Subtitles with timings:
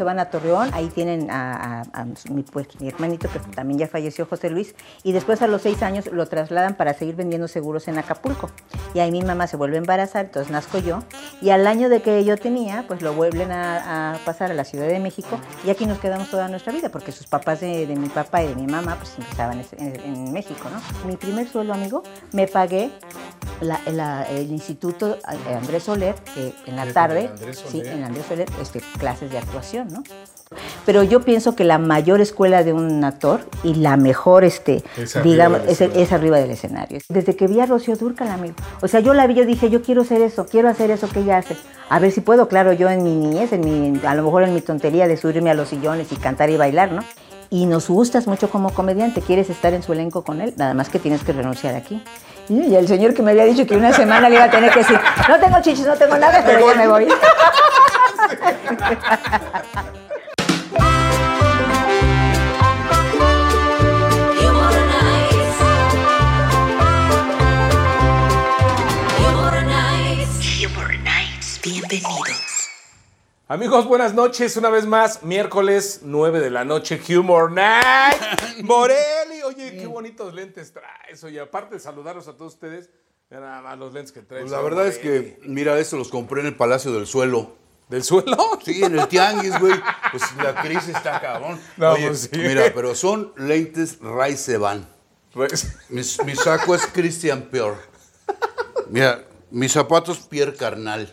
[0.00, 1.84] se van a Torreón, ahí tienen a,
[2.30, 5.82] mi, pues, mi, hermanito que también ya falleció, José Luis, y después a los seis
[5.82, 8.50] años lo trasladan para seguir vendiendo seguros en Acapulco.
[8.94, 11.02] Y ahí mi mamá se vuelve a embarazar, entonces nazco yo,
[11.42, 14.88] y al año de que yo tenía, pues lo vuelven a, pasar a la Ciudad
[14.88, 18.42] de México, y aquí nos quedamos toda nuestra vida, porque sus papás de, mi papá
[18.42, 21.06] y de mi mamá, pues empezaban en, México, ¿no?
[21.06, 22.90] Mi primer sueldo, amigo, me pagué
[23.60, 29.36] el Instituto Andrés Soler, que en la tarde, sí, en Andrés Soler, este, clases de
[29.36, 30.02] actuación, ¿no?
[30.86, 34.82] Pero yo pienso que la mayor escuela de un actor y la mejor, este,
[35.22, 36.98] digamos, es, arriba del escenario.
[37.08, 38.54] Desde que vi a Rocío Durcal, amigo.
[38.80, 41.20] O sea, yo la vi, yo dije, yo quiero hacer eso, quiero hacer eso que
[41.20, 41.56] ella hace.
[41.88, 44.54] A ver si puedo, claro, yo en mi niñez, en mi, a lo mejor en
[44.54, 47.02] mi tontería de subirme a los sillones y cantar y bailar, ¿no?
[47.50, 50.88] Y nos gustas mucho como comediante, quieres estar en su elenco con él, nada más
[50.88, 52.00] que tienes que renunciar aquí.
[52.50, 54.80] Y el señor que me había dicho que una semana le iba a tener que
[54.80, 57.08] decir, no tengo chichis, no tengo nada, pero ya me voy.
[71.62, 72.29] Bienvenidos.
[73.50, 74.56] Amigos, buenas noches.
[74.56, 78.14] Una vez más, miércoles 9 de la noche, Humor Night.
[78.62, 81.24] Morelli, oye, qué bonitos lentes traes.
[81.24, 82.90] Oye, aparte de saludaros a todos ustedes,
[83.28, 84.44] nada más los lentes que traes.
[84.44, 87.56] Pues la verdad es que, mira, esto los compré en el Palacio del Suelo.
[87.88, 88.36] ¿Del suelo?
[88.64, 89.74] Sí, en el tianguis, güey.
[90.12, 91.58] Pues la crisis está cabrón.
[91.76, 92.38] No, pues sí.
[92.38, 94.86] Mira, pero son lentes Ray Seban.
[95.88, 97.78] Mi, mi saco es Christian Pior.
[98.90, 101.12] Mira, mis zapatos Pierre Carnal.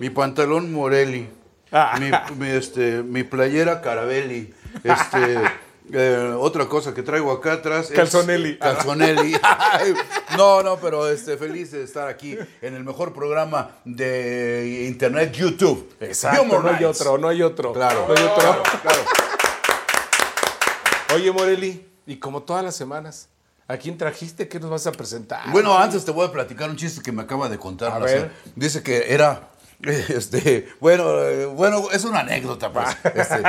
[0.00, 1.30] Mi pantalón Morelli.
[1.72, 1.98] Ah.
[2.36, 4.54] Mi, este, mi playera Carabelli.
[4.84, 5.40] Este,
[5.92, 8.58] eh, otra cosa que traigo acá atrás Calzonelli.
[8.58, 9.36] Calzonelli.
[10.36, 15.94] no, no, pero este, feliz de estar aquí en el mejor programa de internet YouTube.
[16.00, 17.72] Exacto, no hay otro, no hay otro.
[17.72, 18.06] Claro.
[18.08, 18.62] No hay otro.
[18.82, 19.04] Claro,
[21.14, 23.28] Oye, Morelli, y como todas las semanas,
[23.68, 24.48] ¿a quién trajiste?
[24.48, 25.50] ¿Qué nos vas a presentar?
[25.50, 27.92] Bueno, antes te voy a platicar un chiste que me acaba de contar.
[27.92, 28.32] A ver.
[28.54, 29.50] Dice que era
[30.08, 33.42] Este, bueno, bueno, es una anécdota, pues, este,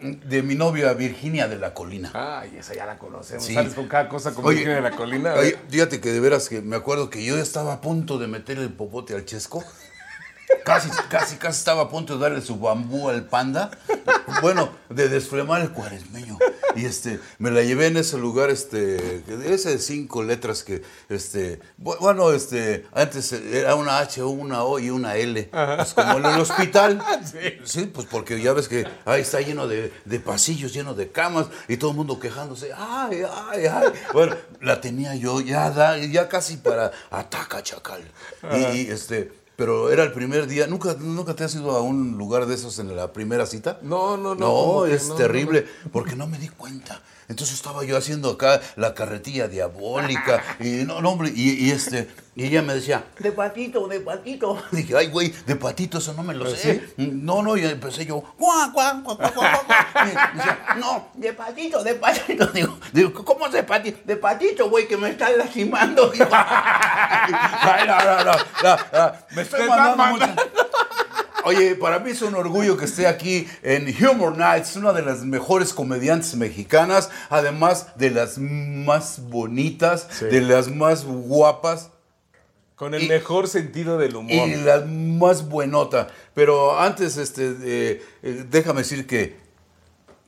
[0.00, 2.10] de mi novia Virginia de la Colina.
[2.14, 3.44] Ay, esa ya la conocemos.
[3.44, 5.34] Sales con cada cosa como Virginia de la Colina.
[5.68, 8.72] fíjate que de veras que me acuerdo que yo estaba a punto de meter el
[8.72, 9.64] popote al chesco.
[10.64, 13.70] Casi, casi, casi estaba a punto de darle su bambú al panda.
[14.42, 16.38] Bueno, de desflemar el cuaresmeño.
[16.76, 21.60] Y este, me la llevé en ese lugar, este, ese de cinco letras que, este,
[21.76, 25.50] bueno, este, antes era una H, una O y una L.
[25.50, 27.02] Pues como en el hospital.
[27.64, 27.86] Sí.
[27.92, 29.90] pues porque ya ves que ahí está lleno de,
[30.24, 32.70] pasillos, lleno de camas y todo el mundo quejándose.
[32.76, 33.88] Ay, ay, ay.
[34.12, 38.02] Bueno, la tenía yo ya, ya casi para ataca chacal.
[38.52, 40.66] y este pero era el primer día.
[40.66, 43.78] ¿Nunca, ¿Nunca te has ido a un lugar de esos en la primera cita?
[43.82, 44.46] No, no, no.
[44.46, 47.02] No, es terrible, porque no me di cuenta.
[47.30, 52.46] Entonces estaba yo haciendo acá la carretilla diabólica y no, no hombre, y, este, y
[52.46, 54.60] ella me decía, de patito, de patito.
[54.72, 56.92] Dije, ay, güey, de patito, eso no me lo sé.
[56.96, 59.60] No, no, y empecé yo, guau, guau, guau, guau, guau.
[60.06, 62.46] Y decía, no, de patito, de patito.
[62.52, 64.00] Digo, digo ¿cómo de patito?
[64.04, 66.10] De patito, güey, que me estás lastimando.
[66.32, 68.32] ay, no, no, no,
[68.92, 70.26] no, me estoy mandando mucho.
[71.44, 75.20] Oye, para mí es un orgullo que esté aquí en Humor Nights, una de las
[75.24, 81.90] mejores comediantes mexicanas, además de las más bonitas, de las más guapas.
[82.74, 84.48] Con el mejor sentido del humor.
[84.48, 86.08] Y la más buenota.
[86.32, 88.02] Pero antes, este, eh,
[88.48, 89.36] déjame decir que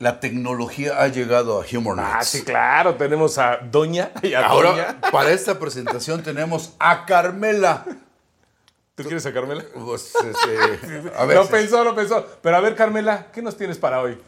[0.02, 2.16] la tecnología ha llegado a Humor ah, Nights.
[2.18, 2.96] Ah, sí, claro.
[2.96, 7.84] Tenemos a Doña y a Ahora, para esta presentación tenemos a Carmela.
[8.94, 9.64] ¿Tú quieres a Carmela?
[9.72, 12.26] Pues, este, a ver, lo pensó, lo pensó.
[12.42, 14.18] Pero a ver, Carmela, ¿qué nos tienes para hoy?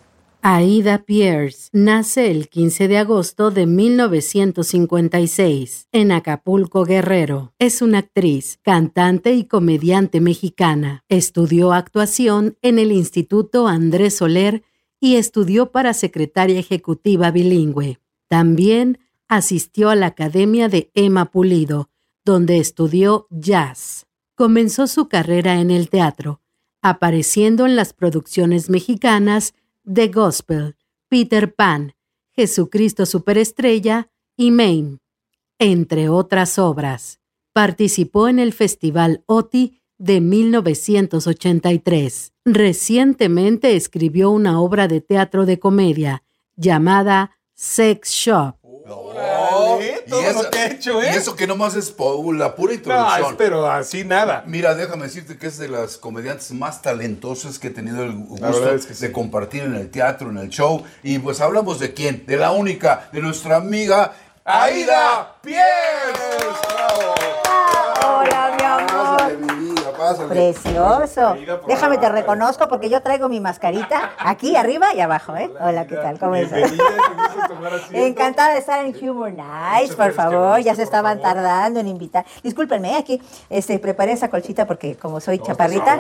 [0.46, 7.54] Aida Pierce nace el 15 de agosto de 1956 en Acapulco, Guerrero.
[7.58, 11.02] Es una actriz, cantante y comediante mexicana.
[11.08, 14.64] Estudió actuación en el Instituto Andrés Soler
[15.00, 17.98] y estudió para secretaria ejecutiva bilingüe.
[18.28, 21.88] También asistió a la Academia de Emma Pulido,
[22.22, 24.03] donde estudió jazz.
[24.34, 26.40] Comenzó su carrera en el teatro,
[26.82, 29.54] apareciendo en las producciones mexicanas
[29.90, 30.76] The Gospel,
[31.08, 31.94] Peter Pan,
[32.32, 34.98] Jesucristo Superestrella y Maine,
[35.58, 37.20] entre otras obras.
[37.52, 42.32] Participó en el Festival OTI de 1983.
[42.44, 46.24] Recientemente escribió una obra de teatro de comedia
[46.56, 51.10] llamada Sex Shop Órale, todo lo que he hecho, ¿eh?
[51.14, 53.30] Y eso que nomás es la pura No, introducción.
[53.30, 54.44] es- pero así nada.
[54.46, 58.44] Mira, déjame decirte que es de las comediantes más talentosas que he tenido el gusto
[58.60, 59.06] verdad es que sí.
[59.06, 60.82] de compartir en el teatro, en el show.
[61.02, 64.12] Y pues hablamos de quién, de la única, de nuestra amiga
[64.44, 65.36] Aida.
[65.42, 67.14] ¡Bravo!
[68.06, 69.13] Hola, mi amor.
[70.28, 71.36] Precioso.
[71.66, 75.50] Déjame te reconozco porque yo traigo mi mascarita aquí arriba y abajo, ¿eh?
[75.60, 76.18] Hola, ¿qué tal?
[76.18, 76.72] ¿Cómo estás?
[77.92, 80.60] Encantada de estar en Humor Nights, por favor.
[80.60, 82.24] Ya se estaban tardando en invitar.
[82.42, 82.96] Discúlpenme, ¿eh?
[82.96, 85.98] aquí este, preparé esa colchita porque como soy chaparrita,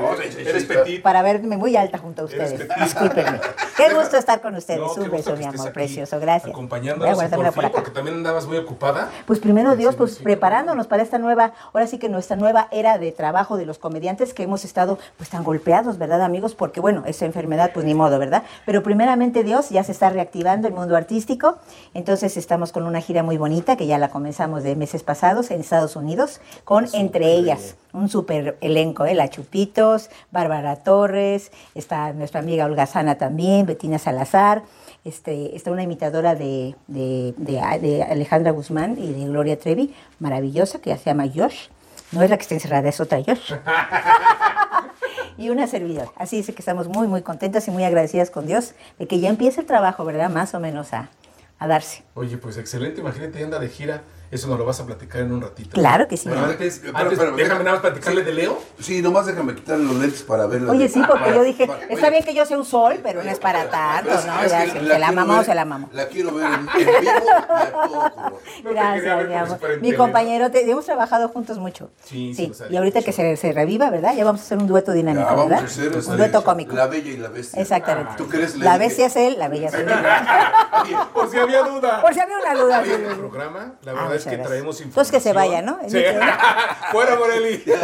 [1.02, 2.68] para verme muy alta junto a ustedes.
[2.80, 3.40] Discúlpenme.
[3.76, 4.96] Qué gusto estar con ustedes.
[4.96, 6.20] Un beso, mi amor, precioso.
[6.20, 6.50] Gracias.
[6.50, 7.18] Acompañándonos
[7.54, 9.10] por porque también andabas muy ocupada.
[9.26, 13.12] Pues primero Dios, pues preparándonos para esta nueva, ahora sí que nuestra nueva era de
[13.12, 16.56] trabajo de los comediantes que hemos estado pues tan golpeados, ¿verdad amigos?
[16.56, 18.42] Porque bueno, esa enfermedad pues ni modo, ¿verdad?
[18.66, 21.58] Pero primeramente Dios ya se está reactivando el mundo artístico,
[21.94, 25.60] entonces estamos con una gira muy bonita que ya la comenzamos de meses pasados en
[25.60, 29.14] Estados Unidos, con entre ellas un super elenco, ¿eh?
[29.14, 34.64] La Chupitos, Bárbara Torres, está nuestra amiga Olga Sana también, Betina Salazar,
[35.04, 40.80] este, está una imitadora de, de- de- de Alejandra Guzmán y de Gloria Trevi, maravillosa,
[40.80, 41.68] que se llama Josh.
[42.14, 43.54] No es la que está encerrada, es otra Josh.
[45.36, 46.10] y una servidora.
[46.16, 49.28] Así es que estamos muy, muy contentas y muy agradecidas con Dios de que ya
[49.28, 50.30] empiece el trabajo, ¿verdad?
[50.30, 51.10] Más o menos a,
[51.58, 52.04] a darse.
[52.14, 53.00] Oye, pues excelente.
[53.00, 54.02] Imagínate, anda de gira.
[54.34, 55.70] Eso nos lo vas a platicar en un ratito.
[55.70, 56.28] Claro que sí.
[56.28, 58.58] Pero antes, Pero, antes, pero, déjame nada más platicarle de Leo.
[58.80, 60.72] Sí, nomás déjame quitarle los lentes para verla.
[60.72, 63.22] Oye, sí, porque yo dije, Vale, está oye, bien que yo sea un sol, pero
[63.22, 64.42] no es para tanto, es- ¿no?
[64.42, 65.88] es Ya, que la mamó, ver- se la mamó.
[65.92, 66.66] La quiero ver en, en
[67.00, 67.12] vivo
[67.48, 68.40] a todo color.
[68.64, 69.58] No Gracias, mi amor.
[69.80, 71.90] Mi compañero, te- hemos trabajado juntos mucho.
[72.02, 73.04] Sí, sí, y ahorita sí.
[73.04, 74.14] que se, se reviva, ¿verdad?
[74.16, 75.64] Ya vamos a hacer un dueto dinámico, Ya, vamos ¿verdad?
[75.64, 76.74] a hacer un dueto cómico.
[76.74, 77.62] La bella y la bestia.
[77.62, 78.12] Exactamente.
[78.16, 78.56] ¿Tú crees?
[78.56, 79.84] La bestia es él, la bella soy
[80.90, 81.08] yo.
[81.14, 82.00] Por si había duda.
[82.02, 82.82] Por si había una duda.
[82.82, 83.14] sí, sí, El sí.
[83.18, 84.88] programa, la Ah, verdad es muchas que traemos información.
[84.88, 85.78] Entonces que se vaya, ¿no?
[85.88, 85.98] Sí.
[86.92, 87.64] Fuera, Moreli.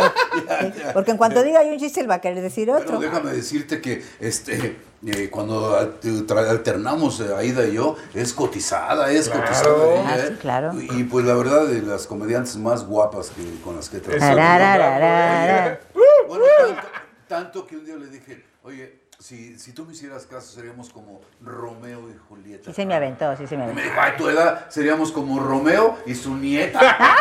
[0.61, 2.99] Sí, Porque en cuanto diga yo un chiste, él va a querer decir Pero otro.
[3.01, 4.77] déjame decirte que este
[5.07, 9.45] eh, cuando tra- alternamos eh, Aida y yo, es cotizada, es Claro.
[9.47, 9.95] cotizada.
[9.95, 10.25] ella, Ah, ¿eh?
[10.29, 10.73] sí, claro.
[10.75, 15.81] Y pues la verdad, de las comediantes más guapas que, con las que Tarararara.
[16.29, 16.83] Bueno, tanto,
[17.29, 21.21] tanto que un día le dije, oye, si, si tú me hicieras caso, seríamos como
[21.45, 22.65] Romeo y Julieta.
[22.65, 23.91] Sí se me aventó, sí se me Y me aventó.
[23.91, 26.81] dijo, ay, tu edad seríamos como Romeo y su nieta.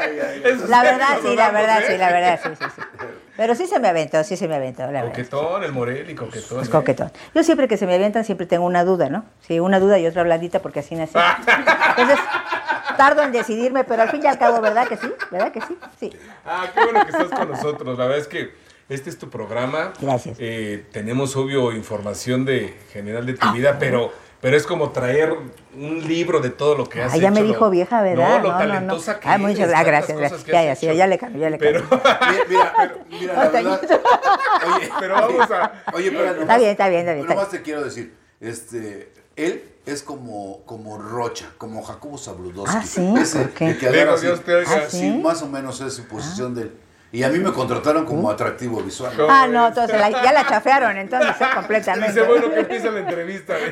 [0.00, 0.64] Ay, ay, ay.
[0.68, 1.86] La verdad, sí, la verdad, ¿eh?
[1.88, 2.82] sí, la verdad, sí, sí, sí.
[3.36, 5.08] Pero sí se me aventó, sí se me aventó, la verdad.
[5.08, 6.60] Coquetón, el Moreli, coquetón.
[6.62, 6.70] Es ¿eh?
[6.70, 7.10] coquetón.
[7.34, 9.24] Yo siempre que se me avientan, siempre tengo una duda, ¿no?
[9.40, 11.14] Sí, una duda y otra blandita porque así nací.
[11.96, 12.18] Entonces,
[12.96, 15.12] tardo en decidirme, pero al fin y al cabo, ¿verdad que sí?
[15.30, 15.78] ¿Verdad que sí?
[15.98, 16.12] Sí.
[16.44, 17.98] Ah, qué bueno que estás con nosotros.
[17.98, 18.54] La verdad es que
[18.88, 19.92] este es tu programa.
[20.00, 20.36] Gracias.
[20.40, 25.32] Eh, tenemos, obvio, información de general de tu vida, pero, pero es como traer
[25.76, 28.38] un libro de todo lo que has Ah, ya me dijo lo- vieja, ¿verdad?
[28.42, 29.86] No, lo talentosa que Ah, muchas gracias,
[30.16, 30.18] gracias.
[30.30, 31.86] cosas que Ya, ya, sí, ya le cambio, ya le cambio.
[31.90, 32.08] Pero,
[32.48, 33.80] Mira, mira, mira, la verdad.
[34.76, 35.72] Oye, pero vamos a...
[35.94, 39.64] Oye, pero nomás, Está bien, está bien, está bien, Nomás te quiero decir, este, él
[39.86, 42.76] es como, como Rocha, como Jacobo Zabludowski.
[42.76, 43.14] Ah, ¿sí?
[43.18, 43.66] Ese, ¿Por qué?
[43.70, 44.26] el que Digo, así.
[44.26, 44.70] Dios te oiga.
[44.74, 45.10] Ah, Sí, ¿sí?
[45.22, 46.72] más o menos es su posición de él.
[47.10, 49.12] Y a mí me contrataron como atractivo visual.
[49.16, 52.12] ¿Cómo Ah, no, entonces la- ya la chafearon, entonces, completamente.
[52.12, 53.54] Dice, bueno, que empieza la entrevista.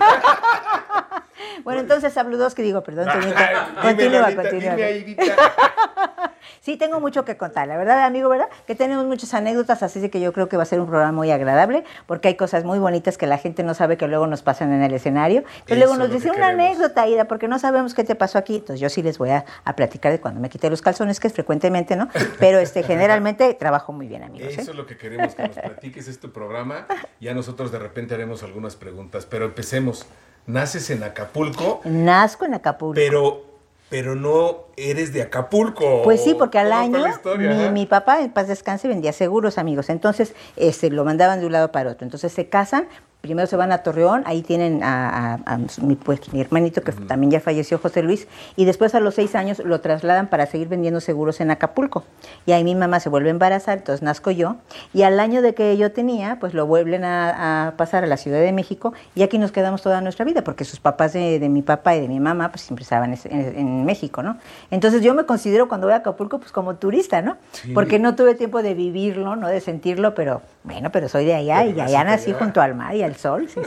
[1.65, 3.09] Bueno, entonces Saludos que digo, perdón,
[3.83, 4.77] Continúa, continúa.
[6.61, 8.49] Sí, tengo mucho que contar, la verdad, amigo, ¿verdad?
[8.67, 11.13] Que tenemos muchas anécdotas, así de que yo creo que va a ser un programa
[11.13, 14.43] muy agradable, porque hay cosas muy bonitas que la gente no sabe que luego nos
[14.43, 15.45] pasan en el escenario.
[15.67, 16.65] Eso luego nos que una queremos.
[16.65, 18.57] anécdota, Ida, porque no sabemos qué te pasó aquí.
[18.57, 21.29] Entonces yo sí les voy a, a platicar de cuando me quité los calzones, que
[21.29, 22.09] es frecuentemente, ¿no?
[22.41, 24.49] Pero este, generalmente trabajo muy bien, amigos.
[24.49, 24.61] ¿eh?
[24.61, 26.87] Eso es lo que queremos que nos platiques, es tu programa.
[27.21, 30.07] Ya nosotros de repente haremos algunas preguntas, pero empecemos.
[30.47, 32.95] Naces en Acapulco, Nazco en Acapulco.
[32.95, 33.43] pero,
[33.91, 36.03] pero no eres de Acapulco.
[36.03, 37.71] Pues sí, porque al ¿Cómo fue año historia, mi, ajá?
[37.73, 39.89] mi papá, en paz descanse, vendía seguros, amigos.
[39.91, 42.05] Entonces, este, lo mandaban de un lado para otro.
[42.05, 42.89] Entonces se casan,
[43.27, 46.93] primero se van a Torreón, ahí tienen a, a- a mi, pues, mi hermanito, que
[46.93, 50.69] también ya falleció, José Luis, y después a los seis años lo trasladan para seguir
[50.69, 52.05] vendiendo seguros en Acapulco.
[52.47, 54.57] Y ahí mi mamá se vuelve a embarazar, entonces nazco yo,
[54.95, 58.17] y al año de que yo tenía, pues lo vuelven a, a pasar a la
[58.17, 61.49] Ciudad de México, y aquí nos quedamos toda nuestra vida, porque sus papás de, de
[61.49, 64.39] mi papá y de mi mamá, pues siempre estaban en, en- en México, ¿no?
[64.71, 67.37] Entonces yo me considero cuando voy a Acapulco, pues como turista, ¿no?
[67.53, 67.73] Sí.
[67.73, 71.63] Porque no tuve tiempo de vivirlo, no de sentirlo, pero bueno, pero soy de allá
[71.65, 72.39] Pero y allá nací allá.
[72.39, 73.61] junto al mar y al sol, sí,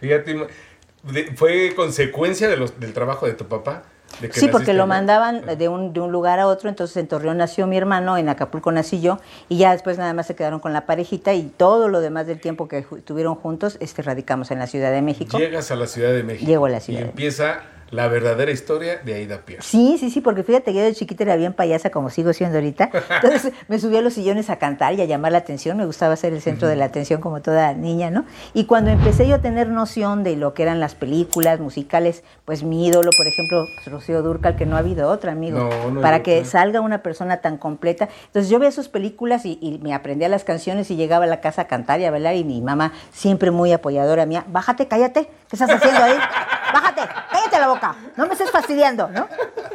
[1.34, 3.82] ¿fue consecuencia de los, del trabajo de tu papá?
[4.20, 7.08] De que Sí, porque lo mandaban de un, de un lugar a otro, entonces en
[7.08, 9.18] Torreón nació mi hermano, en Acapulco nací yo,
[9.48, 12.40] y ya después nada más se quedaron con la parejita y todo lo demás del
[12.40, 15.38] tiempo que estuvieron juntos, este, radicamos en la Ciudad de México.
[15.38, 16.46] Llegas a la Ciudad de México.
[16.46, 19.68] Llego a la Ciudad Y de empieza la verdadera historia de Aida Pierce.
[19.68, 22.56] Sí, sí, sí, porque fíjate que yo de chiquita era bien payasa como sigo siendo
[22.58, 22.90] ahorita.
[23.22, 25.76] Entonces me subía a los sillones a cantar y a llamar la atención.
[25.76, 28.24] Me gustaba ser el centro de la atención como toda niña, ¿no?
[28.54, 32.62] Y cuando empecé yo a tener noción de lo que eran las películas musicales, pues
[32.62, 36.22] mi ídolo, por ejemplo, Rocío Durcal, que no ha habido otra, amigo, No, no para
[36.22, 36.50] que otra.
[36.50, 38.08] salga una persona tan completa.
[38.26, 41.40] Entonces yo veía sus películas y, y me aprendía las canciones y llegaba a la
[41.40, 45.24] casa a cantar y a bailar y mi mamá siempre muy apoyadora mía, bájate, cállate,
[45.48, 46.14] ¿qué estás haciendo ahí?
[46.72, 49.28] Bájate, cállate la boca, no me estés fastidiando, ¿no?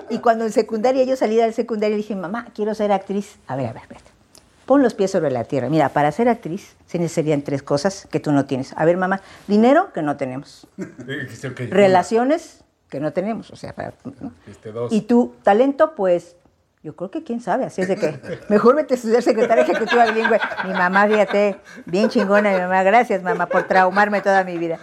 [0.09, 3.38] Y cuando en secundaria yo salí del secundaria dije, mamá, quiero ser actriz.
[3.47, 4.12] A ver, a ver, espérate.
[4.65, 5.69] Pon los pies sobre la tierra.
[5.69, 8.73] Mira, para ser actriz se necesitarían tres cosas que tú no tienes.
[8.77, 10.67] A ver, mamá, dinero que no tenemos,
[11.69, 14.31] relaciones que no tenemos, o sea, para, ¿no?
[14.47, 14.71] Este.
[14.91, 16.35] Y tu talento, pues,
[16.83, 18.19] yo creo que quién sabe, así es de que
[18.50, 20.39] mejor vete a estudiar secretaria ejecutiva bilingüe.
[20.65, 24.79] Mi mamá, fíjate, bien chingona mi mamá, gracias mamá por traumarme toda mi vida.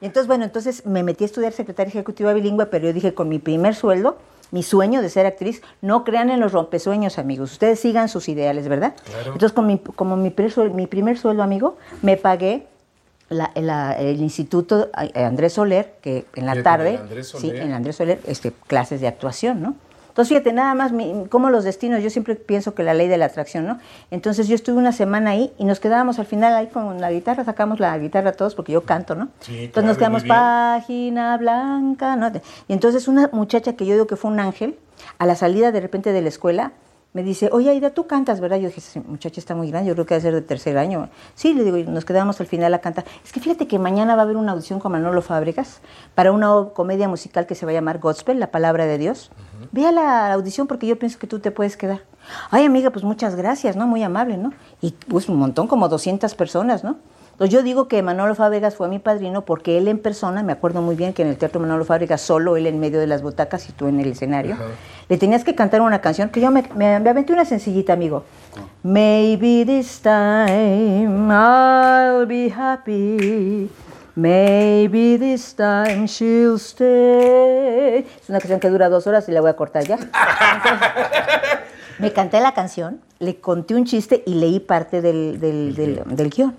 [0.00, 3.28] Y entonces, bueno, entonces me metí a estudiar secretaria ejecutiva bilingüe, pero yo dije, con
[3.28, 4.16] mi primer sueldo,
[4.50, 8.68] mi sueño de ser actriz, no crean en los rompesueños, amigos, ustedes sigan sus ideales,
[8.68, 8.94] ¿verdad?
[9.04, 9.32] Claro.
[9.32, 12.66] Entonces, con mi, como mi primer, sueldo, mi primer sueldo, amigo, me pagué
[13.28, 17.62] la- la- el Instituto eh, Andrés Soler, que en la tarde, el Andrés sí, Soler.
[17.62, 19.74] en Andrés Soler, este, clases de actuación, ¿no?
[20.18, 23.18] Entonces, fíjate, nada más, mi- como los destinos, yo siempre pienso que la ley de
[23.18, 23.78] la atracción, ¿no?
[24.10, 27.44] Entonces, yo estuve una semana ahí y nos quedábamos al final ahí con la guitarra,
[27.44, 29.28] sacamos la guitarra todos porque yo canto, ¿no?
[29.38, 32.32] Sí, entonces claro, nos quedamos página blanca, ¿no?
[32.66, 34.76] Y entonces una muchacha que yo digo que fue un ángel,
[35.20, 36.72] a la salida de repente de la escuela,
[37.18, 38.58] me dice, oye Aida, tú cantas, ¿verdad?
[38.58, 40.78] Yo dije, esa muchacha está muy grande, yo creo que va a ser de tercer
[40.78, 41.08] año.
[41.34, 43.06] Sí, le digo, y nos quedamos al final a cantar.
[43.24, 45.80] Es que fíjate que mañana va a haber una audición con Manolo Fábregas
[46.14, 49.32] para una comedia musical que se va a llamar Gospel, la palabra de Dios.
[49.72, 52.02] Ve a la audición porque yo pienso que tú te puedes quedar.
[52.52, 53.88] Ay, amiga, pues muchas gracias, ¿no?
[53.88, 54.52] Muy amable, ¿no?
[54.80, 56.98] Y pues un montón, como 200 personas, ¿no?
[57.38, 60.82] Entonces yo digo que Manolo Fábregas fue mi padrino porque él en persona, me acuerdo
[60.82, 63.68] muy bien que en el Teatro Manolo Fábregas, solo él en medio de las butacas
[63.68, 64.64] y tú en el escenario, Ajá.
[65.08, 68.24] le tenías que cantar una canción que yo me, me, me aventé una sencillita, amigo.
[68.82, 73.70] Maybe this time I'll be happy.
[74.16, 77.98] Maybe this time she'll stay.
[78.20, 79.96] Es una canción que dura dos horas y la voy a cortar ya.
[82.00, 86.30] Me canté la canción, le conté un chiste y leí parte del, del, del, del
[86.30, 86.56] guion.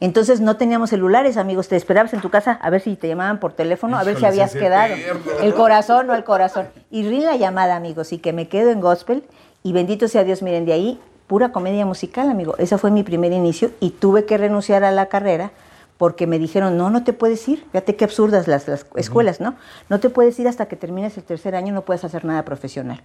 [0.00, 1.68] Entonces no teníamos celulares, amigos.
[1.68, 4.24] Te esperabas en tu casa a ver si te llamaban por teléfono, a ver si
[4.24, 4.94] habías quedado.
[5.42, 6.68] El corazón o el corazón.
[6.90, 9.24] Y rí la llamada, amigos, y que me quedo en gospel.
[9.62, 12.56] Y bendito sea Dios, miren, de ahí, pura comedia musical, amigo.
[12.58, 15.50] Ese fue mi primer inicio y tuve que renunciar a la carrera
[15.98, 17.64] porque me dijeron, no, no te puedes ir.
[17.72, 19.56] Fíjate qué absurdas las, las escuelas, ¿no?
[19.88, 23.02] No te puedes ir hasta que termines el tercer año, no puedes hacer nada profesional.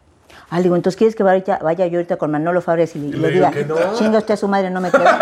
[0.49, 3.29] Ah, digo, entonces quieres que vaya, vaya yo ahorita con Manolo Fabres y, le- le
[3.31, 3.75] diga, que no.
[3.97, 5.03] chinga usted a su madre, no me quedo.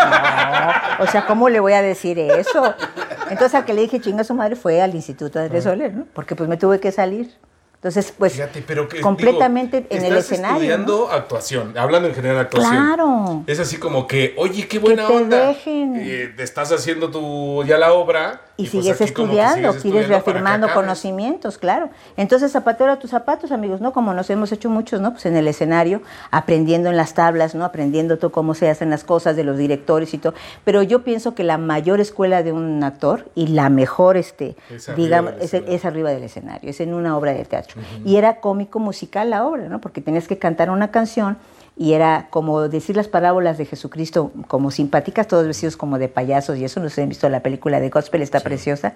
[0.99, 2.73] No, o sea, ¿cómo le voy a decir eso?
[3.29, 6.05] Entonces al que le dije chinga a su madre fue al Instituto de Soler, ¿no?
[6.13, 7.31] Porque pues me tuve que salir.
[7.75, 10.51] Entonces, pues, Fíjate, pero que completamente digo, en el escenario.
[10.53, 10.59] ¿no?
[10.61, 12.75] estudiando actuación, hablando en general de actuación.
[12.75, 13.43] Claro.
[13.47, 15.47] Es así como que, oye, qué buena te onda.
[15.47, 15.95] dejen.
[15.99, 20.67] Eh, te estás haciendo tu ya la obra Y, pues sigues estudiando, sigues estudiando reafirmando
[20.73, 21.89] conocimientos, claro.
[22.17, 23.93] Entonces, zapatero a tus zapatos, amigos, ¿no?
[23.93, 25.11] Como nos hemos hecho muchos, ¿no?
[25.11, 27.65] Pues en el escenario, aprendiendo en las tablas, ¿no?
[27.65, 30.33] Aprendiendo todo cómo se hacen las cosas de los directores y todo.
[30.63, 34.95] Pero yo pienso que la mayor escuela de un actor y la mejor, este, Es
[34.95, 37.81] digamos, es, es arriba del escenario, es en una obra de teatro.
[38.05, 39.81] Y era cómico musical la obra, ¿no?
[39.81, 41.37] Porque tenías que cantar una canción
[41.81, 46.59] y era como decir las parábolas de Jesucristo como simpáticas, todos vestidos como de payasos
[46.59, 48.93] y eso, no sé si han visto la película de Gospel, está preciosa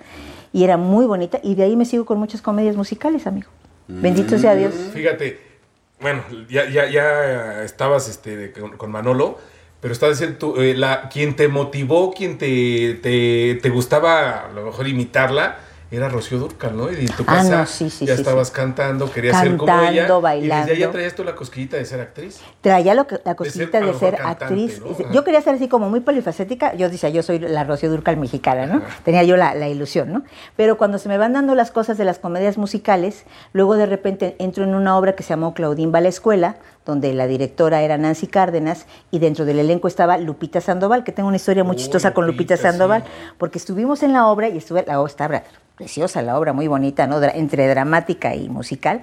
[0.53, 3.49] y era muy bonita y de ahí me sigo con muchas comedias musicales, amigo.
[3.87, 4.75] Bendito sea Dios.
[4.93, 5.39] Fíjate,
[5.99, 9.39] bueno, ya, ya, ya estabas este, con, con Manolo,
[9.81, 14.51] pero estás diciendo tú, eh, la, quien te motivó, quien te, te, te gustaba a
[14.51, 15.57] lo mejor imitarla,
[15.95, 16.91] era Rocío Durcal, ¿no?
[16.91, 18.51] Y en tu Ah, no, sí, sí, ya sí, sí.
[18.53, 20.07] cantando, querías ser como ella.
[20.07, 20.65] Cantando, Y bailando.
[20.67, 22.39] desde ya traías tú la cosquillita de ser actriz.
[22.61, 24.81] Traía lo que, la ser, cosita a lo de ser cantante, actriz.
[25.11, 26.73] Yo quería ser así como muy polifacética.
[26.75, 28.81] Yo decía, yo soy la Rocío Durcal mexicana, ¿no?
[29.03, 30.23] Tenía yo la, la ilusión, ¿no?
[30.55, 34.35] Pero cuando se me van dando las cosas de las comedias musicales, luego de repente
[34.39, 37.81] entro en una obra que se llamó Claudín va a la escuela, donde la directora
[37.81, 41.75] era Nancy Cárdenas y dentro del elenco estaba Lupita Sandoval, que tengo una historia muy
[41.75, 43.03] Uy, chistosa con Lupita Sandoval,
[43.39, 45.43] porque estuvimos en la obra y estuve, la obra estaba
[45.75, 47.21] preciosa, la obra muy bonita, ¿no?
[47.21, 49.01] Entre dramática y musical.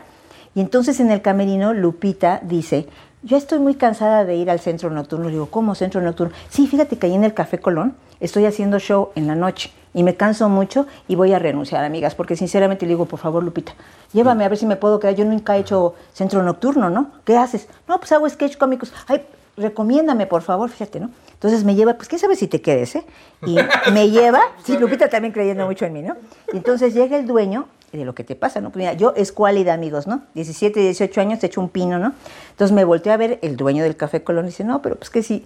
[0.55, 2.87] Y entonces en el camerino Lupita dice,
[3.23, 5.26] yo estoy muy cansada de ir al centro nocturno.
[5.26, 6.35] Le digo, ¿cómo centro nocturno?
[6.49, 10.02] Sí, fíjate que ahí en el Café Colón estoy haciendo show en la noche y
[10.02, 13.75] me canso mucho y voy a renunciar, amigas, porque sinceramente le digo, por favor, Lupita,
[14.12, 15.14] llévame a ver si me puedo quedar.
[15.14, 17.12] Yo nunca he hecho centro nocturno, ¿no?
[17.25, 17.69] ¿Qué haces?
[17.88, 18.93] No, pues hago sketch cómicos.
[19.07, 19.23] Ay,
[19.57, 21.11] recomiéndame, por favor, fíjate, ¿no?
[21.43, 23.05] Entonces me lleva, pues quién sabe si te quedes, ¿eh?
[23.45, 23.57] Y
[23.93, 26.17] me lleva, sí, Lupita también creyendo mucho en mí, ¿no?
[26.53, 28.71] Y entonces llega el dueño de lo que te pasa, ¿no?
[28.71, 30.23] Pues mira, yo es cuálida, amigos, ¿no?
[30.35, 32.13] 17, 18 años, te hecho un pino, ¿no?
[32.51, 35.11] Entonces me volteé a ver el dueño del Café Colón y dice, no, pero pues
[35.11, 35.45] que sí,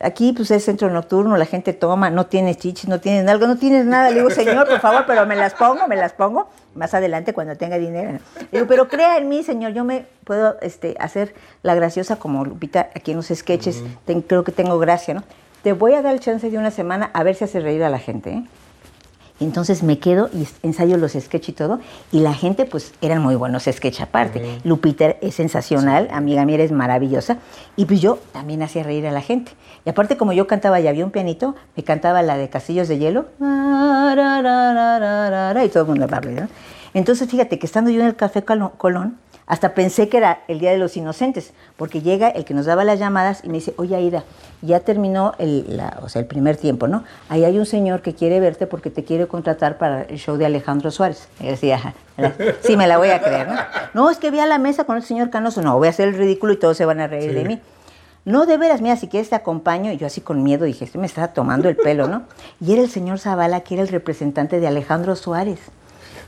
[0.00, 3.58] aquí pues es centro nocturno, la gente toma, no tienes chichis, no tienes algo, no
[3.58, 4.08] tienes nada.
[4.08, 7.56] Le digo, señor, por favor, pero me las pongo, me las pongo más adelante cuando
[7.56, 8.18] tenga dinero.
[8.52, 12.90] Digo, pero crea en mí, señor, yo me puedo este, hacer la graciosa como Lupita
[12.94, 15.22] aquí en los sketches, Ten- creo que tengo gracia, ¿no?
[15.62, 17.88] Te voy a dar el chance de una semana a ver si hace reír a
[17.90, 18.44] la gente, ¿eh?
[19.40, 21.80] Entonces me quedo y ensayo los sketches y todo.
[22.12, 24.60] Y la gente, pues, eran muy buenos sketch aparte.
[24.62, 27.38] Lupita es sensacional, amiga mía, eres maravillosa.
[27.76, 29.52] Y pues yo también hacía reír a la gente.
[29.84, 32.98] Y aparte, como yo cantaba y había un pianito, me cantaba la de Castillos de
[32.98, 33.26] Hielo.
[35.64, 36.48] Y todo el mundo va a reír, ¿no?
[36.94, 40.70] Entonces, fíjate que estando yo en el Café Colón, hasta pensé que era el Día
[40.70, 43.94] de los Inocentes, porque llega el que nos daba las llamadas y me dice, oye
[43.94, 44.24] Aida,
[44.62, 47.04] ya terminó el, la- o sea, el primer tiempo, ¿no?
[47.28, 50.46] Ahí hay un señor que quiere verte porque te quiere contratar para el show de
[50.46, 51.28] Alejandro Suárez.
[51.40, 52.34] Y decía, "Ajá, ¿verdad?
[52.62, 53.56] sí, me la voy a creer, ¿no?
[53.92, 56.08] No, es que vi a la mesa con el señor Canoso, no, voy a hacer
[56.08, 57.60] el ridículo y todos se van a reír de mí.
[58.24, 59.92] No, de veras, mira, si quieres te acompaño.
[59.92, 62.22] Y yo así con miedo dije, este me está tomando el pelo, ¿no?
[62.58, 65.58] Y era el señor Zavala, que era el representante de Alejandro Suárez.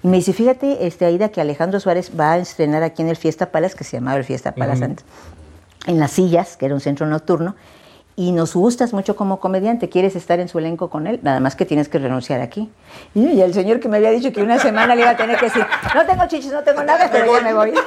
[0.03, 3.17] Y me dice, fíjate, este, Aida, que Alejandro Suárez va a estrenar aquí en el
[3.17, 5.05] Fiesta Palace, que se llamaba el Fiesta Palace antes,
[5.87, 7.57] en Las Sillas, que era un centro nocturno,
[8.15, 11.55] y nos gustas mucho como comediante, quieres estar en su elenco con él, nada más
[11.55, 12.71] que tienes que renunciar aquí.
[13.15, 15.47] Y el señor que me había dicho que una semana le iba a tener que
[15.47, 17.75] decir, no tengo chichis, no tengo nada, pero ya me voy.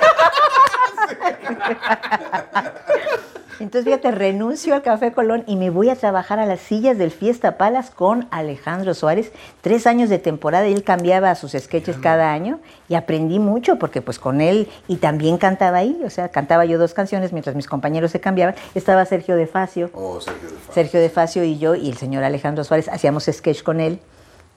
[3.59, 7.11] Entonces, fíjate, renuncio al Café Colón y me voy a trabajar a las sillas del
[7.11, 9.33] Fiesta Palas con Alejandro Suárez.
[9.61, 14.17] Tres años de temporada él cambiaba sus sketches cada año y aprendí mucho porque pues
[14.17, 18.11] con él y también cantaba ahí, o sea, cantaba yo dos canciones mientras mis compañeros
[18.11, 18.55] se cambiaban.
[18.75, 19.89] Estaba Sergio de Facio.
[19.93, 20.73] Oh, Sergio de Facio.
[20.73, 23.99] Sergio de Facio y yo y el señor Alejandro Suárez hacíamos sketch con él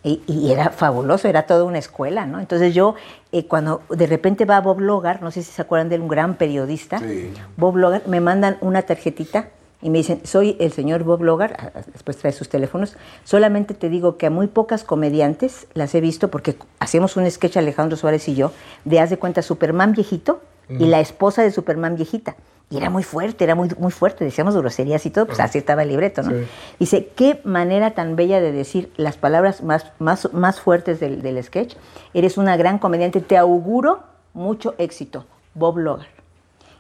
[0.04, 2.40] y, y era fabuloso, era toda una escuela, ¿no?
[2.40, 2.94] Entonces yo,
[3.30, 6.09] eh, cuando de repente va Bob Logar, no sé si se acuerdan de él, un
[6.09, 7.32] gran periodista, Sí.
[7.56, 12.16] Bob Logar, me mandan una tarjetita y me dicen, soy el señor Bob Logar, después
[12.16, 16.56] trae sus teléfonos, solamente te digo que a muy pocas comediantes las he visto porque
[16.78, 18.52] hacíamos un sketch Alejandro Suárez y yo
[18.85, 22.36] de, haz de cuenta, Superman viejito y la esposa de Superman viejita.
[22.73, 25.82] Y era muy fuerte, era muy, muy fuerte, decíamos groserías y todo, pues así estaba
[25.82, 26.30] el libreto, ¿no?
[26.30, 26.37] Sí.
[26.78, 31.43] Dice, qué manera tan bella de decir las palabras más, más, más fuertes del, del
[31.45, 31.75] sketch.
[32.15, 34.00] Eres una gran comediante, te auguro
[34.32, 35.26] mucho éxito.
[35.54, 36.06] Bob Logar.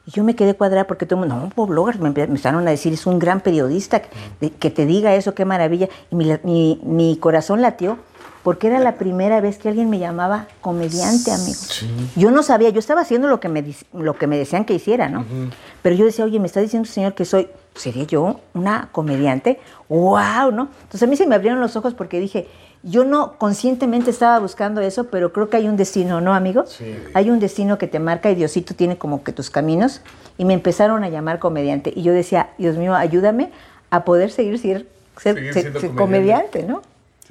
[0.06, 2.22] Y yo me quedé cuadrada porque todo el mundo, no, Bob Logar, me, empe- me
[2.24, 4.00] empezaron a decir, es un gran periodista,
[4.40, 5.88] que, que te diga eso, qué maravilla.
[6.10, 7.98] Y mi, mi- mi corazón latió
[8.42, 11.58] porque era la primera vez que alguien me llamaba comediante, amigo.
[12.16, 15.08] Yo no sabía, yo estaba haciendo lo que me, lo que me decían que hiciera,
[15.08, 15.24] ¿no?
[15.82, 19.60] Pero yo decía, oye, me está diciendo el señor que soy, ¿sería yo una comediante?
[19.88, 20.50] ¡Wow!
[20.52, 20.68] ¿no?
[20.82, 22.48] Entonces a mí se me abrieron los ojos porque dije,
[22.84, 26.64] yo no conscientemente estaba buscando eso, pero creo que hay un destino, ¿no, amigo?
[27.14, 30.00] Hay un destino que te marca y Diosito tiene como que tus caminos.
[30.36, 31.92] Y me empezaron a llamar comediante.
[31.94, 33.50] Y yo decía, Dios mío, ayúdame
[33.90, 34.86] a poder seguir ser,
[35.18, 35.36] ser-
[35.96, 36.82] comediante, ¿no?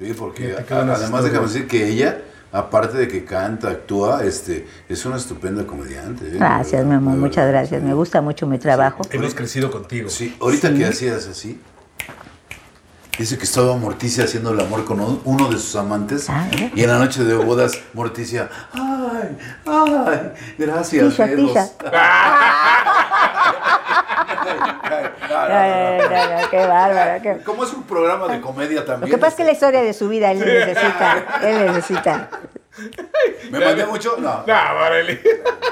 [0.06, 2.18] Sí, porque además déjame decir que ella,
[2.50, 6.26] aparte de que canta, actúa, este, es una estupenda comediante.
[6.26, 6.32] ¿eh?
[6.34, 7.80] Gracias, mi amor, muchas gracias.
[7.80, 7.86] sí.
[7.86, 9.02] Me gusta mucho mi trabajo.
[9.10, 10.08] Hemos crecido contigo.
[10.10, 11.60] Sí, ahorita que hacías así,
[13.18, 16.26] dice que estaba Morticia haciendo el amor con un- uno de sus amantes
[16.74, 19.36] y en la noche de bodas Morticia, ay,
[19.66, 21.10] ay, gracias.
[21.10, 21.52] Tisha, dedos".
[21.52, 21.68] tisha.
[23.42, 23.50] Ay, no,
[23.82, 24.30] no, no, Ay, no.
[24.30, 24.31] no, no,
[26.50, 27.22] qué bárbaro.
[27.22, 29.10] qué- Como es un programa de comedia Lo también.
[29.10, 32.30] que pasa es que la este, historia de su vida él necesita, él necesita.
[33.50, 34.16] ¿Me mandé mucho?
[34.18, 34.44] No.
[34.46, 35.20] No, Moreli.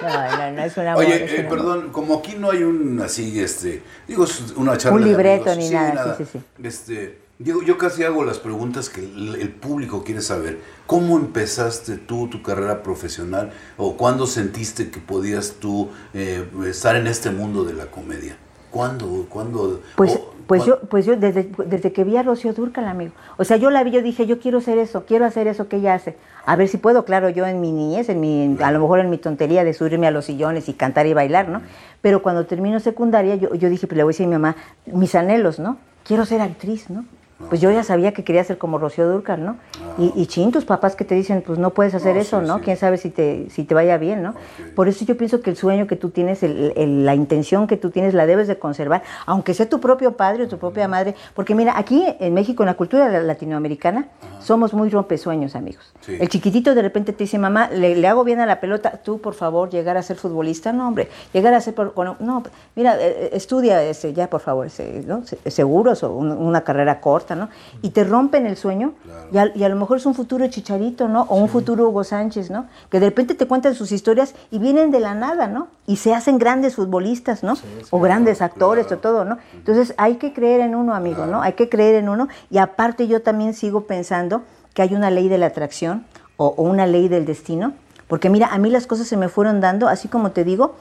[0.02, 1.04] No, no, no es un amor.
[1.04, 1.58] Oye, es eh, un amor.
[1.58, 4.96] perdón, como aquí no hay un así, este, digo, es una charla.
[4.96, 6.66] Un de libreto amigos, ni nada, sí, sí, sí.
[6.66, 10.58] Este, digo, yo casi hago las preguntas que el, el público quiere saber.
[10.86, 17.06] ¿Cómo empezaste tú tu carrera profesional o cuándo sentiste que podías tú eh, estar en
[17.06, 18.36] este mundo de la comedia?
[18.70, 19.26] ¿Cuándo?
[19.28, 19.80] ¿Cuándo?
[19.96, 23.12] Pues, o- pues yo, pues yo desde, desde que vi a Rocío Durcal, amigo.
[23.36, 25.76] O sea, yo la vi, yo dije, yo quiero hacer eso, quiero hacer eso que
[25.76, 26.16] ella hace.
[26.44, 29.10] A ver si puedo, claro, yo en mi niñez, en mi, a lo mejor en
[29.10, 31.62] mi tontería de subirme a los sillones y cantar y bailar, ¿no?
[32.02, 34.56] Pero cuando termino secundaria, yo, yo dije, pues le voy a decir a mi mamá,
[34.86, 35.76] mis anhelos, ¿no?
[36.04, 37.04] Quiero ser actriz, ¿no?
[37.48, 39.56] Pues yo ya sabía que quería ser como Rocío Durcal, ¿no?
[39.98, 42.46] Y, y chin, tus papás que te dicen, pues no puedes hacer No, eso, sí,
[42.46, 42.56] ¿no?
[42.58, 42.62] sí.
[42.64, 44.34] Quién sabe si te, si te vaya bien, ¿no?
[44.76, 47.76] Por eso yo pienso que el sueño que tú tienes, el- el- la intención que
[47.76, 51.14] tú tienes, la debes de conservar, aunque sea tu propio padre o tu propia madre.
[51.34, 54.08] Porque mira, aquí en México, en la cultura la- latinoamericana,
[54.40, 55.92] somos muy rompesueños, amigos.
[56.02, 56.16] Sí.
[56.20, 59.20] El chiquitito de repente te dice, mamá, le, le hago bien a la pelota, tú
[59.20, 62.42] por favor, llegar a ser futbolista, no, hombre, llegar a ser, por- no,
[62.76, 65.24] mira, eh, eh, estudia, este, ya por favor, ese, ¿no?
[65.26, 67.29] Se- seguros o un- una carrera corta.
[67.34, 67.48] ¿No?
[67.82, 68.94] Y te rompen el sueño
[69.32, 71.22] y, a, y, a, lo mejor es un futuro Chicharito, ¿no?
[71.22, 72.66] O un futuro Hugo Sánchez, ¿no?
[72.90, 75.68] Que de repente te cuentan sus historias y vienen de la nada, ¿no?
[75.86, 77.54] Y se hacen grandes futbolistas, ¿no?
[77.90, 79.38] o grandes actores o todo, ¿no?
[79.54, 81.42] Entonces hay que creer en uno, amigo, ¿no?
[81.42, 84.42] Hay que creer en uno y aparte yo también sigo pensando
[84.74, 86.04] que hay una ley de la atracción
[86.36, 87.72] o, o una ley del destino,
[88.08, 90.74] porque mira, a mí las cosas se me fueron dando, así como te digo,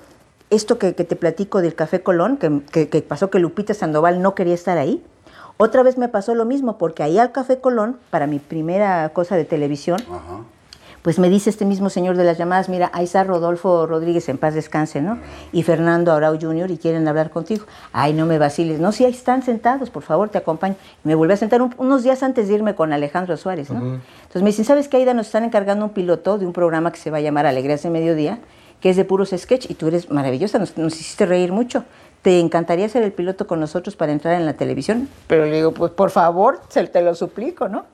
[0.50, 4.22] esto que, que, te platico del Café Colón, que, que, que, pasó que Lupita Sandoval
[4.22, 5.04] no quería estar ahí.
[5.62, 9.36] Otra vez me pasó lo mismo, porque ahí al Café Colón, para mi primera cosa
[9.36, 10.46] de televisión, Ajá.
[11.02, 14.38] pues me dice este mismo señor de las llamadas, mira, ahí está Rodolfo Rodríguez, en
[14.38, 15.20] paz descanse, ¿no?
[15.52, 16.72] Y Fernando Arau Jr.
[16.72, 17.66] y quieren hablar contigo.
[17.92, 18.80] Ay, no me vaciles.
[18.80, 20.76] No, sí, ahí están sentados, por favor, te acompaño.
[21.04, 23.96] Y me volví a sentar un, unos días antes de irme con Alejandro Suárez, ¿no?
[23.96, 25.14] Entonces me dicen, ¿sabes qué, Aida?
[25.14, 27.90] Nos están encargando un piloto de un programa que se va a llamar Alegrías de
[27.90, 28.40] Mediodía,
[28.80, 31.84] que es de puros sketch y tú eres maravillosa, nos, nos, hiciste reír mucho.
[32.22, 35.08] ¿Te encantaría ser el piloto con nosotros para entrar en la televisión?
[35.28, 37.86] Pero le digo, pues por favor, se te lo suplico, ¿no?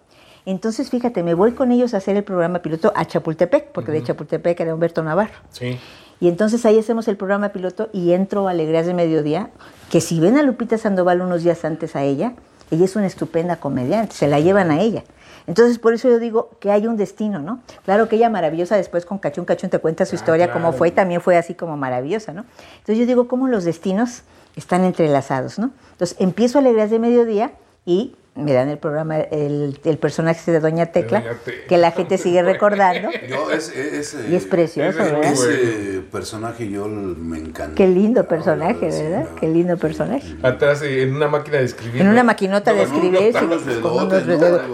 [0.46, 3.96] Entonces, fíjate, me voy con ellos a hacer el programa piloto a Chapultepec, porque uh
[3.96, 4.00] -huh.
[4.00, 5.34] de Chapultepec era Humberto Navarro.
[5.52, 5.80] Sí.
[6.20, 9.50] Y entonces ahí hacemos el programa piloto y entro a Alegrías de Mediodía,
[9.92, 12.34] que si ven a Lupita Sandoval unos días antes a ella,
[12.72, 15.04] ella es una estupenda comediante, se la llevan a ella.
[15.48, 17.60] Entonces, por eso yo digo que hay un destino, ¿no?
[17.84, 20.66] Claro que ella maravillosa después con Cachún Cachún te cuenta su historia, ah, claro.
[20.66, 22.46] cómo fue, y también fue así como maravillosa, ¿no?
[22.80, 24.24] Entonces yo digo, cómo los destinos
[24.56, 25.72] están entrelazados, ¿no?
[25.92, 27.52] Entonces empiezo Alegrías de Mediodía
[27.86, 31.92] y me dan el programa, el, el personaje de Doña Tecla, Doña Tecla, que la
[31.92, 33.10] gente sigue recordando.
[33.30, 35.32] Yo, ese, y es precioso, ese, ¿verdad?
[35.32, 37.76] Ese personaje yo me encanta.
[37.76, 39.24] Qué lindo personaje, ¿verdad?
[39.24, 40.36] Sí, Qué lindo personaje.
[40.44, 42.02] Atrás, en una máquina de escribir.
[42.02, 44.24] En una maquinota de escribir, sí, con unos.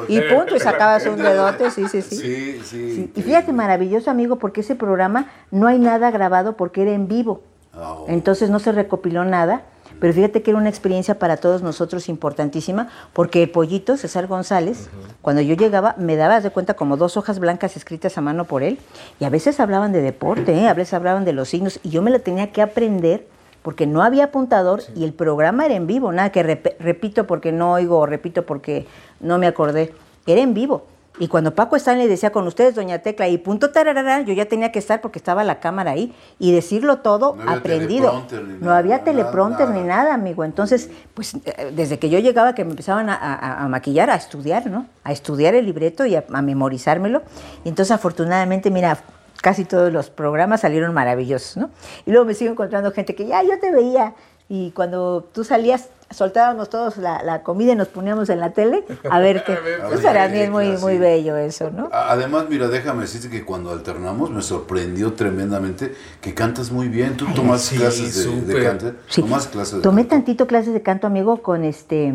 [0.07, 2.15] Y punto, y sacabas un dedote, sí, sí, sí.
[2.15, 3.11] Sí, sí.
[3.15, 7.43] Y fíjate, maravilloso, amigo, porque ese programa no hay nada grabado porque era en vivo.
[7.75, 8.05] Oh.
[8.09, 9.63] Entonces no se recopiló nada
[10.01, 14.89] pero fíjate que era una experiencia para todos nosotros importantísima, porque el pollito, César González,
[14.91, 15.13] uh -huh.
[15.21, 18.63] cuando yo llegaba, me daba de cuenta como dos hojas blancas escritas a mano por
[18.63, 18.79] él,
[19.19, 20.67] y a veces hablaban de deporte, ¿eh?
[20.67, 23.27] a veces hablaban de los signos, y yo me lo tenía que aprender
[23.61, 24.91] porque no había apuntador sí.
[24.95, 28.87] y el programa era en vivo, nada que rep repito porque no oigo, repito porque
[29.19, 29.93] no me acordé,
[30.25, 30.87] era en vivo.
[31.19, 34.71] Y cuando Paco Stanley decía con ustedes, doña Tecla, y punto tararara, yo ya tenía
[34.71, 38.23] que estar porque estaba la cámara ahí y decirlo todo no aprendido.
[38.31, 40.43] Ni no había teleprompter ni nada, amigo.
[40.45, 44.15] Entonces, pues eh, desde que yo llegaba que me empezaban a, a, a maquillar, a
[44.15, 44.87] estudiar, ¿no?
[45.03, 47.23] A estudiar el libreto y a, a memorizármelo.
[47.65, 48.97] Y entonces, afortunadamente, mira,
[49.41, 51.71] casi todos los programas salieron maravillosos, ¿no?
[52.05, 54.13] Y luego me sigo encontrando gente que ya yo te veía
[54.51, 58.83] y cuando tú salías soltábamos todos la, la, comida y nos poníamos en la tele
[59.09, 59.57] a ver qué.
[59.87, 61.87] Pues para mí es muy, muy bello eso, ¿no?
[61.93, 67.15] Además, mira, déjame decirte que cuando alternamos me sorprendió tremendamente que cantas muy bien.
[67.15, 68.91] ¿Tú tomas sí, clases de, de, canto?
[69.07, 69.21] Sí.
[69.21, 70.15] ¿Tomas clases de Tomé canto?
[70.15, 72.13] tantito clases de canto, amigo, con este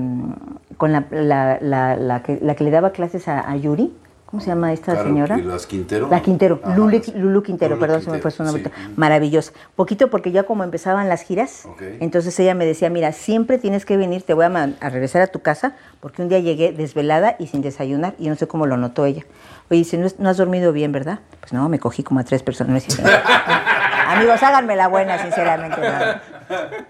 [0.77, 3.95] con la, la, la, la que, la que le daba clases a, a Yuri.
[4.27, 5.37] ¿Cómo se llama esta claro, señora?
[5.39, 6.09] Las Quintero.
[6.11, 8.65] La Quintero, Ajá, Lulu, Quintero, Lulu perdón, Quintero, se me fue su nombre.
[8.65, 8.93] sí.
[8.97, 9.53] Maravillosa.
[9.77, 11.99] Poquito porque ya como empezaban las giras, Okay.
[12.01, 15.41] entonces ella me decía, mira, siempre tienes que venir, te voy a, regresar a tu
[15.41, 19.05] casa, porque un día llegué desvelada y sin desayunar, y no sé cómo lo notó
[19.05, 19.23] ella.
[19.71, 21.21] Oye, dice, no, has dormido bien, ¿verdad?
[21.41, 22.85] Pues no, me cogí como a tres personas.
[24.09, 25.81] Amigos, háganme la buena, sinceramente.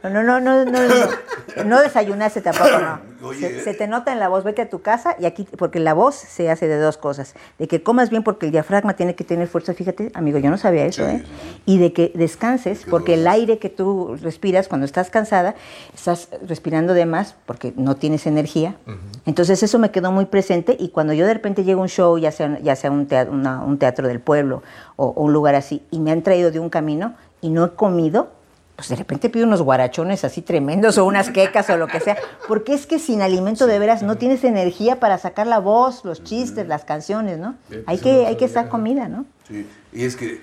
[0.02, 3.16] No, no, no, no, no, no desayunaste tampoco, no.
[3.40, 5.94] Se, se te nota en la voz, vete a tu casa y aquí, porque la
[5.94, 7.34] voz se hace de dos cosas.
[7.58, 10.58] De que comas bien porque el diafragma tiene que tener fuerza, fíjate, amigo, yo no
[10.58, 11.24] sabía eso, ¿eh?
[11.64, 15.54] Y de que descanses, Que porque el aire que tú respiras cuando estás cansada,
[15.94, 18.76] estás respirando de más porque no tienes energía.
[19.24, 22.18] Entonces eso me quedó muy presente y cuando yo de repente llego a un show,
[22.18, 24.62] ya sea, ya sea un, teatro, una- un teatro del pueblo
[24.96, 27.70] o, o un lugar así, y me han traído de un camino y no he
[27.70, 28.28] comido,
[28.76, 32.16] pues de repente pido unos guarachones así tremendos o unas quecas o lo que sea,
[32.46, 36.22] porque es que sin alimento de veras no tienes energía para sacar la voz, los
[36.22, 37.56] chistes, las canciones, ¿no?
[37.86, 39.24] Hay que, hay que estar comida, ¿no?
[39.48, 40.42] Sí, y es que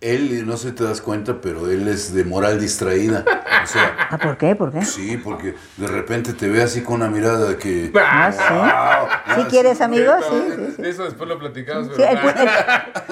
[0.00, 3.24] él, no sé si te das cuenta, pero él es de moral distraída.
[3.64, 4.54] O sea, Ah, ¿por qué?
[4.54, 4.84] ¿Por qué?
[4.84, 7.90] sí, porque de repente te ve así con una mirada de que...
[8.00, 8.38] Ah, sí.
[8.54, 10.12] Wow, ¿Sí ah, quieres, amigo?
[10.30, 10.82] Sí, sí, sí.
[10.84, 11.88] Eso después lo platicamos.
[11.96, 12.34] Sí, el, pu-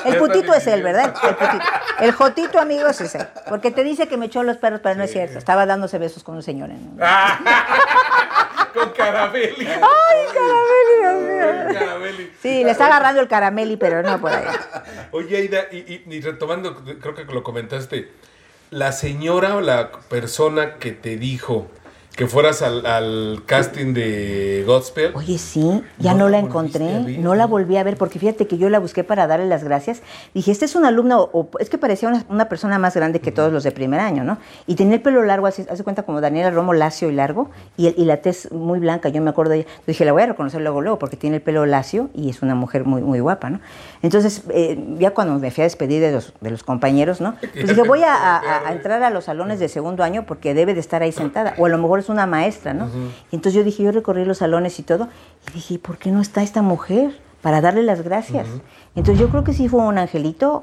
[0.04, 1.12] el- el putito es él, ¿verdad?
[1.24, 1.64] El, putito.
[2.00, 3.26] el jotito, amigos, es él.
[3.48, 5.38] Porque te dice que me echó los perros, pero no es cierto.
[5.38, 6.70] Estaba dándose besos con un señor.
[6.70, 6.96] En...
[8.74, 9.66] Con Carabelli.
[9.68, 11.23] ¡Ay, Carabelli,
[12.40, 14.44] Sí, le está agarrando el carameli, pero no por ahí.
[15.12, 18.10] Oye, Aida, y, y- y retomando, creo que lo comentaste,
[18.70, 21.70] la señora o la persona que te dijo,
[22.16, 25.12] que fueras al, al casting de Godspell.
[25.16, 27.18] Oye, sí, ya No no, la encontré, ver.
[27.18, 30.00] no la volví a ver, porque fíjate que yo la busqué para darle las gracias.
[30.32, 33.32] Dije, este es una alumna, o, es que parecía una, una persona más grande que
[33.32, 34.38] todos los de primer año, ¿no?
[34.68, 37.88] Y tenía el pelo largo, así, hace cuenta como Daniela Romo, lacio y largo, y,
[37.88, 39.68] el- y la tez muy blanca, yo me acuerdo de ella.
[39.84, 42.54] Dije, la voy a reconocer luego, luego, porque tiene el pelo lacio y es una
[42.54, 43.58] mujer muy, muy guapa, ¿no?
[44.02, 47.34] Entonces, eh, ya cuando me fui a despedir de los, de los compañeros, ¿no?
[47.40, 50.80] Pues dije, voy a- a entrar a los salones de segundo año porque debe de
[50.80, 52.86] estar ahí sentada, o a lo mejor es una maestra, ¿no?
[53.32, 55.08] Y entonces yo dije, yo recorrí los salones y todo,
[55.48, 57.18] y dije, ¿por qué no está esta mujer?
[57.42, 58.46] Para darle las gracias.
[58.94, 60.62] Entonces yo creo que sí fue un angelito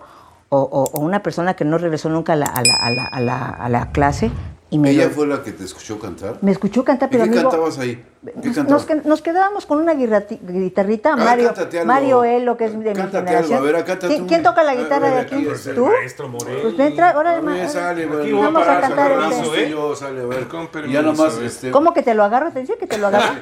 [0.50, 3.06] o, o- o una persona que no regresó nunca a la, a la- a la-
[3.06, 4.32] a la- a la clase.
[4.74, 6.38] Y me, Ella lo- fue la que te escuchó cantar.
[6.42, 8.06] me escuchó cantar, ¿Y pero qué amigo, cantabas ahí?
[8.42, 9.06] ¿Qué nos, cantabas?
[9.06, 11.86] nos quedábamos con una guitarrita, Ah, Mario, algo.
[11.86, 13.54] Mario Elo, que es de mi Cántate generación.
[13.58, 15.48] algo, a ver, cántate ¿Quién, un- quién toca la ver, guitarra de aquí aquí?
[15.50, 15.88] es el ¿Tú?
[15.88, 16.62] maestro Morelli.
[16.62, 18.90] Pues ven, tra- órale, A ma- ver, sale, Aquí bueno, voy a vamos a cantar
[18.92, 19.18] sacar este.
[19.36, 19.70] brazo, ¿eh?
[19.72, 20.48] Yo, sale, a ver.
[20.48, 21.46] Con Y permiso, ya nomás, ¿eh?
[21.48, 22.52] este, ¿Cómo que te lo agarro?
[22.52, 23.34] Te decía que te lo agarro.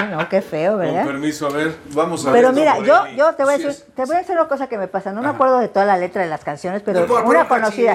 [0.00, 1.04] Sí, no, qué feo, Con ¿verdad?
[1.04, 1.76] permiso, a ver.
[1.92, 2.56] vamos a Pero ver.
[2.56, 4.88] mira, yo, yo te voy a decir, te voy a decir una cosa que me
[4.88, 5.12] pasa.
[5.12, 7.94] No me acuerdo de toda la letra de las canciones, pero una un conocida.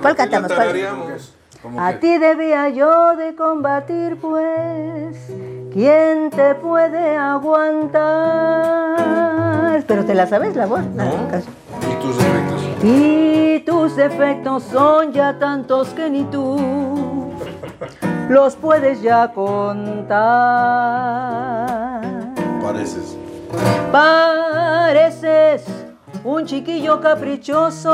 [0.00, 0.52] ¿Cuál cantamos?
[1.78, 5.16] A que- ti debía yo de combatir, pues,
[5.72, 8.04] ¿quién te puede aguantar?
[9.86, 11.54] Pero te la sabes la voz, la canción.
[11.90, 12.62] ¿Y tus defectos?
[12.82, 17.30] Y tus defectos son ya tantos que ni tú
[18.28, 19.32] los puedes ya
[21.06, 22.02] contar.
[22.62, 23.16] Pareces.
[23.92, 25.64] Pareces
[26.24, 27.92] un chiquillo caprichoso,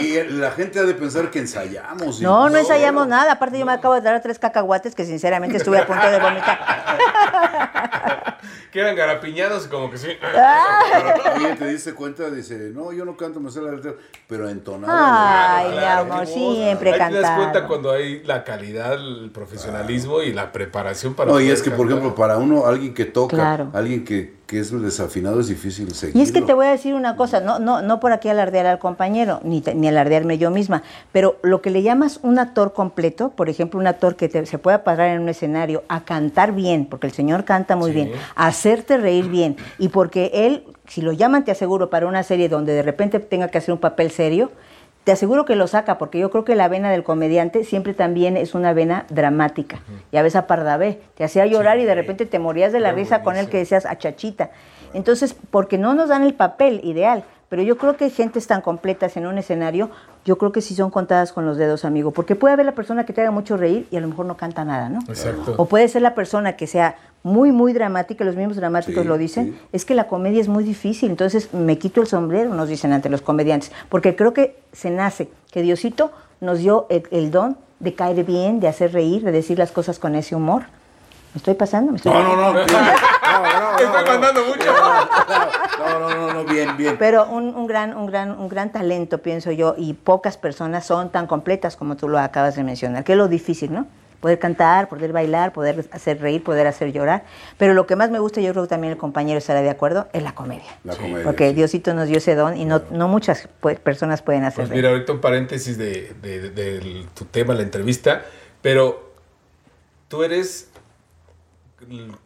[0.00, 2.20] Y la gente ha de pensar que ensayamos.
[2.20, 3.32] y- No, no ensayamos nada.
[3.32, 6.58] Aparte, yo me acabo de dar tres cacahuates que sinceramente estuve a punto de vomitar.
[8.72, 10.08] Que eran garapiñados y como que sí.
[11.36, 13.92] Oye, te diste cuenta, dice, no, yo no canto, me sé la letra,
[14.26, 15.58] pero entonada.
[15.58, 20.32] Ay, mi amor, siempre Ahí te das cuenta cuando hay la calidad, el profesionalismo y
[20.32, 23.70] la preparación para No, y es que, por ejemplo, para uno, alguien que toca, Claro.
[23.74, 26.14] alguien que, que es desafinado, es difícil seguir.
[26.14, 28.66] Y es que te voy a decir una cosa, no, no, no por aquí alardear
[28.66, 32.74] al compañero, ni, te- ni alardearme yo misma, pero lo que le llamas un actor
[32.74, 36.52] completo, por ejemplo, un actor que te- se pueda parar en un escenario a cantar
[36.52, 37.94] bien, porque el señor canta muy Sí.
[37.94, 42.22] bien, a hacerte reír bien, y porque él, si lo llaman, te aseguro, para una
[42.22, 44.50] serie donde de repente tenga que hacer un papel serio,
[45.04, 48.36] te aseguro que lo saca, porque yo creo que la vena del comediante siempre también
[48.36, 49.80] es una vena dramática.
[50.12, 53.22] Ya ves a Pardavé, te hacía llorar y de repente te morías de la risa
[53.22, 54.50] con él que decías a Chachita.
[54.94, 59.14] Entonces, porque no nos dan el papel ideal, pero yo creo que gentes tan completas
[59.18, 59.90] en un escenario,
[60.24, 63.04] yo creo que sí son contadas con los dedos, amigo, porque puede haber la persona
[63.04, 65.00] que te haga mucho reír y a lo mejor no canta nada, ¿no?
[65.06, 65.56] Exacto.
[65.58, 69.18] O puede ser la persona que sea muy, muy dramática, los mismos dramáticos Sí, lo
[69.18, 69.66] dicen, sí.
[69.72, 73.10] es que la comedia es muy difícil, entonces me quito el sombrero, nos dicen ante
[73.10, 76.10] los comediantes, porque creo que se nace, que Diosito
[76.40, 79.98] nos dio el, el don de caer bien, de hacer reír, de decir las cosas
[79.98, 80.62] con ese humor.
[81.34, 81.92] ¿Me estoy pasando?
[81.92, 82.52] ¿Me estoy No, no.
[82.54, 82.64] No, no,
[83.40, 84.72] no, Está no, mandando mucho.
[85.78, 86.96] No, no, no, no, bien, bien.
[86.98, 91.10] Pero un, un gran, un, gran, un gran talento, pienso yo, y pocas personas son
[91.10, 93.86] tan completas como tú lo acabas de mencionar, que es lo difícil, ¿no?
[94.20, 97.24] Poder cantar, poder bailar, poder hacer reír, poder hacer llorar.
[97.58, 100.06] Pero lo que más me gusta, yo creo que también el compañero estará de acuerdo,
[100.12, 100.78] es la comedia.
[100.84, 101.24] La comedia.
[101.24, 101.54] Porque sí.
[101.56, 103.48] Diosito nos dio ese don y no, no muchas
[103.82, 104.82] personas pueden hacer Pues reír.
[104.82, 108.22] mira, ahorita un paréntesis de, de- de- del- tu tema, la entrevista,
[108.60, 109.10] pero
[110.06, 110.70] tú eres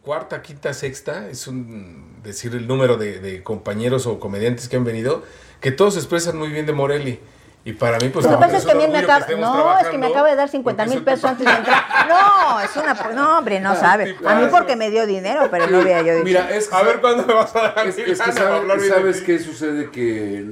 [0.01, 4.83] cuarta, quinta, sexta, es un decir el número de, de compañeros o comediantes que han
[4.83, 5.23] venido,
[5.61, 7.19] que todos se expresan muy bien de Morelli.
[7.65, 9.77] Y para mí, pues Lo que también pasa es que a mí me acaba, no,
[9.79, 11.83] es que me acaba de dar 50 porque mil eso pesos te- antes de entrar.
[12.07, 14.15] No, es una, no, hombre, no sabe.
[14.25, 16.23] A mí porque me dio dinero, pero no hubiera yo dicho.
[16.23, 19.39] Mira, es A ver cuándo me vas a dar Es, es que sabe- sabes qué
[19.39, 20.45] sucede que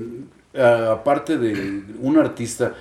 [0.58, 2.76] ah, aparte de un artista ti-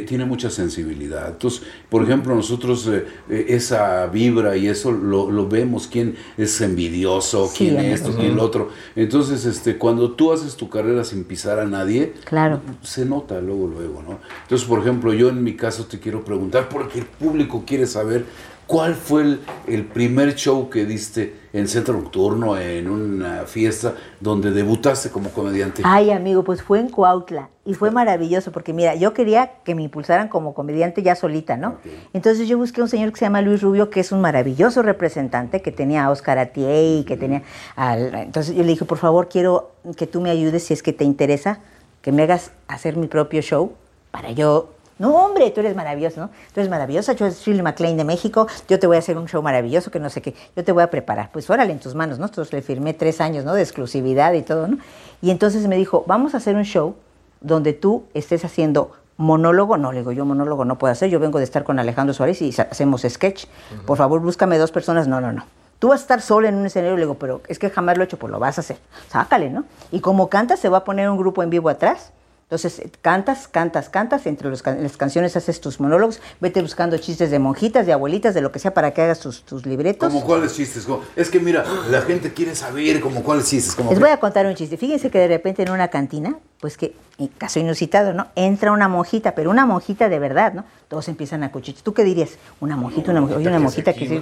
[0.00, 1.28] tiene mucha sensibilidad.
[1.30, 6.60] Entonces, por ejemplo, nosotros eh, eh, esa vibra y eso lo, lo vemos, quién es
[6.60, 7.94] envidioso, Sí, quién amigo.
[7.94, 8.70] esto, quién lo otro.
[8.96, 12.60] Entonces, este, cuando tú haces tu carrera sin pisar a nadie, Claro.
[12.82, 14.18] se nota luego, luego, ¿no?
[14.42, 18.24] Entonces, por ejemplo, yo en mi caso te quiero preguntar, porque el público quiere saber
[18.66, 24.50] cuál fue el, el primer show que diste en Centro Nocturno, en una fiesta, donde
[24.50, 25.82] debutaste como comediante.
[25.84, 29.82] Ay, amigo, pues fue en Cuautla y fue maravilloso porque mira, yo quería que me
[29.82, 31.76] impulsaran como comediante ya solita, ¿no?
[32.12, 35.60] Entonces yo busqué un señor que se llama Luis Rubio, que es un maravilloso representante,
[35.60, 37.42] que tenía a Oscar Atié y que tenía
[37.76, 38.14] al...
[38.14, 41.04] Entonces yo le dije, por favor, quiero que tú me ayudes si es que te
[41.04, 41.60] interesa
[42.00, 43.72] que me hagas hacer mi propio show
[44.10, 46.28] para yo no, hombre, tú eres maravilloso, ¿no?
[46.28, 49.26] Tú eres maravillosa, yo soy Shirley MacLaine de México, yo te voy a hacer un
[49.26, 51.30] show maravilloso que no sé qué, yo te voy a preparar.
[51.32, 52.26] Pues órale, en tus manos, ¿no?
[52.26, 53.54] Entonces le firmé tres años, ¿no?
[53.54, 54.78] De exclusividad y todo, ¿no?
[55.20, 56.94] Y entonces me dijo, vamos a hacer un show
[57.40, 61.38] donde tú estés haciendo monólogo, no, le digo, yo monólogo no puedo hacer, yo vengo
[61.38, 63.46] de estar con Alejandro Suárez y hacemos sketch,
[63.86, 65.44] por favor búscame dos personas, no, no, no.
[65.78, 68.04] Tú vas a estar sola en un escenario, le digo, pero es que jamás lo
[68.04, 68.78] he hecho, pues lo vas a hacer,
[69.08, 69.64] sácale, ¿no?
[69.90, 72.12] Y como cantas, se va a poner un grupo en vivo atrás,
[72.52, 74.60] entonces, cantas, cantas, cantas, entre las
[74.98, 78.74] canciones haces tus monólogos, vete buscando chistes de monjitas, de abuelitas, de lo que sea,
[78.74, 80.12] para que hagas tus, tus libretos.
[80.12, 80.86] ¿Cómo cuáles chistes?
[81.16, 83.82] Es que mira, la gente quiere saber como cuáles chistes.
[83.86, 84.76] Les voy a contar un chiste.
[84.76, 88.26] Fíjense que de repente en una cantina, pues que, en caso inusitado, ¿no?
[88.34, 90.66] Entra una monjita, pero una monjita de verdad, ¿no?
[90.88, 91.82] Todos empiezan a cuchichear.
[91.82, 92.32] ¿Tú qué dirías?
[92.60, 93.38] Una monjita, una monjita.
[93.38, 94.20] Oye, una monjita que sí.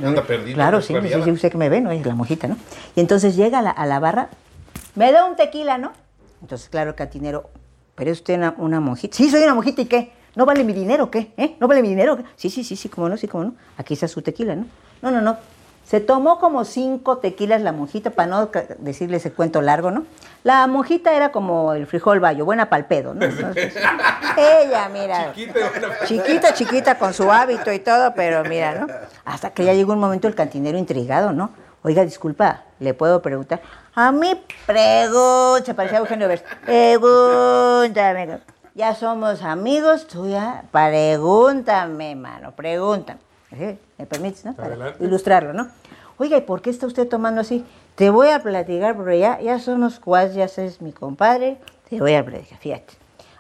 [0.54, 1.90] claro, sí, sí, sí, usted que me ve, ¿no?
[1.90, 2.56] Es la monjita, ¿no?
[2.94, 4.28] Y entonces llega a la, a la barra,
[4.94, 5.90] me da un tequila, ¿no?
[6.42, 7.50] Entonces, claro, el cantinero
[8.00, 9.14] ¿Pero es usted una, monjita?
[9.14, 10.10] Sí, soy una monjita, ¿y qué?
[10.34, 11.32] ¿No vale mi dinero o qué?
[11.36, 11.56] ¿Eh?
[11.60, 12.16] ¿No vale mi dinero?
[12.34, 13.54] Sí, sí, sí, sí, cómo no, sí, cómo no.
[13.76, 14.64] Aquí está su tequila, ¿no?
[15.02, 15.36] No, no, no.
[15.84, 20.06] Se tomó como cinco tequilas la monjita, para no decirle ese cuento largo, ¿no?
[20.44, 23.26] La monjita era como el frijol bayo, buena palpedo, ¿no?
[24.38, 25.34] ella, mira.
[25.34, 28.86] Chiquita, chiquita, chiquita, con su hábito y todo, pero mira, ¿no?
[29.26, 31.50] Hasta que ya llegó un momento el cantinero intrigado, ¿no?
[31.82, 33.60] Oiga, disculpa, ¿le puedo preguntar?
[33.94, 36.44] A mí pregunta, se parecía Eugenio Vers.
[36.64, 38.38] Pregúntame.
[38.74, 40.62] Ya somos amigos, tú ya.
[40.70, 43.18] Pregúntame, mano, pregúntame.
[43.50, 44.55] ¿Me permites, no?
[44.55, 45.68] Para ilustrarlo, ¿no?
[46.18, 47.64] Oiga, ¿y por qué está usted tomando así?
[47.96, 51.59] Te voy a platicar, porque ya, ya somos cuas, ya es mi compadre.
[51.88, 52.94] Te voy a platicar, fíjate.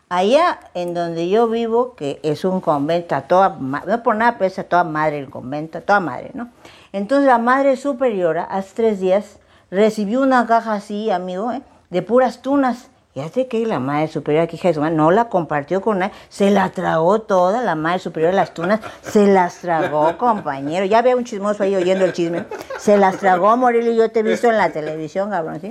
[0.08, 4.46] Allá en donde yo vivo, que es un convento, a toda, no por nada, pero
[4.46, 6.50] es a toda madre el convento, a toda madre, ¿no?
[6.92, 9.38] Entonces la madre superiora, hace tres días,
[9.70, 11.62] recibió una caja así, amigo, ¿eh?
[11.90, 12.88] de puras tunas.
[13.12, 16.70] Y hace que la madre superior, aquí Jesús, no la compartió con nadie, se la
[16.70, 20.84] tragó toda, la madre superior, las tunas, se las tragó, compañero.
[20.86, 22.44] Ya veo un chismoso ahí oyendo el chisme.
[22.78, 25.70] Se las tragó, Morillo, yo te he visto en la televisión, cabrón, ¿sí?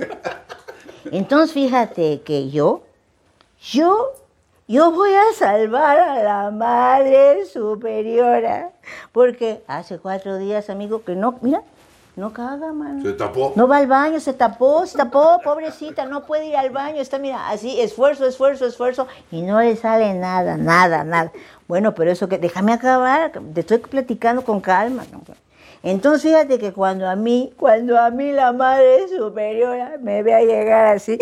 [1.12, 2.82] Entonces, fíjate que yo,
[3.58, 4.12] yo,
[4.68, 8.70] yo voy a salvar a la madre superiora.
[9.12, 11.62] Porque hace cuatro días, amigo, que no, mira,
[12.20, 13.02] no caga, mano.
[13.02, 13.52] Se tapó.
[13.56, 17.00] No va al baño, se tapó, se tapó, pobrecita, no puede ir al baño.
[17.00, 21.32] Está, mira, así, esfuerzo, esfuerzo, esfuerzo, y no le sale nada, nada, nada.
[21.66, 25.04] Bueno, pero eso que, déjame acabar, te estoy platicando con calma.
[25.82, 30.42] Entonces, fíjate que cuando a mí, cuando a mí la madre superiora me ve a
[30.42, 31.18] llegar así,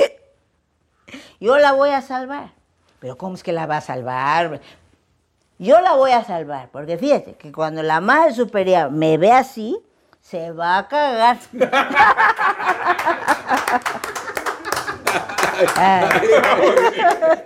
[1.41, 2.51] yo la voy a salvar.
[2.99, 4.61] Pero ¿cómo es que la va a salvar?
[5.61, 9.81] Yo la voy a salvar, porque fíjate que cuando la madre superior me ve así,
[10.29, 11.39] se va a cagar.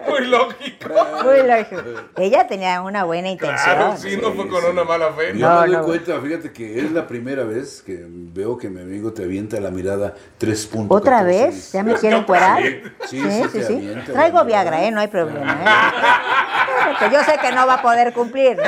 [0.08, 0.88] Muy lógico.
[1.24, 1.82] Muy lógico.
[2.16, 3.76] Ella tenía una buena intención.
[3.76, 5.38] Claro, sí, no fue con una mala fe.
[5.38, 9.12] Yo me doy cuenta, fíjate que es la primera vez que veo que mi amigo
[9.12, 10.96] te avienta la mirada tres puntos.
[10.96, 11.72] ¿Otra vez?
[11.72, 12.62] ¿Ya me quieren cuerar?
[13.06, 13.62] Sí, sí, sí.
[13.62, 14.90] sí, Traigo Viagra, ¿eh?
[14.90, 15.52] No hay problema.
[15.52, 15.64] ¿eh?
[16.98, 18.58] Que yo sé que no va a poder cumplir.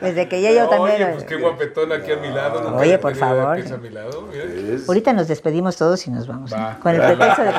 [0.00, 1.02] Desde que ya yo también.
[1.02, 2.76] Oye, pues qué guapetón aquí a mi lado.
[2.76, 3.58] Oye, por favor.
[4.86, 6.54] Ahorita nos despedimos todos y nos vamos.
[6.82, 7.58] Con el pretexto de que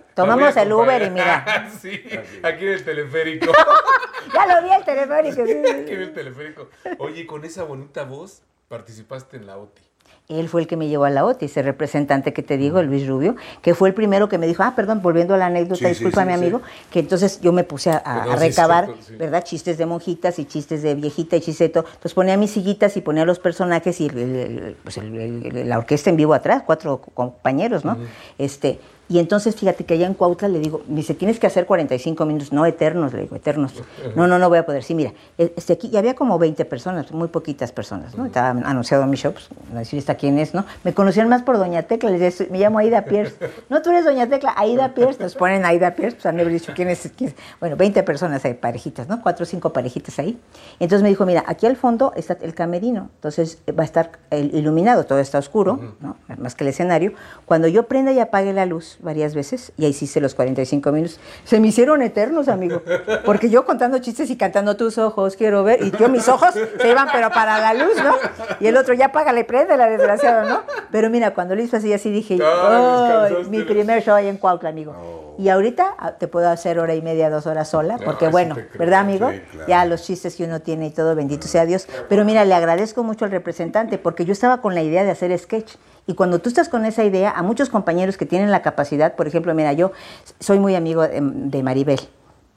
[0.14, 1.68] tomamos el Uber y mira.
[1.80, 2.02] sí,
[2.42, 3.52] aquí en el teleférico.
[4.34, 5.46] ya lo vi el teleférico.
[5.46, 5.52] Sí.
[5.52, 6.68] Aquí en el teleférico.
[6.98, 9.89] Oye, con esa bonita voz participaste en la OTI.
[10.38, 13.06] Él fue el que me llevó a la OTI, ese representante que te digo, Luis
[13.06, 16.24] Rubio, que fue el primero que me dijo, ah, perdón, volviendo a la anécdota, disculpa
[16.24, 18.88] mi amigo, que entonces yo me puse a, recabar,
[19.18, 19.44] ¿verdad?
[19.44, 21.80] Chistes de monjitas y chistes de viejita y chiseto.
[21.80, 26.62] Entonces ponía mis sillitas y ponía los personajes y pues la orquesta en vivo atrás,
[26.64, 27.96] cuatro compañeros, ¿no?
[28.38, 28.78] Este,
[29.10, 32.24] y entonces, fíjate que allá en Cuautla le digo, me dice, tienes que hacer 45
[32.26, 33.72] minutos, no eternos, le digo, eternos.
[34.14, 34.84] No, no, no voy a poder.
[34.84, 38.26] Sí, mira, e, este aquí, y había como 20 personas, muy poquitas personas, ¿no?
[38.26, 40.64] Estaba anunciado en mi show, pues, a decir, ¿esta quién es, no?
[40.84, 43.34] Me conocían más por Doña Tecla, les decía, me llamo Aida Pierce.
[43.68, 46.88] No, tú eres Doña Tecla, Aida Pierce, nos ponen Aida Pierce, pues han dicho, ¿quién
[46.88, 47.36] es, quién es?
[47.58, 49.20] Bueno, 20 personas hay, parejitas, ¿no?
[49.22, 50.38] Cuatro o cinco parejitas ahí.
[50.78, 55.04] Entonces me dijo, mira, aquí al fondo está el camerino, entonces va a estar iluminado,
[55.04, 56.16] todo está oscuro, ¿no?
[56.38, 57.12] Más que el escenario.
[57.44, 61.20] Cuando yo prenda y apague la luz varias veces, y ahí hice los 45 minutos.
[61.44, 62.82] Se me hicieron eternos, amigo.
[63.24, 65.82] Porque yo contando chistes y cantando tus ojos, quiero ver.
[65.82, 68.14] Y yo mis ojos se iban, pero para la luz, ¿no?
[68.60, 70.62] Y el otro, ya págale, prende la desgraciada, ¿no?
[70.90, 74.68] Pero mira, cuando lo hizo así, así dije, oh, mi primer show ahí en Cuautla,
[74.68, 74.94] amigo.
[75.38, 78.56] Y ahorita ah, te puedo hacer hora y media, dos horas sola, porque sí bueno.
[78.78, 79.30] ¿verdad, amigo?
[79.30, 79.68] Sí, claro.
[79.68, 81.88] Ya los chistes que uno tiene y todo, bendito sea Dios.
[82.10, 85.36] Pero mira, le agradezco mucho al representante, porque yo estaba con la idea de hacer
[85.38, 85.76] sketch.
[86.06, 89.26] Y cuando tú estás con esa idea, a muchos compañeros que tienen la capacidad, por
[89.26, 89.92] ejemplo, mira, yo
[90.40, 92.00] soy muy amigo de, de Maribel,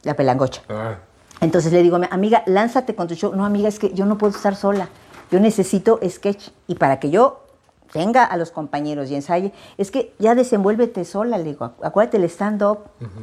[0.04, 0.62] la pelangocha.
[0.70, 0.98] Ah,
[1.42, 3.36] Entonces le digo, amiga, lánzate con tu show.
[3.36, 4.90] No, amiga, es que yo no puedo estar sola.
[5.32, 6.50] Yo necesito sketch.
[6.68, 7.44] Y para que yo
[7.92, 11.74] tenga a los compañeros y ensaye, es que ya desenvuélvete sola, le digo.
[11.84, 12.80] Acuérdate el stand-up,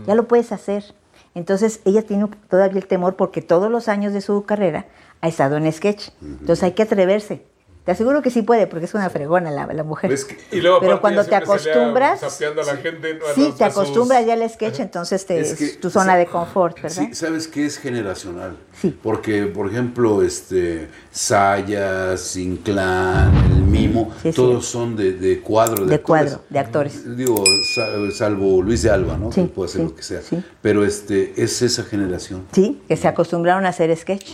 [0.06, 0.94] ya lo puedes hacer.
[1.34, 4.86] Entonces ella tiene todavía el temor porque todos los años de su carrera
[5.20, 6.10] ha estado en sketch.
[6.22, 7.46] Entonces hay que atreverse.
[7.84, 10.12] Te aseguro que sí puede, porque es una fregona la, la mujer.
[10.12, 13.26] Es que- Y luego, Pero cuando te acostumbras, sapeando a la gente, ¿no?
[13.26, 15.88] A sí, los- te sus- acostumbras ya al sketch, entonces te, Es que- es tu
[15.90, 17.02] zona de confort, ¿verdad?
[17.08, 18.56] Sí, ¿sabes qué es generacional?
[18.78, 18.96] Sí.
[19.02, 24.36] Porque, por ejemplo, este Sayas, Inclán, el Mimo, Sí, sí.
[24.36, 25.84] todos son de, de cuadro.
[25.84, 26.24] De, De actores.
[26.32, 27.16] cuadro, de actores.
[27.16, 27.42] Digo,
[27.74, 29.32] sa- salvo Luis de Alba, ¿no?
[29.32, 30.20] Sí, que puede hacer sí, lo que sea.
[30.22, 30.42] sí.
[30.60, 32.46] Pero este es esa generación.
[32.52, 34.32] Sí, que se acostumbraron a hacer sketch.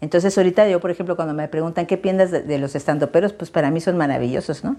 [0.00, 3.50] Entonces ahorita yo, por ejemplo, cuando me preguntan qué piensas de, de los estandoperos, pues
[3.50, 4.76] para mí son maravillosos, ¿no?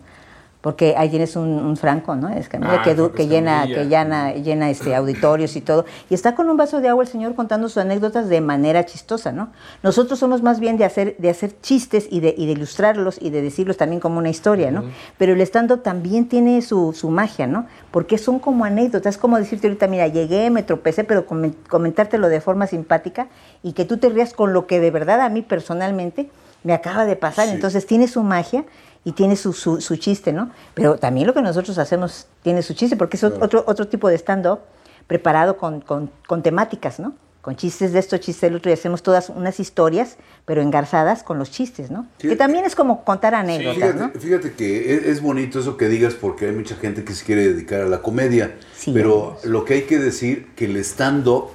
[0.61, 2.29] Porque ahí tienes un, un Franco, ¿no?
[2.29, 5.85] Es que, Ah, que, llena, que llena, llena este, auditorios y todo.
[6.09, 9.31] Y está con un vaso de agua el señor contando sus anécdotas de manera chistosa,
[9.31, 9.49] ¿no?
[9.81, 13.31] Nosotros somos más bien de hacer, de hacer chistes y de, y de ilustrarlos y
[13.31, 14.83] de decirlos también como una historia, ¿no?
[15.17, 17.65] Pero el stand-up también tiene su, su magia, ¿no?
[17.89, 22.29] Porque son como anécdotas, es como decirte ahorita, mira, llegué, me tropecé, pero comen- comentártelo
[22.29, 23.29] de forma simpática
[23.63, 26.29] y que tú te rías con lo que de verdad a mí personalmente
[26.63, 27.47] me acaba de pasar.
[27.47, 27.53] Sí.
[27.55, 28.63] Entonces tiene su magia
[29.03, 30.51] y tiene su, su, su chiste, ¿no?
[30.73, 34.15] Pero también lo que nosotros hacemos tiene su chiste, porque es otro, otro tipo de
[34.15, 34.59] stand-up
[35.07, 37.13] preparado con, con, con temáticas, ¿no?
[37.41, 41.39] Con chistes de esto, chistes del otro, y hacemos todas unas historias, pero engarzadas con
[41.39, 42.07] los chistes, ¿no?
[42.19, 44.11] Que también es como contar anécdotas, Fíjate, ¿no?
[44.19, 47.51] fíjate que es, es bonito eso que digas porque hay mucha gente que se quiere
[47.51, 48.55] dedicar a la comedia.
[48.75, 51.49] Sí, pero lo que hay que decir que el stand-up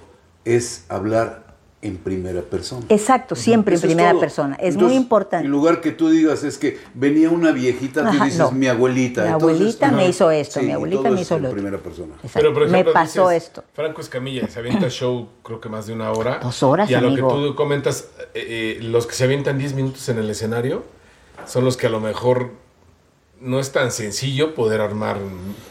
[0.44, 1.45] es hablar
[1.82, 2.84] en primera persona.
[2.88, 4.56] Exacto, siempre en Eso primera persona.
[4.56, 5.44] Es Entonces, muy importante.
[5.44, 8.50] En lugar que tú digas es que venía una viejita, tú dices no.
[8.50, 9.22] mi abuelita.
[9.22, 11.56] Mi Entonces, abuelita me hizo esto, mi abuelita me hizo en lo otro.
[11.60, 12.14] primera persona.
[12.14, 12.38] Exacto.
[12.40, 13.64] Pero, por ejemplo, me pasó dices, esto.
[13.74, 16.40] Franco Escamilla se avienta show, creo que más de una hora.
[16.42, 19.74] Dos horas, Y a lo que tú comentas, eh, eh, los que se avientan 10
[19.74, 20.82] minutos en el escenario
[21.46, 22.50] son los que a lo mejor
[23.40, 25.18] no es tan sencillo poder armar.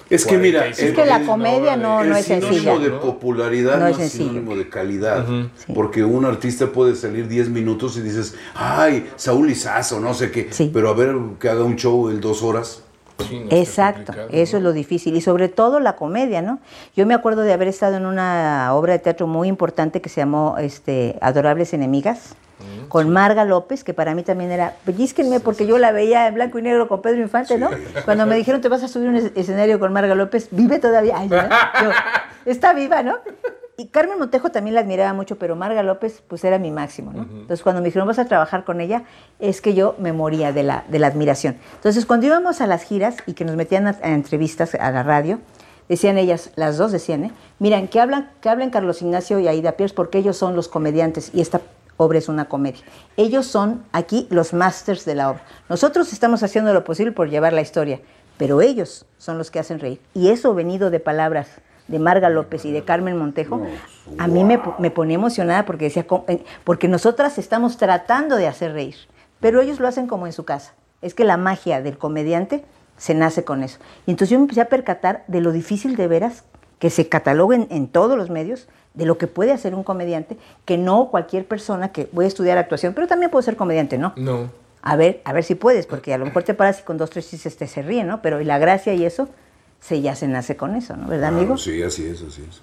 [0.10, 2.80] Es que mira, 45 Es que la comedia no- el no es sinónimo sencilla.
[2.80, 4.30] de popularidad No no, es es sencillo.
[4.30, 5.26] sinónimo de calidad.
[5.58, 5.74] Sí.
[5.74, 10.48] Porque un artista puede salir 10 minutos y dices, ay, Saúl Izazo, no sé qué.
[10.52, 10.70] Sí.
[10.74, 12.84] Pero a ver que haga un show en dos horas.
[13.28, 14.58] Sí, no, está Exacto, eso ¿no?
[14.58, 16.60] es lo difícil y sobre todo la comedia, ¿no?
[16.98, 20.20] Yo me acuerdo de haber estado en una obra de teatro muy importante que se
[20.20, 22.36] llamó este, Adorables Enemigas,
[22.88, 26.60] con Marga López, que para mí también era, pellizquenme porque yo la veía en blanco
[26.60, 27.70] y negro con Pedro Infante, ¿no?
[28.06, 31.16] Cuando me dijeron te vas a subir un es- escenario con Marga López, vive todavía,
[31.18, 31.38] Ay, ¿no?
[31.38, 31.90] Yo,
[32.46, 33.18] está viva, ¿no?
[33.78, 37.24] Y Carmen Montejo también la admiraba mucho, pero Marga López pues era mi máximo, ¿no?
[37.24, 39.04] Entonces cuando me dijeron vas a trabajar con ella,
[39.40, 41.58] es que yo me moría de la, de la admiración.
[41.76, 45.04] Entonces cuando íbamos a las giras y que nos metían a, a entrevistas a la
[45.04, 45.40] radio,
[45.90, 47.32] decían ellas, las dos decían, ¿eh?
[47.60, 51.32] Miren, que hablan, que hablen Carlos Ignacio y Aida Pierce porque ellos son los comediantes
[51.34, 51.60] y esta
[51.98, 52.82] obra es una comedia.
[53.18, 55.44] Ellos son aquí los masters de la obra.
[55.70, 58.02] Nosotros estamos haciendo lo posible por llevar la historia,
[58.38, 60.02] pero ellos son los que hacen reír.
[60.14, 61.48] Y eso venido de palabras
[61.88, 63.62] de Marga López y de Carmen Montejo,
[64.18, 66.06] a mí me, me pone emocionada porque decía,
[66.64, 68.96] porque nosotras estamos tratando de hacer reír,
[69.40, 70.74] pero ellos lo hacen como en su casa.
[71.02, 72.66] Es que la magia del comediante
[72.98, 73.78] se nace con eso.
[74.06, 76.44] Y entonces yo me empecé a percatar de lo difícil de veras
[76.80, 80.78] que se cataloguen en todos los medios de lo que puede hacer un comediante, que
[80.78, 84.14] no cualquier persona que voy a estudiar actuación, pero también puedo ser comediante, ¿no?
[84.16, 84.50] No.
[84.82, 87.10] A ver, a ver si puedes, porque a lo mejor te paras y con dos,
[87.10, 88.22] tres chistes te se ríen, ¿no?
[88.22, 89.28] Pero y la gracia y eso,
[89.80, 91.08] se ya se nace con eso, ¿no?
[91.08, 91.58] ¿Verdad, amigo?
[91.58, 92.62] Sí, así es, así es.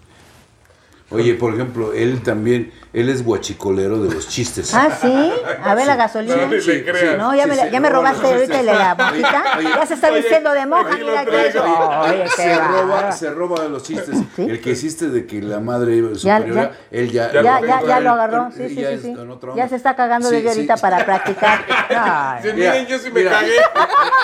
[1.13, 4.73] Oye, por ejemplo, él también, él es guachicolero de los chistes.
[4.75, 5.33] Ah, sí.
[5.63, 6.37] A ver la gasolina.
[6.37, 7.19] No, ni le creas.
[7.19, 9.45] No, ya Sí, me, la- sí, ya me roba robaste ahorita el de la mojita.
[9.59, 13.65] Oye, Ya se está oye, diciendo de moja, mira que Oye, se roba, se roba
[13.65, 14.17] los chistes.
[14.37, 14.43] ¿Sí?
[14.49, 16.99] El que hiciste de que la madre Ya, superiora, ya.
[16.99, 18.51] él ya, Ya Ya, lo ya, ya lo agarró.
[18.57, 18.99] Sí, sí, ya sí.
[19.03, 19.17] sí.
[19.57, 20.55] Ya se está cagando Sí, desde sí.
[20.57, 21.65] ahorita para practicar.
[21.91, 22.43] Ay.
[22.43, 23.53] Sí, miren, yo sí me mira, cagué.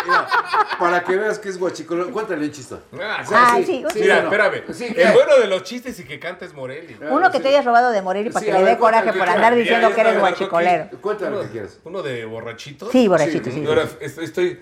[0.07, 0.27] mira,
[0.79, 2.77] para que veas que es guachicolero, cuéntale un chiste.
[3.01, 3.85] Ah, sí, sí.
[3.89, 4.63] sí, sí, Mira, espérame.
[4.73, 6.97] Sí, el bueno de los chistes y que cantes Morelli.
[7.11, 9.29] Uno que te hayas robado de morir y para Sí, que le dé coraje por
[9.29, 10.89] andar diciendo que eres guachicolero.
[11.01, 11.79] Cuéntale lo que quieras.
[11.85, 12.91] uno de borrachitos.
[12.93, 13.65] Sí, borrachito, sí.
[13.67, 14.61] Ahora estoy, estoy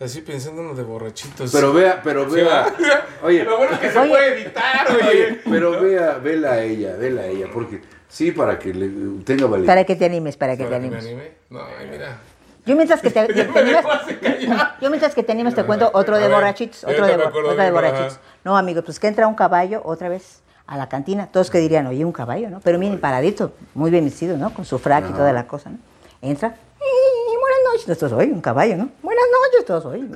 [0.00, 1.50] así pensando uno de borrachitos.
[1.52, 2.66] Pero vea, pero vea.
[3.22, 4.10] Oye, Lo bueno es que se Oye.
[4.10, 8.74] puede editar, oye, pero vea, vela a ella, vela a ella, porque sí, para que
[8.74, 8.88] le
[9.24, 9.66] tenga validez.
[9.66, 11.06] Para que te animes, para que te ¿Para que me animes.
[11.06, 11.32] anime?
[11.50, 12.18] No, ay, mira.
[12.66, 13.84] Yo mientras que te, te me animas,
[14.20, 14.70] callado.
[14.80, 17.16] yo mientras que te animas te cuento otro de borrachitos, otro de,
[17.56, 18.18] me borrachitos.
[18.42, 21.28] No, amigos, pues que entra un caballo otra vez a la cantina.
[21.30, 22.60] Todos que dirían, oye, un caballo, ¿no?
[22.60, 24.52] Pero miren, paradito, muy bien vestido, ¿no?
[24.54, 25.78] Con su frac y toda la cosa, ¿no?
[26.22, 26.48] Entra,
[26.80, 28.88] y buenas noches, todos, oye, un caballo, ¿no?
[29.02, 30.06] Buenas noches, todos, oye.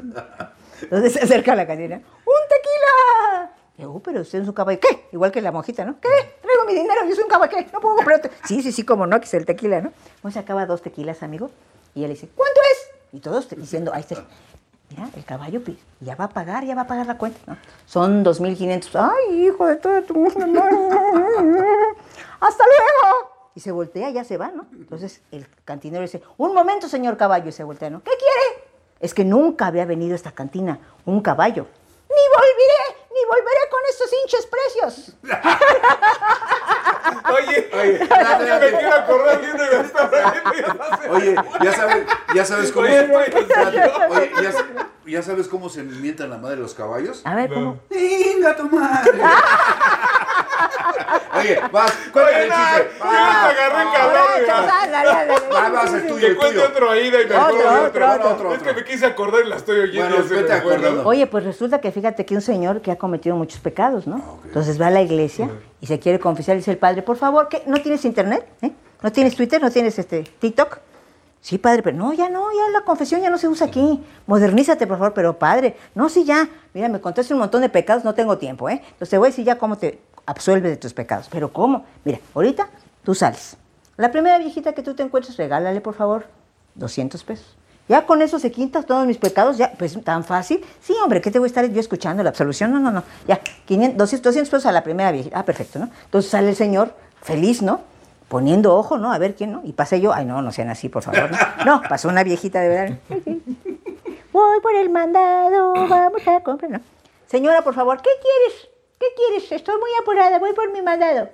[0.82, 2.03] Entonces se acerca a la cantina, ¡un
[2.49, 3.53] tequila!
[3.76, 4.80] Digo, "Oh, pero usted es un caballo.
[4.80, 5.07] ¿Qué?
[5.12, 6.01] Igual que la monjita, ¿no?
[6.01, 6.09] ¿Qué?
[6.42, 7.66] Traigo mi dinero, yo soy un caballo, ¿qué?
[7.72, 8.30] No puedo comprar otro.
[8.44, 9.92] Sí, sí, sí, como no, que es el tequila, ¿no?
[10.22, 11.51] Pues se acaba dos tequilas, amigo.
[11.94, 12.88] Y él dice, ¿cuánto es?
[13.12, 14.24] Y todos diciendo, ahí está.
[14.91, 15.61] Mira, el caballo
[16.01, 17.39] ya va a pagar, ya va a pagar la cuenta.
[17.47, 17.57] ¿no?
[17.86, 18.91] Son 2.500.
[18.95, 20.26] ¡Ay, hijo de toda tu...
[20.26, 20.59] ¡Hasta luego!
[23.55, 24.66] Y se voltea, ya se va, ¿no?
[24.72, 27.49] Entonces el cantinero dice, un momento, señor caballo.
[27.49, 28.03] Y se voltea, ¿no?
[28.03, 28.68] ¿Qué quiere?
[29.01, 31.66] Es que nunca había venido a esta cantina un caballo.
[32.09, 32.99] ¡Ni volveré!
[33.12, 35.16] ¡Ni volveré con estos hinches precios!
[37.32, 40.11] Oye, Oye, ya me quiero acordar bien de gastar.
[41.11, 42.86] Oye, ya sabes, ya sabes cómo.
[42.86, 44.53] Oye, oye, ya,
[45.07, 47.22] ya sabes cómo se mientan la madre de los caballos.
[47.24, 47.80] A ver, ¿cómo?
[47.90, 49.20] ¡Venga tu madre!
[51.38, 52.90] Oye, vas, cuéntame el chiste.
[52.99, 54.46] no, ya te agarré en calor, Ahora, mira.
[54.46, 55.55] chaval, dale, dale, dale.
[55.55, 58.30] Va, vas, el tuyo, Que cuente otro ahí y me acuerdo de otro, otro.
[58.30, 60.16] otro, Es que me quise acordar y la estoy oyendo.
[60.64, 61.03] Bueno.
[61.05, 64.40] Oye, pues resulta que fíjate que un señor que ha cometido muchos pecados, ¿no?
[64.44, 67.49] Entonces va a la iglesia y se quiere confesar y dice el padre, por favor,
[67.49, 67.62] ¿qué?
[67.66, 68.46] ¿no tienes internet?
[68.62, 68.72] ¿Eh?
[69.03, 69.61] ¿No tienes Twitter?
[69.62, 70.78] ¿No tienes este TikTok?
[71.40, 74.05] Sí, padre, pero no, ya no, ya la confesión ya no se usa aquí.
[74.26, 76.49] Modernízate, por favor, pero padre, no, sí, ya.
[76.74, 78.82] Mira, me contaste un montón de pecados, no tengo tiempo, ¿eh?
[78.84, 81.29] Entonces te voy a decir ya cómo te absuelves de tus pecados.
[81.31, 81.85] Pero ¿cómo?
[82.05, 82.68] Mira, ahorita
[83.03, 83.57] tú sales.
[83.97, 86.26] La primera viejita que tú te encuentres, regálale, por favor,
[86.74, 87.57] 200 pesos.
[87.89, 90.62] Ya con eso se quitan todos mis pecados, ya, pues tan fácil.
[90.83, 92.22] Sí, hombre, ¿qué te voy a estar yo escuchando?
[92.22, 92.70] ¿La absolución?
[92.70, 93.03] No, no, no.
[93.26, 95.39] Ya, 500, 200, 200 pesos a la primera viejita.
[95.39, 95.89] Ah, perfecto, ¿no?
[96.05, 97.81] Entonces sale el señor, feliz, ¿no?
[98.29, 99.11] Poniendo ojo, ¿no?
[99.11, 99.62] A ver quién, ¿no?
[99.64, 101.39] Y pasé yo, ay, no, no sean así, por favor, ¿no?
[101.64, 102.99] No, pasó una viejita de verdad.
[104.33, 106.81] Voy por el mandado, vamos a comprar, ¿no?
[107.26, 108.78] Señora, por favor, ¿qué quieres?
[108.99, 109.51] ¿Qué quieres?
[109.53, 111.28] Estoy muy apurada, voy por mi mandado.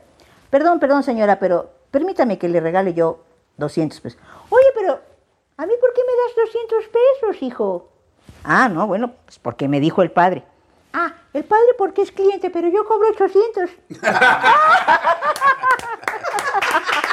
[0.50, 3.24] Perdón, perdón, señora, pero permítame que le regale yo
[3.56, 4.20] 200 pesos.
[4.50, 5.00] Oye, pero,
[5.56, 7.88] ¿a mí por qué me das 200 pesos, hijo?
[8.44, 10.44] Ah, no, bueno, pues porque me dijo el padre.
[10.92, 13.70] Ah, el padre porque es cliente, pero yo cobro 800.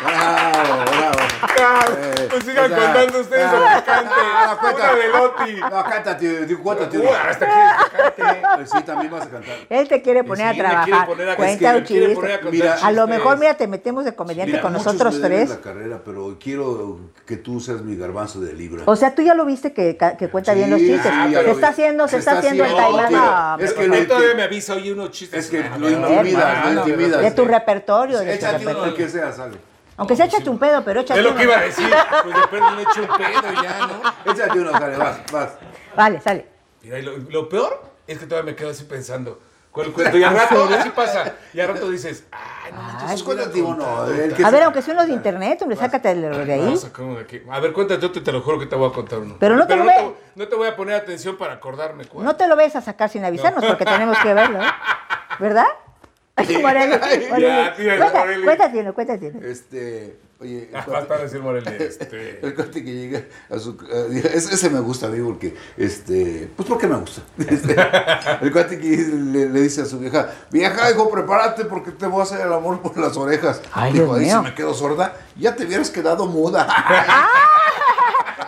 [0.03, 1.19] Bravo, bravo.
[1.63, 4.13] Ah, Eh, Pues sigan o sea, contando ustedes ah, lo que cante.
[4.17, 4.95] ah, cuenta.
[4.95, 5.59] De Loti.
[5.61, 6.97] No, cántate, digo, cuéntate.
[6.97, 8.41] Uh, hasta que cante.
[8.55, 9.55] Pues sí, también vas a cantar.
[9.69, 11.07] Él te quiere poner Sí, a trabajar.
[11.07, 12.13] poner a- Cuenta un chiste.
[12.33, 15.49] a Mira, A lo mejor, mira, te metemos de comediante Mira, con nosotros me tres.
[15.49, 18.83] la carrera, pero quiero que tú seas mi garbanzo de libra.
[18.85, 21.11] O sea, tú ya lo viste que, que cuenta bien los Sí, chistes.
[21.11, 21.73] sí, ya se lo está vi.
[21.73, 22.75] haciendo, se, Se está está haciendo tío.
[23.11, 25.45] No, Es que Él lo- todavía me avisa, oye, unos chistes.
[25.45, 27.21] Es que Ah, lo no, intimidas, no, lo no, intimidas.
[27.21, 28.19] de tu repertorio.
[28.19, 29.57] De tu Échate uno que sea, sale.
[30.01, 31.37] Aunque se échate un pedo, pero échate Es lo uno.
[31.39, 31.87] que iba a decir.
[32.23, 34.31] Pues de perdido me echo un pedo ya, ¿no?
[34.33, 35.49] Échate uno, sale, vas, vas.
[35.95, 36.45] Vale, sale.
[36.81, 39.39] Mira, y lo, lo peor es que todavía me quedo así pensando.
[39.71, 40.17] Con el cuento.
[40.17, 41.35] Y al rato así pasa.
[41.53, 42.73] Y al rato dices, ay,
[43.17, 44.05] no cuéntate uno.
[44.07, 44.65] el que A ver, sea.
[44.65, 46.59] aunque sea uno de internet, hombre, sácate de de ahí.
[46.61, 47.41] Vamos a sacar uno de aquí.
[47.49, 49.37] A ver, cuéntate, yo te, te lo juro que te voy a contar uno.
[49.39, 52.25] Pero no te lo no, ve- no te voy a poner atención para acordarme cuál.
[52.25, 54.67] No te lo ves a sacar sin avisarnos porque tenemos que verlo, ¿eh?
[55.39, 55.67] ¿Verdad?
[56.61, 56.95] Morelli.
[57.39, 57.75] Ya,
[58.45, 59.45] Cuenta- uno, cuéntate uno.
[59.45, 61.67] Este, oye, el Ah, decir Morelli.
[61.79, 62.39] Este.
[62.43, 63.77] el cuate que llega a su...
[64.11, 67.21] ese, ese me gusta a mí porque, este, pues porque me gusta.
[67.47, 67.75] Este,
[68.41, 72.21] el cuate que le, le dice a su vieja, vieja, hijo, prepárate porque te voy
[72.21, 73.61] a hacer el amor por las orejas.
[73.71, 74.37] Ay, Dijo, Dios mío.
[74.43, 76.67] se me quedo sorda, ya te hubieras quedado muda.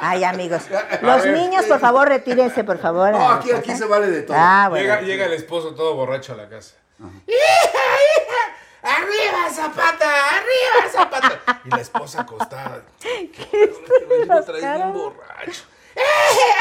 [0.06, 0.64] Ay, amigos.
[1.02, 3.12] Los ver, niños, por favor, retírense, por favor.
[3.12, 4.36] No, aquí, aquí se vale de todo.
[4.38, 4.84] Ah, bueno.
[4.84, 6.76] Llega, llega el esposo todo borracho a la casa.
[7.00, 8.42] ¡Hija, hija!
[8.84, 10.30] ¡Arriba, Zapata!
[10.30, 11.62] ¡Arriba, Zapata!
[11.66, 12.82] Y la esposa acostada.
[13.00, 13.74] ¿Qué
[14.08, 15.64] lo esas traes bien borracho.
[15.96, 16.02] ¡Eh!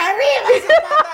[0.01, 1.11] ¡Arriba, Zapata!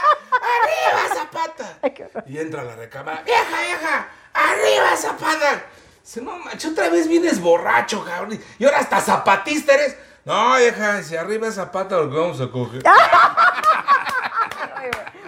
[0.60, 1.78] ¡Arriba, Zapata!
[1.94, 2.08] Qué.
[2.26, 3.22] Y entra a la recámara.
[3.22, 4.08] ¡Vieja, vieja!
[4.32, 5.64] ¡Arriba, Zapata!
[6.02, 8.40] Dice, no manches, otra vez vienes borracho, cabrón.
[8.58, 9.96] Y ahora hasta zapatista eres.
[10.24, 12.82] No, vieja, si arriba es Zapata, lo que vamos a coger.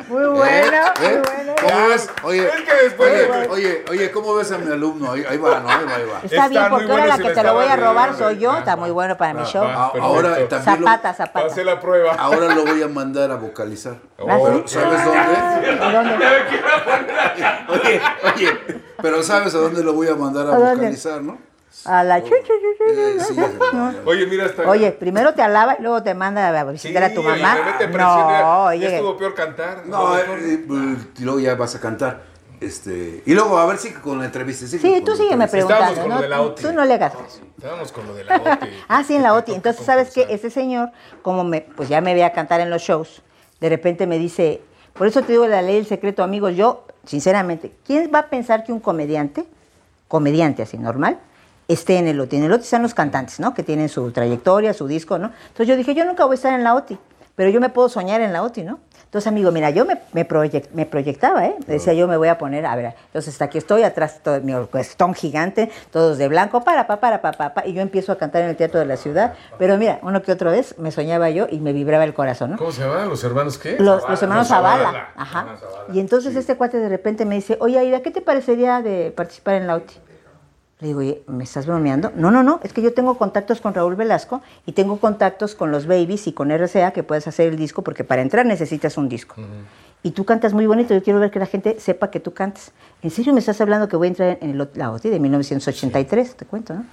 [0.09, 0.83] Muy bueno, ¿Eh?
[0.99, 1.23] muy ¿Eh?
[1.25, 1.55] bueno.
[1.63, 2.11] ¿Cómo ves?
[2.25, 5.13] Oye, Es que después oye, de- oye, oye, ¿cómo ves a mi alumno?
[5.13, 5.69] Ahí, ahí va, ¿no?
[5.69, 6.21] Ahí va, ahí va.
[6.23, 8.39] Está bien, Está porque ahora bueno la si que te lo voy a robar soy
[8.39, 8.53] yo.
[8.53, 9.65] Ah, Está muy bueno para mi Va, show.
[9.65, 9.93] Ah.
[10.01, 11.47] Ahora también lo, Zapata, zapata.
[11.49, 12.15] Pase la prueba.
[12.19, 13.97] ahora lo voy a mandar a vocalizar.
[14.19, 14.75] ¿Ah, Pero, sí?
[14.75, 16.15] ¿Sabes dónde?
[17.69, 18.01] Oye,
[18.35, 18.59] oye,
[19.01, 21.39] pero ¿sabes a dónde lo voy a mandar a, vocalizar, no?
[21.85, 24.69] A la chu, Eh, sí, ya lo- Oye, mira, hasta.
[24.69, 27.77] Oye, primero te alaba y luego te manda a visitar a tu mamá.
[27.79, 28.97] te No, ya oye.
[28.97, 29.87] estuvo peor cantar.
[29.87, 32.23] No, eh, eh, y luego ya vas a cantar.
[32.61, 34.67] Este, y luego a ver si con la entrevista.
[34.67, 36.01] Sí, con tú sígueme preguntando.
[36.03, 36.23] con lo ¿no?
[36.23, 36.63] de la OTI.
[36.63, 37.41] Tú no le hagas caso.
[37.57, 38.69] Estábamos con lo de la OTI.
[38.89, 39.55] Ah, sí, en la OTI.
[39.55, 40.27] Entonces, ¿sabes qué?
[40.29, 40.91] Este señor,
[41.23, 43.23] como me, pues ya me veía cantar en los shows,
[43.61, 44.61] de repente me dice,
[44.93, 48.65] por eso te digo la ley del secreto, amigos, yo, sinceramente, ¿quién va a pensar
[48.65, 49.47] que un comediante
[50.09, 51.19] comediante así normal,
[51.73, 52.37] esté en el OTI.
[52.37, 53.55] En el OTI están los cantantes, ¿no?
[53.55, 55.31] Que tienen su trayectoria, su disco, ¿no?
[55.49, 56.99] Entonces yo dije, yo nunca voy a estar en la OTI,
[57.37, 58.79] pero yo me puedo soñar en la OTI, ¿no?
[59.05, 61.57] Entonces, amigo, mira, yo me, me, proyect- me proyectaba, ¿eh?
[61.67, 65.15] Decía, yo me voy a poner, a ver, entonces aquí estoy, atrás todo mi orquestón
[65.15, 68.43] gigante, todos de blanco, para, pa, para, pa, pa, pa, y yo empiezo a cantar
[68.43, 71.49] en el Teatro de la Ciudad, pero mira, uno que otra vez me soñaba yo
[71.51, 72.57] y me vibraba el corazón, ¿no?
[72.57, 73.09] ¿Cómo se llaman?
[73.09, 73.77] ¿Los hermanos qué?
[73.81, 74.85] Los, los hermanos Zavala.
[74.85, 75.09] Zavala.
[75.17, 75.57] Ajá.
[75.59, 75.93] Zavala.
[75.93, 79.55] Y entonces este cuate de repente me dice, oye, Aida, ¿qué te parecería de participar
[79.57, 79.95] en la OTI?
[80.81, 82.11] Le digo, oye, ¿me estás bromeando?
[82.17, 85.71] No, no, no, es que yo tengo contactos con Raúl Velasco y tengo contactos con
[85.71, 89.09] los Babies y con RCA que puedes hacer el disco porque para entrar necesitas un
[89.09, 89.37] disco.
[90.03, 92.73] Y tú cantas muy bonito, yo quiero ver que la gente sepa que tú cantas.
[93.03, 96.35] ¿En serio me estás hablando que voy a entrar en el- la OTI de 1983?
[96.37, 96.85] Te cuento, ¿no?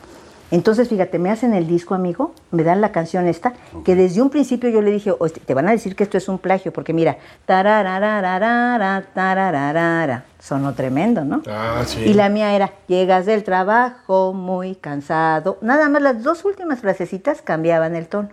[0.49, 4.29] Entonces, fíjate, me hacen el disco, amigo, me dan la canción esta, que desde un
[4.29, 6.71] principio yo le dije, "O este, te van a decir que esto es un plagio,
[6.71, 11.41] porque mira, tararararara, tarararara, sonó tremendo, ¿no?
[11.49, 11.99] Ah, sí.
[12.05, 15.57] Y la mía era, llegas del trabajo muy cansado.
[15.61, 18.29] Nada más las dos últimas frasecitas cambiaban el tono.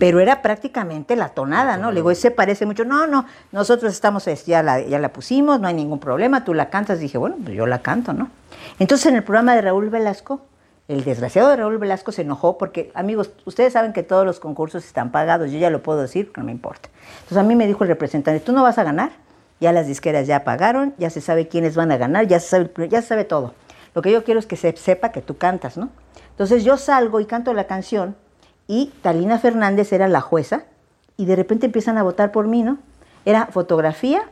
[0.00, 1.90] Pero era prácticamente la tonada, ¿no?
[1.92, 2.84] Le digo, se parece mucho.
[2.84, 6.54] No, no, nosotros estamos, es- ya la, ya la pusimos, no hay ningún problema, tú
[6.54, 6.98] la cantas.
[6.98, 8.28] Dije, bueno, pues yo la canto, ¿no?
[8.80, 10.40] Entonces en el programa de Raúl Velasco,
[10.88, 14.84] el desgraciado de Raúl Velasco se enojó porque, amigos, ustedes saben que todos los concursos
[14.84, 16.88] están pagados, yo ya lo puedo decir, no me importa.
[17.14, 19.10] Entonces a mí me dijo el representante, tú no vas a ganar,
[19.60, 22.48] ya las disqueras ya pagaron, ya se sabe quiénes van a ganar, ya se
[23.02, 23.54] sabe, todo.
[23.94, 25.90] Lo que yo quiero es que se sepa que tú cantas, ¿no?
[26.30, 28.14] Entonces yo salgo y canto la canción
[28.68, 30.64] y Talina Fernández era la jueza
[31.16, 32.78] y de repente empiezan a votar por mí, ¿no?
[33.24, 34.30] Era fotografía,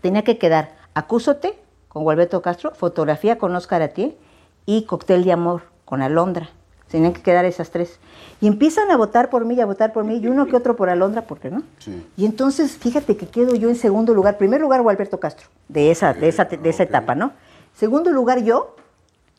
[0.00, 1.56] tenía que quedar Acúsote
[1.88, 4.16] con Gualberto Castro, fotografía con Oscar Atié
[4.68, 6.50] y cóctel de amor con Alondra.
[6.90, 7.98] Tenían que quedar esas tres.
[8.38, 10.76] Y empiezan a votar por mí y a votar por mí, y uno que otro
[10.76, 11.62] por Alondra, ¿por qué no?
[11.78, 12.06] Sí.
[12.18, 14.36] Y entonces, fíjate que quedo yo en segundo lugar.
[14.36, 17.32] Primer lugar, Gualberto Castro, de esa, de esa, de esa etapa, ¿no?
[17.74, 18.76] Segundo lugar, yo,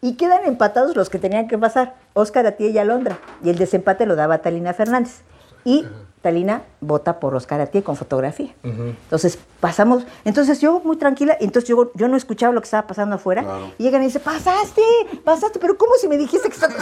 [0.01, 3.19] y quedan empatados los que tenían que pasar, Óscar Atié y Alondra.
[3.43, 5.21] Y el desempate lo daba Talina Fernández.
[5.63, 5.85] Y
[6.21, 8.53] Talina vota por Óscar Atié con fotografía.
[8.63, 13.15] Entonces pasamos, entonces yo muy tranquila, entonces yo, yo no escuchaba lo que estaba pasando
[13.15, 13.43] afuera.
[13.43, 13.71] Claro.
[13.77, 14.81] Y llegan y dicen, pasaste,
[15.23, 16.73] pasaste, pero ¿cómo si me dijiste que estás...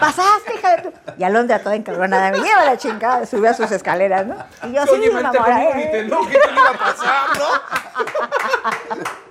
[0.00, 0.92] pasaste, hija de tu-".
[1.16, 4.34] Y Alondra toda encabronada, me lleva la chingada, subió a sus escaleras, ¿no?
[4.68, 9.12] Y yo así, ni te enojes, ¿qué te iba a pasar, no?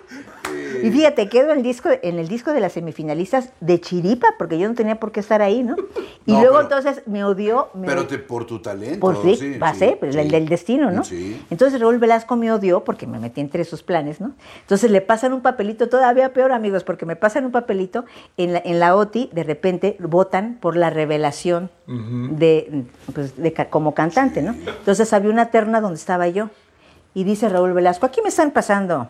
[0.84, 4.58] Y fíjate, quedo en el disco, en el disco de las semifinalistas de Chiripa, porque
[4.60, 5.76] yo no tenía por qué estar ahí, ¿no?
[6.26, 7.70] Y No, luego pero- entonces me odió.
[7.74, 9.00] me Pero te, por tu talento.
[9.00, 10.30] por sí, pasé, pues, el sí.
[10.32, 11.04] del destino, ¿no?
[11.04, 11.44] Sí.
[11.50, 14.34] Entonces Raúl Velasco me odió porque me metí entre sus planes, ¿no?
[14.62, 18.06] Entonces le pasan un papelito, todavía peor, amigos, porque me pasan un papelito
[18.38, 23.94] en la, en la OTI, de repente votan por la revelación de, pues, de como
[23.94, 24.52] cantante, ¿no?
[24.54, 26.50] Entonces había una terna donde estaba yo
[27.14, 29.10] y dice Raúl Velasco, aquí me están pasando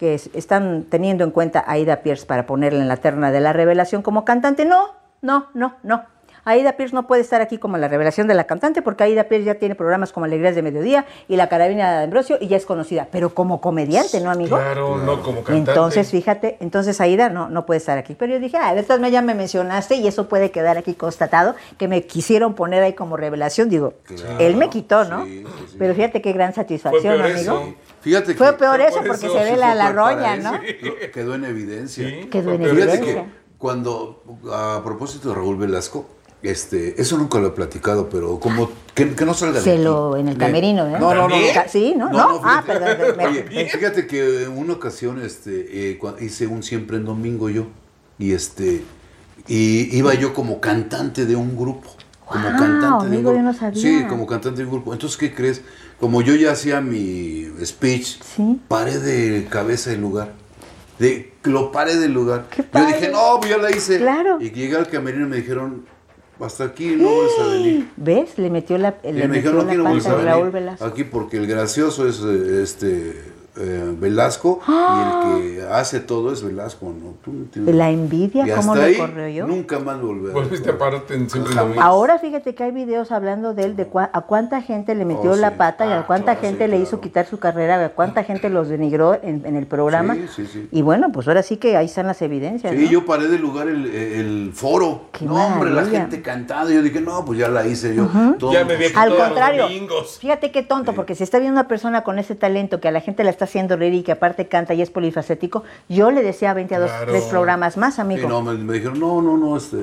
[0.00, 3.40] que es- están teniendo en cuenta a Aida Pierce para ponerla en la terna de
[3.40, 4.64] la revelación como cantante.
[4.64, 6.04] No, no, no, no.
[6.44, 9.44] Aida Pierce no puede estar aquí como la revelación de la cantante porque Aida Pierce
[9.46, 12.66] ya tiene programas como Alegrías de Mediodía y La Carabina de Ambrosio y ya es
[12.66, 14.56] conocida, pero como comediante, ¿no, amigo?
[14.56, 15.70] Claro, no como cantante.
[15.70, 18.14] Entonces, fíjate, entonces Aida no, no puede estar aquí.
[18.14, 20.94] Pero yo dije, ah, de todas maneras ya me mencionaste y eso puede quedar aquí
[20.94, 23.68] constatado, que me quisieron poner ahí como revelación.
[23.68, 25.24] Digo, Claro, él me quitó, ¿no?
[25.24, 25.76] sí, sí, sí.
[25.78, 27.40] Pero fíjate qué gran satisfacción, peor amigo.
[27.40, 27.74] eso.
[28.00, 30.52] Fíjate que Fue peor eso por porque eso, se ve la, la roña, ¿no?
[31.12, 32.08] quedó en evidencia.
[32.08, 32.74] Sí, Quedó en peor.
[32.74, 33.24] Fíjate evidencia.
[33.24, 34.22] que cuando,
[34.52, 36.06] a propósito de Raúl Velasco,
[36.42, 39.82] este, eso nunca lo he platicado, pero como que, que no salga de Se aquí.
[39.82, 40.92] lo en el De- camerino, ¿eh?
[40.98, 41.28] No, no, no.
[41.28, 41.54] ¿También?
[41.54, 41.62] no.
[41.68, 42.10] Sí, ¿no?
[42.10, 42.40] ¿No?
[42.44, 47.50] Ah, perdón, Oye, fíjate que en una ocasión este, eh, hice un siempre en domingo
[47.50, 47.66] yo
[48.18, 48.82] y este
[49.48, 51.88] y iba yo como cantante de un grupo.
[52.26, 53.42] Como Guau, cantante de un amigo, yo grupo.
[53.42, 53.82] no sabía.
[53.82, 54.92] Sí, como cantante de un grupo.
[54.92, 55.62] Entonces, ¿qué crees?
[55.98, 58.60] Como yo ya hacía mi speech, Sí.
[58.68, 60.32] paré de cabeza del lugar.
[60.98, 62.46] De, lo paré del lugar.
[62.50, 63.98] Qué Yo dije, no, pues ya la hice.
[63.98, 64.38] Claro.
[64.40, 65.86] Y llegué al camerino y me dijeron,
[66.40, 67.88] hasta aquí no vas a venir.
[67.96, 68.38] ¿Ves?
[68.38, 70.50] Le metió la, le me metió la no pata a Raúl.
[70.50, 70.84] Velasco.
[70.84, 75.38] Aquí porque el gracioso es eh, este eh, Velasco Ah.
[75.40, 77.14] y el que hace todo es Velasco, ¿no?
[77.22, 77.32] Tú.
[77.70, 79.46] La envidia, Y ¿cómo hasta lo corrió yo?
[79.46, 80.32] Nunca más volver.
[80.32, 81.54] Volviste a pararte en siempre.
[81.80, 85.32] Ahora fíjate que hay videos hablando de él, de cua- a cuánta gente le metió
[85.32, 87.84] Oh, la pata y a Ah, cuánta claro, gente sí, le hizo quitar su carrera,
[87.84, 90.14] a cuánta gente los denigró en, en el programa.
[90.14, 90.68] Sí, sí, sí.
[90.70, 92.72] Y bueno, pues ahora sí que ahí están las evidencias.
[92.74, 92.90] Sí, ¿no?
[92.90, 95.06] yo paré de lugar el, el foro.
[95.12, 96.70] Qué no, hombre, la gente cantando.
[96.72, 98.08] Yo dije, no, pues ya la hice yo.
[98.38, 99.66] Todo- Ya me había Al los contrario,
[100.20, 103.00] fíjate qué tonto, porque si está viendo una persona con ese talento que a la
[103.00, 106.52] gente la está haciendo reír y que aparte canta y es polifacético, yo le decía
[106.54, 107.12] 20 a dos Claro.
[107.12, 108.28] tres programas más, Sí, amigo.
[108.28, 109.78] no, me, me dijeron, no, no, no, este,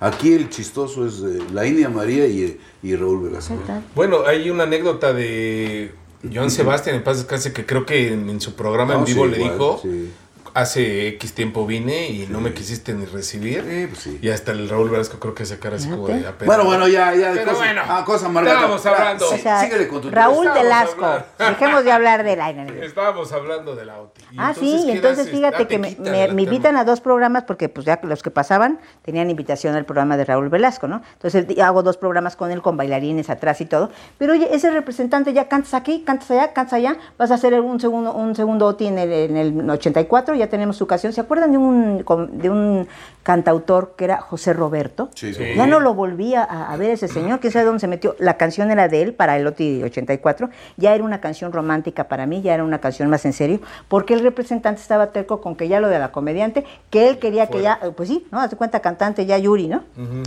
[0.00, 3.54] aquí el chistoso es eh, la India María y, y Raúl Velasco.
[3.94, 5.92] Bueno, hay una anécdota de
[6.32, 9.30] Joan Sebastián en paz descanse que creo que en, en su programa en vivo sí,
[9.30, 10.10] le igual, dijo sí.
[10.54, 13.64] Hace X tiempo vine y no me quisiste ni recibir.
[13.68, 14.18] Sí, pues sí.
[14.22, 16.46] Y hasta el Raúl Velasco creo que esa cara así como de apenas.
[16.46, 17.32] Bueno, bueno, ya, ya.
[17.32, 18.52] Pero cosa, bueno, ah, cosa amarga.
[18.52, 19.28] estábamos hablando.
[19.28, 21.06] Sí, O sea, síguele con tu Raúl Velasco.
[21.38, 22.50] Dejemos de hablar de la...
[22.50, 24.22] Estábamos hablando de la OTI.
[24.30, 25.34] Y Ah, sí, y ¿qué entonces haces?
[25.34, 29.30] fíjate Ah, que me, invitan a dos programas porque pues ya los que pasaban tenían
[29.30, 31.02] invitación al programa de Raúl Velasco, ¿no?
[31.14, 33.90] Entonces hago dos programas con él, con bailarines atrás y todo.
[34.18, 37.80] Pero oye, ese representante ya cantas aquí, cantas allá, cantas allá, vas a hacer un
[37.80, 41.12] segundo, un segundo OTI en el, en el 84, ya tenemos su canción.
[41.12, 42.86] ¿Se acuerdan de un, de un
[43.22, 45.10] cantautor que era José Roberto?
[45.14, 45.42] Sí, Sí.
[45.56, 48.14] Ya no lo volví a, a ver ese señor, quién sabe dónde se metió.
[48.18, 52.26] La canción era de él para el OTI 84, ya era una canción romántica para
[52.26, 55.68] mí, ya era una canción más en serio, porque el representante estaba terco con que
[55.68, 58.40] ya lo de la comediante, que él quería que ya, pues sí, ¿no?
[58.40, 59.82] Hazte cuenta, cantante ya Yuri, ¿no?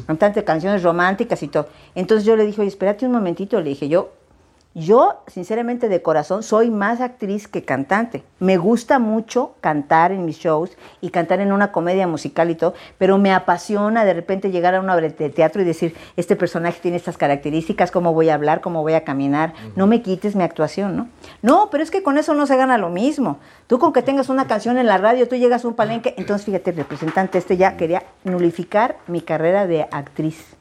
[0.06, 1.68] Cantante de canciones románticas y todo.
[1.96, 4.12] Entonces yo le dije, oye, espérate un momentito, le dije yo,
[4.86, 8.24] yo, sinceramente, de corazón, soy más actriz que cantante.
[8.40, 12.76] Me gusta mucho cantar en mis shows y cantar en una comedia musical y todo,
[13.00, 16.80] pero me apasiona de repente llegar a una obra de teatro y decir, este personaje
[16.80, 20.44] tiene estas características, cómo voy a hablar, cómo voy a caminar, no me quites mi
[20.44, 21.08] actuación, ¿no?
[21.42, 23.40] No, pero es que con eso no se gana lo mismo.
[23.66, 26.46] Tú con que tengas una canción en la radio, tú llegas a un palenque, entonces
[26.46, 30.57] fíjate, el representante este ya quería nulificar mi carrera de actriz.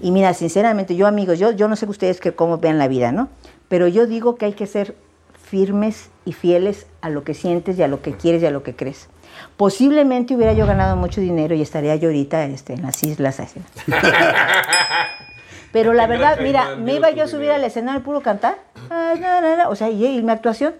[0.00, 3.12] Y mira, sinceramente, yo amigos, yo, yo no sé ustedes que cómo vean la vida,
[3.12, 3.28] ¿no?
[3.68, 4.96] Pero yo digo que hay que ser
[5.40, 8.62] firmes y fieles a lo que sientes y a lo que quieres y a lo
[8.62, 9.08] que crees.
[9.56, 13.38] Posiblemente hubiera yo ganado mucho dinero y estaría yo ahorita este, en las islas.
[13.40, 13.60] así.
[15.72, 18.58] Pero la verdad, mira, me iba yo a subir al escenario puro cantar.
[19.68, 20.74] O sea, y, y mi actuación.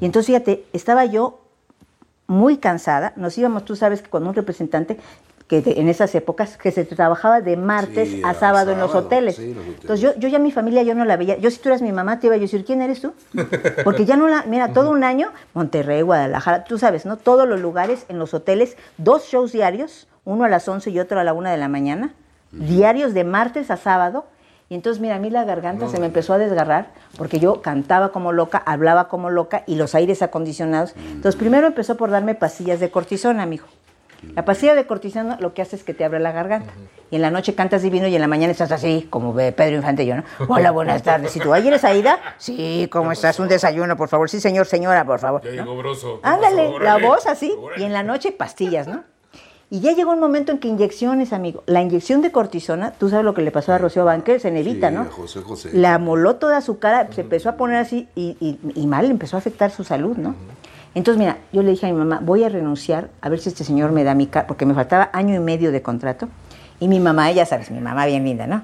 [0.00, 1.40] Y entonces, fíjate, estaba yo
[2.26, 3.12] muy cansada.
[3.16, 4.98] Nos íbamos, tú sabes que con un representante
[5.48, 8.94] que de- en esas épocas que se trabajaba de martes Sí, a sábado en los
[8.94, 9.36] hoteles.
[9.36, 9.80] sí, los hoteles.
[9.80, 11.38] Entonces yo, yo ya mi familia yo no la veía.
[11.38, 13.12] Yo si tú eras mi mamá te iba a decir, ¿quién eres tú?
[13.84, 17.16] Porque ya no la, mira, todo un año, Monterrey, Guadalajara, tú sabes, ¿no?
[17.16, 21.18] Todos los lugares en los hoteles, dos shows diarios, uno a las 11 y otro
[21.18, 22.12] a la 1 de la mañana,
[22.52, 24.26] diarios de martes a sábado.
[24.70, 28.12] Y entonces, mira, a mí la garganta se me empezó a desgarrar porque yo cantaba
[28.12, 30.94] como loca, hablaba como loca y los aires acondicionados.
[31.10, 33.64] Entonces, primero empezó por darme pastillas de cortisona, amigo.
[34.34, 36.72] La pastilla de cortisona lo que hace es que te abre la garganta.
[37.10, 39.76] Y en la noche cantas divino y en la mañana estás así, como ve Pedro
[39.76, 40.24] Infante y yo, ¿no?
[40.48, 41.34] Hola, buenas tardes.
[41.36, 42.18] ¿Y tú ayer eres Aida?
[42.36, 43.38] Sí, ¿cómo estás?
[43.38, 44.28] Un desayuno, por favor.
[44.28, 45.42] Sí, señor, señora, por favor.
[45.42, 45.56] Ya ¿no?
[45.70, 46.20] llegó Broso.
[46.22, 47.54] ¿Qué Ándale, la voz así.
[47.76, 49.04] Y en la noche pastillas, ¿no?
[49.70, 51.62] Y ya llegó un momento en que inyecciones, amigo.
[51.66, 54.88] La inyección de cortisona, tú sabes lo que le pasó a Rocío Banquer, se nevita,
[54.88, 55.02] Sí, ¿no?
[55.02, 55.70] a José José.
[55.74, 59.36] La moló toda su cara, se empezó a poner así y, y- y mal, empezó
[59.36, 60.34] a afectar su salud, ¿no?
[60.94, 63.64] Entonces, mira, yo le dije a mi mamá, voy a renunciar a ver si este
[63.64, 66.28] señor me da mi carta, porque me faltaba año y medio de contrato.
[66.80, 68.62] Y mi mamá, ella sabes, mi mamá bien linda, ¿no?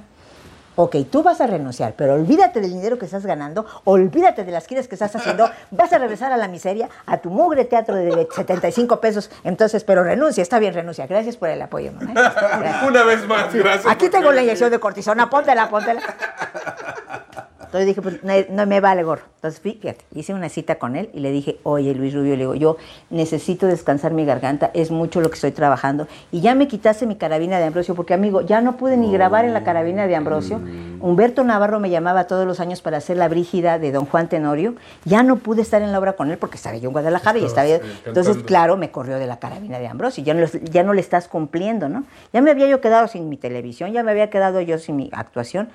[0.76, 4.66] Ok, tú vas a renunciar, pero olvídate del dinero que estás ganando, olvídate de las
[4.66, 8.26] giras que estás haciendo, vas a regresar a la miseria, a tu mugre teatro de
[8.34, 9.30] 75 pesos.
[9.44, 11.06] Entonces, pero renuncia, está bien, renuncia.
[11.06, 12.12] Gracias por el apoyo, mamá.
[12.12, 12.82] Gracias.
[12.88, 13.86] Una vez más, gracias.
[13.86, 16.02] Aquí tengo la inyección de cortisona, póntela, póntela.
[17.74, 19.22] Entonces dije, pues no, no me vale gorro.
[19.34, 22.54] Entonces fíjate, hice una cita con él y le dije, oye Luis Rubio, le digo,
[22.54, 22.76] yo
[23.10, 26.06] necesito descansar mi garganta, es mucho lo que estoy trabajando.
[26.30, 29.44] Y ya me quitaste mi carabina de Ambrosio, porque amigo, ya no pude ni grabar
[29.44, 30.60] en la carabina de Ambrosio.
[31.00, 34.76] Humberto Navarro me llamaba todos los años para hacer la brígida de Don Juan Tenorio.
[35.04, 37.44] Ya no pude estar en la obra con él porque estaba yo en Guadalajara y
[37.44, 40.22] estaba eh, Entonces, claro, me corrió de la carabina de Ambrosio.
[40.22, 42.04] Ya no, ya no le estás cumpliendo, ¿no?
[42.32, 45.10] Ya me había yo quedado sin mi televisión, ya me había quedado yo sin mi
[45.12, 45.70] actuación.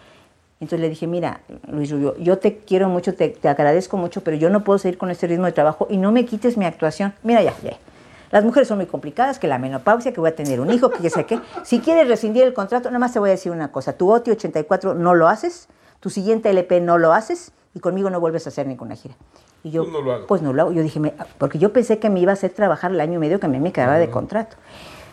[0.59, 4.35] Entonces le dije, mira, Luis Rubio, yo te quiero mucho, te, te agradezco mucho, pero
[4.35, 7.13] yo no puedo seguir con este ritmo de trabajo y no me quites mi actuación.
[7.23, 7.77] Mira, ya, ya.
[8.31, 11.01] Las mujeres son muy complicadas, que la menopausia, que voy a tener un hijo, que
[11.01, 11.39] ya sé qué.
[11.63, 13.93] Si quieres rescindir el contrato, nada más te voy a decir una cosa.
[13.93, 15.69] Tu OTI 84 no lo haces,
[16.01, 19.15] tu siguiente LP no lo haces y conmigo no vuelves a hacer ninguna gira.
[19.63, 20.27] Y yo, Pues no lo hago.
[20.27, 20.71] pues no lo hago.
[20.73, 23.17] Yo dije, me- porque yo pensé que me iba a hacer trabajar el año y
[23.17, 24.57] medio que a mí me quedaba de contrato.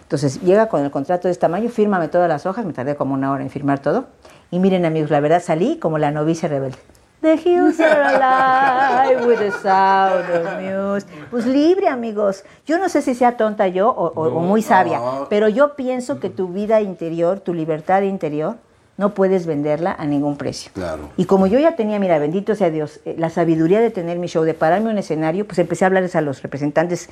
[0.02, 3.14] Entonces llega con el contrato de este tamaño, fírmame todas las hojas, me tardé como
[3.14, 4.06] una hora en firmar todo.
[4.50, 6.78] Y miren amigos, la verdad salí como la novicia rebelde.
[7.22, 11.08] The hills are alive with the sound of music.
[11.30, 12.44] Pues libre, amigos.
[12.66, 15.26] Yo no sé si sea tonta yo o, o- o muy sabia, no.
[15.28, 18.56] pero yo pienso que tu vida interior, tu libertad interior,
[18.98, 20.70] no puedes venderla a ningún precio.
[20.74, 21.08] Claro.
[21.16, 24.26] Y como yo ya tenía, mira, bendito sea Dios, eh, la sabiduría de tener mi
[24.28, 27.08] show, de pararme en un escenario, pues empecé a hablarles a los representantes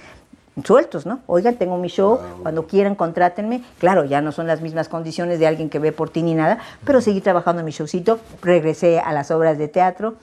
[0.63, 1.21] sueltos, ¿no?
[1.27, 3.63] Oigan, tengo mi show, cuando quieran contrátenme.
[3.79, 6.59] Claro, ya no son las mismas condiciones de alguien que ve por ti ni nada,
[6.85, 10.15] pero seguí trabajando en mi showcito, regresé a las obras de teatro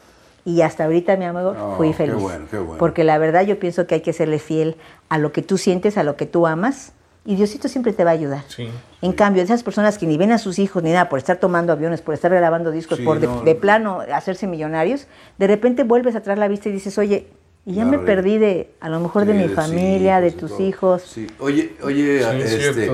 [0.46, 2.16] y hasta ahorita, mi amigo, Oh, fui qué feliz.
[2.16, 2.78] bueno, qué bueno.
[2.78, 4.78] Porque la verdad yo pienso que hay que serle fiel
[5.10, 8.10] a lo que tú sientes, a lo que tú amas, y Diosito siempre te va
[8.10, 8.42] a ayudar.
[8.48, 8.68] Sí.
[9.04, 11.72] En cambio, esas personas que ni ven a sus hijos ni nada por estar tomando
[11.72, 13.60] aviones, por estar grabando discos, Sí, por de, no, de no.
[13.60, 15.06] plano hacerse millonarios,
[15.38, 17.28] de repente vuelves a traer la vista y dices, oye,
[17.66, 20.64] Y ya me perdí de, a lo mejor de mi de familia, de tus todo.
[20.68, 21.04] hijos.
[21.04, 21.28] Sí.
[21.40, 22.92] Oye, oye, Sí, este.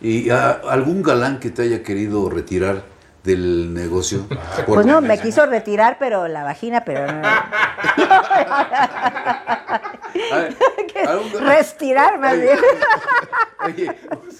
[0.00, 2.82] ¿y a- algún galán que te haya querido retirar
[3.22, 4.24] del negocio?
[4.66, 7.22] Pues no, me quiso retirar, pero la vagina, pero no.
[11.06, 12.58] Algún Restirar más bien.
[13.64, 13.90] Oye,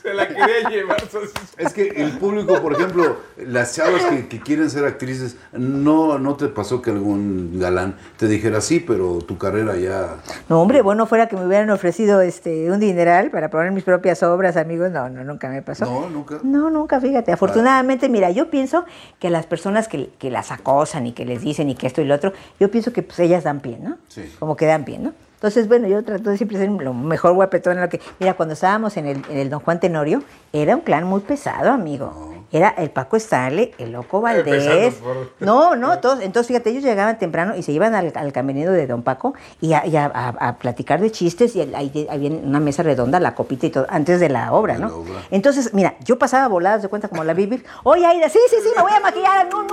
[0.03, 0.97] Se la quería llevar.
[1.59, 6.37] es que el público, por ejemplo, las chavas que, que quieren ser actrices, no, ¿no
[6.37, 10.17] te pasó que algún galán te dijera sí, pero tu carrera ya...
[10.49, 14.23] No, hombre, bueno, fuera que me hubieran ofrecido este un dineral para poner mis propias
[14.23, 15.85] obras, amigos, no, no, nunca me pasó.
[15.85, 16.41] No, nunca.
[16.43, 17.33] No, nunca, fíjate.
[17.33, 18.85] Afortunadamente, mira, yo pienso
[19.19, 22.05] que las personas que, que las acosan y que les dicen y que esto y
[22.05, 23.99] lo otro, yo pienso que pues ellas dan pie, ¿no?
[24.09, 24.23] Sí.
[24.39, 25.13] Como que dan pie, ¿no?
[25.39, 28.01] Entonces, bueno, yo trato de siempre ser lo mejor guapetón en lo que...
[28.19, 31.71] Mira, cuando estábamos en el, en el Don Juan Tenorio, era un clan muy pesado,
[31.71, 32.35] amigo.
[32.51, 34.95] Era el Paco Stanley, el Loco Valdés.
[34.95, 36.23] Por- No, no, todos.
[36.23, 39.75] Entonces, fíjate, ellos llegaban temprano y se iban al, al camerino de Don Paco y
[39.75, 43.35] a, y a- a- a platicar de chistes y ahí había una mesa redonda, la
[43.37, 44.89] copita y todo, antes de la obra, ¿no?
[44.89, 45.21] la obra.
[45.31, 47.63] Entonces, mira, yo pasaba voladas de cuenta como la Bibi.
[47.85, 49.69] Oye, Aida, sí, sí, sí, me voy a maquillar un.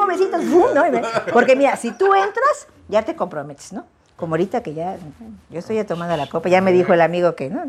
[0.76, 0.86] ¿no?
[0.88, 1.02] Y me-
[1.34, 3.86] Porque mira, si tú entras, ya te comprometes, ¿no?
[4.16, 4.96] Como ahorita que ya,
[5.50, 7.64] yo estoy ya tomando la copa, ya me dijo el amigo que no.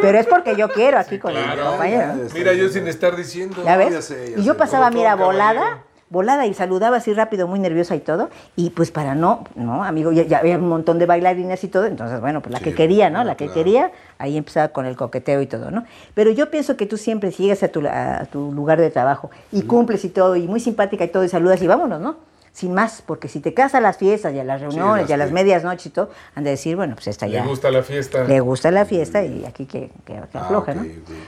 [0.00, 2.14] Pero es porque yo quiero aquí con el compañero.
[2.32, 3.62] Mira, yo sin estar diciendo.
[3.64, 3.90] ¿Ya ves?
[3.92, 4.58] ya sé, ya y yo sé.
[4.58, 5.82] pasaba, Como mira, volada, caballero.
[6.10, 8.30] volada y saludaba así rápido, muy nerviosa y todo.
[8.54, 11.86] Y pues para no, no, amigo, ya, ya había un montón de bailarines y todo.
[11.86, 13.24] Entonces, bueno, pues la Sí, que quería, ¿no?
[13.24, 13.54] La que claro.
[13.54, 15.82] quería, ahí empezaba con el coqueteo y todo, ¿no?
[16.14, 19.28] Pero yo pienso que tú siempre si llegas a tu, a tu lugar de trabajo
[19.50, 22.14] y cumples y todo, y muy simpática y todo, y saludas y vámonos, ¿no?
[22.54, 25.12] Sin más, porque si te casas a las fiestas y a las reuniones las y
[25.12, 27.44] a las que- medias noches y todo, han de decir, bueno, pues esta Le ya.
[27.44, 28.22] gusta la fiesta.
[28.22, 30.82] Le gusta la fiesta y aquí que, que, que Ah, afloja, ¿no?
[30.82, 30.86] ok.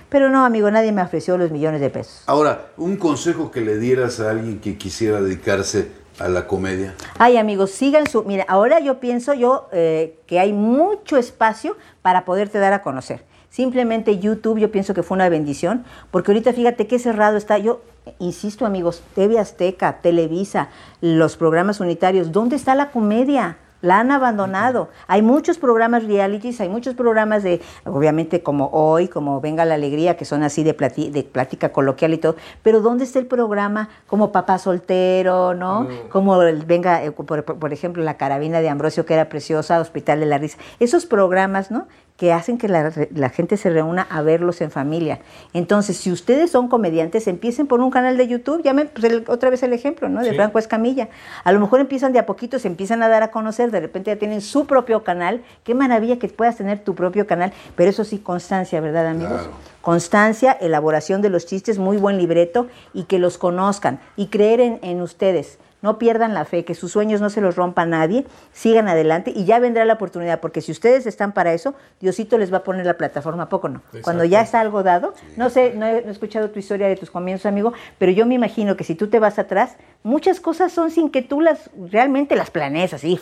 [0.09, 2.22] Pero no, amigo, nadie me ofreció los millones de pesos.
[2.27, 5.89] Ahora, un consejo que le dieras a alguien que quisiera dedicarse
[6.20, 6.95] a la comedia.
[7.18, 8.22] Ay, amigos, sigan su...
[8.22, 13.24] Mira, ahora yo pienso yo eh, que hay mucho espacio para poderte dar a conocer.
[13.61, 17.57] Simplemente YouTube yo pienso que fue una bendición, porque ahorita fíjate qué cerrado está.
[17.57, 17.81] Yo
[18.19, 20.69] insisto, amigos, TV Azteca, Televisa,
[21.01, 23.57] los programas unitarios, ¿dónde está la comedia?
[23.81, 24.91] La han abandonado.
[25.07, 30.19] Hay muchos programas realities, hay muchos programas de, obviamente como hoy, como Venga la Alegría,
[30.19, 33.89] que son así de, plati- de plática coloquial y todo, pero ¿dónde está el programa
[34.07, 35.89] como Papá Soltero, ¿no?
[36.11, 40.21] Como el Venga, eh, por- por ejemplo, La Carabina de Ambrosio, que era preciosa, Hospital
[40.21, 40.59] de la Risa.
[40.79, 41.87] Esos programas, ¿no?
[42.17, 45.19] Que hacen que la, la gente se reúna a verlos en familia.
[45.53, 49.51] Entonces, si ustedes son comediantes, empiecen por un canal de YouTube, llamen pues, el- otra
[49.51, 50.23] vez el ejemplo, ¿no?
[50.23, 50.37] De Sí.
[50.37, 51.09] Franco Escamilla.
[51.45, 54.11] A lo mejor empiezan de a poquito, se empiezan a dar a conocer, de repente
[54.11, 55.43] ya tienen su propio canal.
[55.62, 59.43] Qué maravilla que puedas tener tu propio canal, pero eso sí, constancia, ¿verdad, amigos?
[59.43, 59.51] Claro.
[59.83, 64.79] Constancia, elaboración de los chistes, muy buen libreto y que los conozcan y creer en,
[64.83, 65.59] en ustedes.
[65.87, 69.45] No pierdan la fe, que sus sueños no se los rompa nadie, sigan adelante y
[69.45, 72.84] ya vendrá la oportunidad, porque si ustedes están para eso, Diosito les va a poner
[72.84, 73.82] la plataforma, ¿a poco no?
[74.03, 76.97] Cuando ya está algo dado, no sé, no he, no he escuchado tu historia de
[76.97, 80.72] tus comienzos, amigo, pero yo me imagino que si tú te vas atrás, muchas cosas
[80.72, 83.20] son sin que tú las realmente las planees así,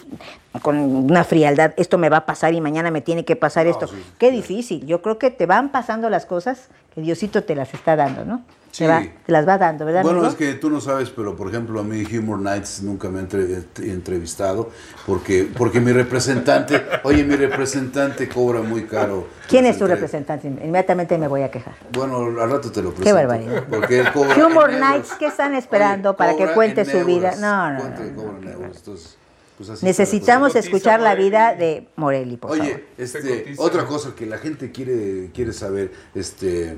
[0.62, 3.90] con una frialdad, esto me va a pasar y mañana me tiene que pasar esto.
[4.16, 7.94] Qué difícil, yo creo que te van pasando las cosas que Diosito te las está
[7.94, 8.42] dando, ¿no?
[8.74, 8.78] Sí.
[8.82, 10.02] Te, va- te las va dando, ¿verdad?
[10.02, 10.32] Bueno, amigo?
[10.32, 13.22] es que tú no sabes, pero por ejemplo a mí Humor Nights nunca me ha
[13.22, 14.68] entre- entrevistado
[15.06, 19.28] porque, porque mi representante, oye, mi representante cobra muy caro.
[19.48, 20.48] ¿Quién es tu representante?
[20.48, 21.74] Inmediatamente me voy a quejar.
[21.92, 23.14] Bueno, al rato te lo presento.
[23.14, 23.64] barbaridad.
[23.70, 24.72] Porque él cobra Humor.
[24.72, 27.28] Nights, ¿qué están esperando para que cuente en su vida?
[27.28, 27.40] euros.
[27.40, 28.56] No, no, ¿Cuánto no, no, cobra en no, no.
[28.64, 28.76] euros?
[28.78, 29.16] Entonces,
[29.56, 32.64] pues Necesitamos escuchar la vida de Morelli, por favor.
[32.74, 36.76] Oye, Se este, otra cosa que la gente quiere, quiere saber, este,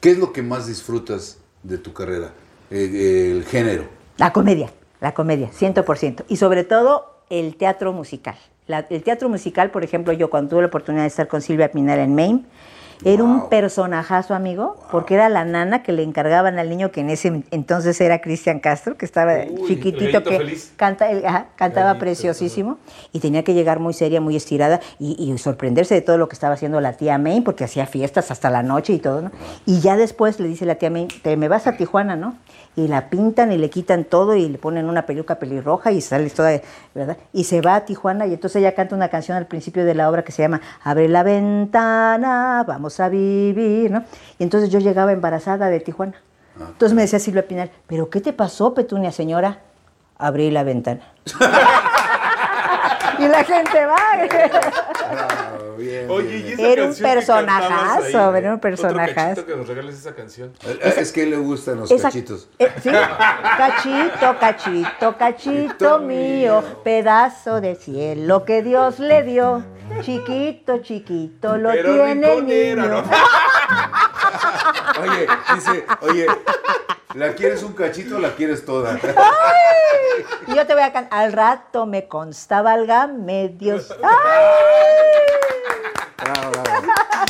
[0.00, 2.32] ¿qué es lo que más disfrutas de tu carrera?
[2.70, 3.84] Eh, el género.
[4.16, 4.70] La comedia,
[5.00, 6.24] la comedia, 100%.
[6.28, 8.36] Y sobre todo el teatro musical.
[8.66, 11.70] La- el teatro musical, por ejemplo, yo cuando tuve la oportunidad de estar con Silvia
[11.70, 12.44] Pinal en Maine,
[13.04, 17.10] era un personajazo, amigo, porque era la nana que le encargaban al niño que en
[17.10, 20.72] ese entonces era Cristian Castro, que estaba Uy, chiquitito, que feliz.
[20.76, 22.78] canta, el- ajá, cantaba preciosísimo
[23.12, 26.34] y tenía que llegar muy seria, muy estirada y, y sorprenderse de todo lo que
[26.34, 29.30] estaba haciendo la tía May, porque hacía fiestas hasta la noche y todo, ¿no?
[29.64, 32.34] Y ya después le dice la tía May, te me vas a Tijuana, ¿no?
[32.76, 36.30] Y la pintan y le quitan todo y le ponen una peluca pelirroja y sale
[36.30, 36.60] toda,
[36.94, 37.16] ¿verdad?
[37.32, 40.08] Y se va a Tijuana y entonces ella canta una canción al principio de la
[40.08, 44.04] obra que se llama Abre la ventana, vamos a vivir, ¿no?
[44.38, 46.14] Y entonces yo llegaba embarazada de Tijuana.
[46.60, 49.60] Entonces me decía Silvia Pinal, ¿pero qué te pasó, Petunia, señora?
[50.16, 51.00] Abrí la ventana.
[53.18, 53.96] y la gente va.
[55.10, 59.46] Bravo, bien, Oye, bien, y esa Era un personajazo, ahí, era un personajazo.
[59.46, 60.52] que nos regales esa canción.
[60.66, 62.48] Eh, Es que le gustan los Esa- cachitos.
[62.58, 69.64] eh, sí, cachito, cachito, cachito mío, pedazo de cielo que Dios le dio.
[70.02, 72.88] Chiquito, chiquito, lo Pero tiene el niño.
[72.88, 72.98] ¿no?
[75.00, 76.26] Oye, dice, oye,
[77.14, 78.98] ¿la quieres un cachito o la quieres toda?
[80.46, 81.18] Y yo te voy a cantar.
[81.18, 83.94] Al rato me consta, válgame Dios.
[84.02, 84.10] ¡Ay!
[86.20, 86.68] Bravo, bravo.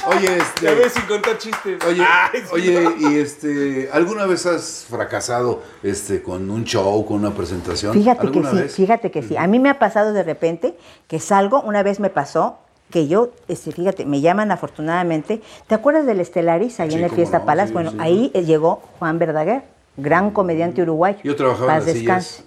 [0.09, 1.01] Oye, Ya ves este.
[1.01, 1.85] sin contar chistes.
[1.85, 2.49] Oye, Ay, sí.
[2.53, 7.93] oye, y este, ¿alguna vez has fracasado este con un show, con una presentación?
[7.93, 8.75] Fíjate que ¿Alguna sí, vez?
[8.75, 9.37] fíjate que sí.
[9.37, 10.77] A mí me ha pasado de repente
[11.07, 12.59] que salgo, una vez me pasó
[12.91, 15.41] que yo, este, fíjate, me llaman afortunadamente.
[15.67, 17.69] ¿Te acuerdas del Estelaris ahí Sí, en el Fiesta no, Palace?
[17.69, 17.97] sí, bueno, sí.
[18.01, 19.63] ahí eh, llegó Juan Verdaguer,
[19.97, 21.19] gran comediante uruguayo.
[21.23, 22.45] Yo trabajaba en.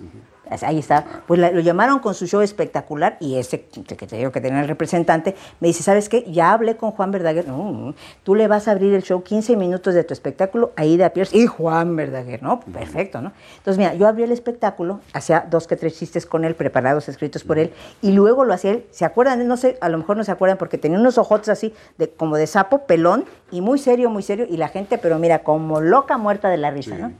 [0.61, 1.05] Ahí está.
[1.27, 4.59] Pues la- lo llamaron con su show espectacular y ese que te digo que tenía
[4.61, 6.23] el representante me dice, ¿sabes qué?
[6.31, 7.47] Ya hablé con Juan Verdaguer.
[7.47, 7.93] No,
[8.23, 11.47] tú le vas a abrir el show 15 minutos de tu espectáculo, Aida Pierce y
[11.47, 12.59] Juan Verdaguer, ¿no?
[12.59, 13.31] Perfecto, ¿no?
[13.57, 17.43] Entonces, mira, yo abrí el espectáculo, hacía dos que tres chistes con él, preparados, escritos
[17.43, 17.71] por él,
[18.01, 18.85] y luego lo hacía él.
[18.91, 19.47] ¿Se acuerdan?
[19.47, 22.35] No sé, a lo mejor no se acuerdan porque tenía unos ojotes así, de, como
[22.37, 26.17] de sapo, pelón, y muy serio, muy serio, y la gente, pero mira, como loca
[26.17, 27.11] muerta de la risa, ¿no?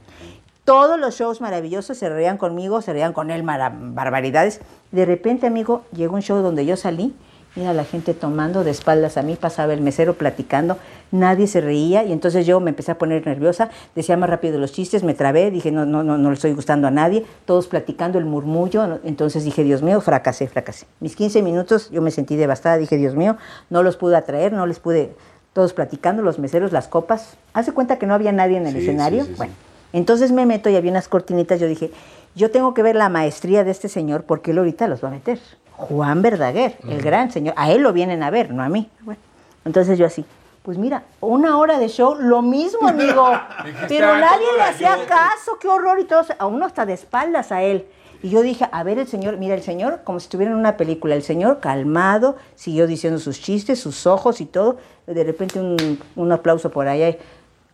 [0.64, 4.60] Todos los shows maravillosos se reían conmigo, se reían con él barbaridades.
[4.92, 7.16] De repente, amigo, llegó un show donde yo salí,
[7.56, 10.78] mira la gente tomando de espaldas a mí, pasaba el mesero platicando,
[11.10, 14.70] nadie se reía y entonces yo me empecé a poner nerviosa, decía más rápido los
[14.70, 18.20] chistes, me trabé, dije no, no, no, no le estoy gustando a nadie, todos platicando
[18.20, 20.86] el murmullo, entonces dije Dios mío, fracasé, fracasé.
[21.00, 23.36] Mis 15 minutos yo me sentí devastada, dije Dios mío,
[23.68, 25.14] no los pude atraer, no les pude,
[25.54, 28.78] todos platicando, los meseros, las copas, hace cuenta que no había nadie en el sí,
[28.78, 29.34] escenario, sí, sí.
[29.36, 29.54] bueno.
[29.92, 31.60] Entonces me meto y había unas cortinitas.
[31.60, 31.90] Yo dije,
[32.34, 35.12] yo tengo que ver la maestría de este señor porque él ahorita los va a
[35.12, 35.38] meter.
[35.72, 37.54] Juan Verdaguer, el gran señor.
[37.56, 38.88] A él lo vienen a ver, no a mí.
[39.00, 39.20] Bueno,
[39.64, 40.24] entonces yo así,
[40.62, 43.26] pues mira, una hora de show, lo mismo, amigo.
[43.88, 46.22] Pero "Ah, nadie ¿cómo le hacía yo?" caso, qué horror y todo.
[46.38, 47.86] A uno hasta de espaldas a él.
[48.22, 50.76] Y yo dije, a ver el señor, mira el señor, como si estuviera en una
[50.76, 54.76] película, el señor calmado, siguió diciendo sus chistes, sus ojos y todo.
[55.08, 57.18] De repente un, un aplauso por ahí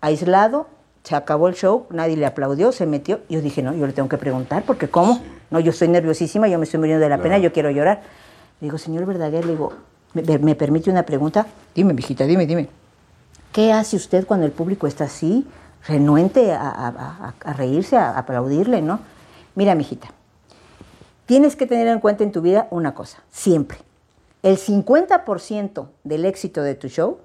[0.01, 0.67] aislado,
[1.09, 3.21] se acabó el show, nadie le aplaudió, se metió.
[3.31, 5.23] Yo dije, no, yo le tengo que preguntar, porque ¿cómo?
[5.51, 8.03] No, yo estoy nerviosísima, yo me estoy muriendo de la pena, yo quiero llorar.
[8.61, 9.73] Le digo, señor Verdaguer, le digo,
[10.13, 11.47] ¿me, me permite una pregunta?
[11.75, 12.69] Dime, mijita, dime, dime.
[13.53, 15.47] ¿Qué hace usted cuando el público está así,
[15.87, 19.01] renuente a, a- a- a reírse, a aplaudirle, no?
[19.55, 20.09] Mira, mijita,
[21.25, 23.79] tienes que tener en cuenta en tu vida una cosa, siempre.
[24.43, 27.19] El 50% del éxito de tu show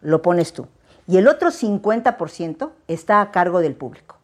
[0.00, 0.66] lo pones tú
[1.08, 4.16] y el otro 50% está a cargo del público.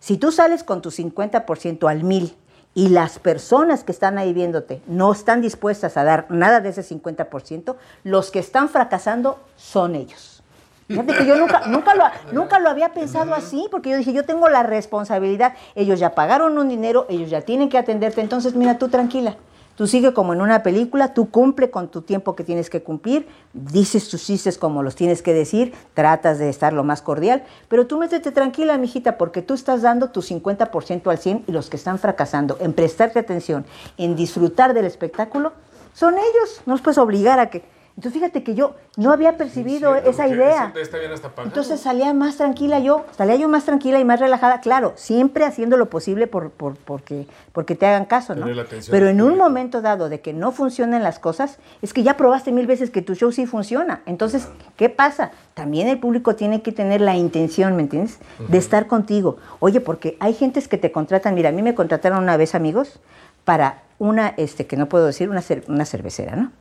[0.00, 2.36] Si tú sales con tu 50% al mil
[2.74, 6.82] y las personas que están ahí viéndote no están dispuestas a dar nada de ese
[6.82, 7.74] 50%,
[8.04, 10.42] los que están fracasando son ellos.
[10.86, 14.24] Fíjate que yo nunca, nunca, lo, nunca lo había pensado así, porque yo dije, yo
[14.24, 18.78] tengo la responsabilidad, ellos ya pagaron un dinero, ellos ya tienen que atenderte, entonces mira,
[18.78, 19.36] tú tranquila,
[19.78, 23.28] tú sigue como en una película, tú cumple con tu tiempo que tienes que cumplir,
[23.52, 27.86] dices tus chistes como los tienes que decir, tratas de estar lo más cordial, pero
[27.86, 31.76] tú métete tranquila, mijita, porque tú estás dando tu 50% al 100 y los que
[31.76, 33.64] están fracasando en prestarte atención,
[33.98, 35.52] en disfrutar del espectáculo,
[35.94, 37.77] son ellos, no los puedes obligar a que...
[37.98, 40.66] Entonces fíjate que yo no había percibido esa idea.
[40.70, 41.48] ese está bien hasta pagado.
[41.48, 45.76] Entonces salía más tranquila yo, salía yo más tranquila y más relajada, claro, siempre haciendo
[45.76, 48.46] lo posible por, por- porque, porque te hagan caso, ¿no?
[48.92, 52.52] Pero en un momento dado de que no funcionan las cosas, es que ya probaste
[52.52, 54.00] mil veces que tu show sí funciona.
[54.06, 54.46] Entonces,
[54.76, 55.32] ¿qué pasa?
[55.54, 58.18] También el público tiene que tener la intención, ¿me entiendes?
[58.46, 59.38] De estar contigo.
[59.58, 63.00] Oye, porque hay gentes que te contratan, mira, a mí me contrataron una vez, amigos,
[63.44, 66.52] para una, este, que no puedo decir, una, cer- una cervecera, ¿no?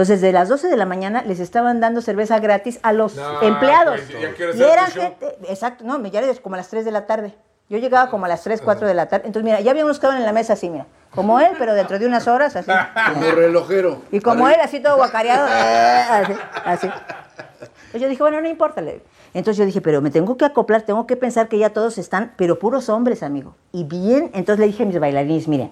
[0.00, 3.42] Entonces, de las 12 de la mañana les estaban dando cerveza gratis a los No,
[3.42, 4.00] empleados.
[4.00, 5.02] pues, ya quiero y show.
[5.02, 7.34] gente, exacto, no, me ya era como a las 3 de la tarde.
[7.68, 9.26] Yo llegaba como a las 3, 4 de la tarde.
[9.26, 11.74] Entonces, mira, ya había unos que estaban en la mesa así, mira, como él, pero
[11.74, 12.70] dentro de unas horas, así.
[13.12, 14.00] Como relojero.
[14.10, 16.32] Y como él, así todo guacareado, eh, así,
[16.64, 16.86] así.
[16.86, 18.80] Entonces yo dije, bueno, no importa.
[18.80, 19.02] le-
[19.34, 22.32] Entonces yo dije, pero me tengo que acoplar, tengo que pensar que ya todos están,
[22.38, 23.54] pero puros hombres, amigo.
[23.70, 25.70] Y bien, entonces le dije a mis bailarines, miren,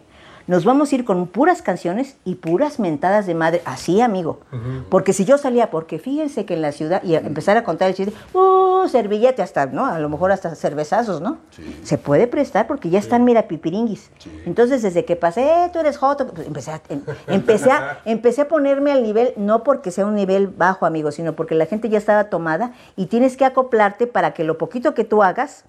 [0.48, 4.40] nos vamos a ir con puras canciones y puras mentadas de madre, así, amigo.
[4.88, 7.88] Porque si yo salía, porque fíjense que en la ciudad, y a empezar a contar
[7.90, 9.84] el chiste, uh, servillete hasta, ¿no?
[9.86, 11.36] A lo mejor hasta cervezazos, ¿no?
[11.84, 14.10] Se puede prestar porque ya están, mira, pipiringuis.
[14.46, 18.40] Entonces, desde que pasé, "Eh, tú eres joto, pues, empecé a, em- empecé, a, empecé
[18.42, 21.88] a ponerme al nivel, no porque sea un nivel bajo, amigo, sino porque la gente
[21.90, 25.64] ya estaba tomada y tienes que acoplarte para que lo poquito que tú hagas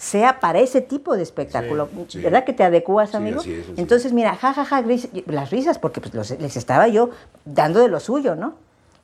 [0.00, 1.90] sea para ese tipo de espectáculo.
[2.22, 3.40] ¿Verdad que te adecuas, amigo?
[3.40, 3.78] así es, así es.
[3.78, 4.82] Entonces, mira, jajaja,
[5.26, 7.10] las risas, porque pues, los- les estaba yo
[7.44, 8.54] dando de lo suyo, ¿no?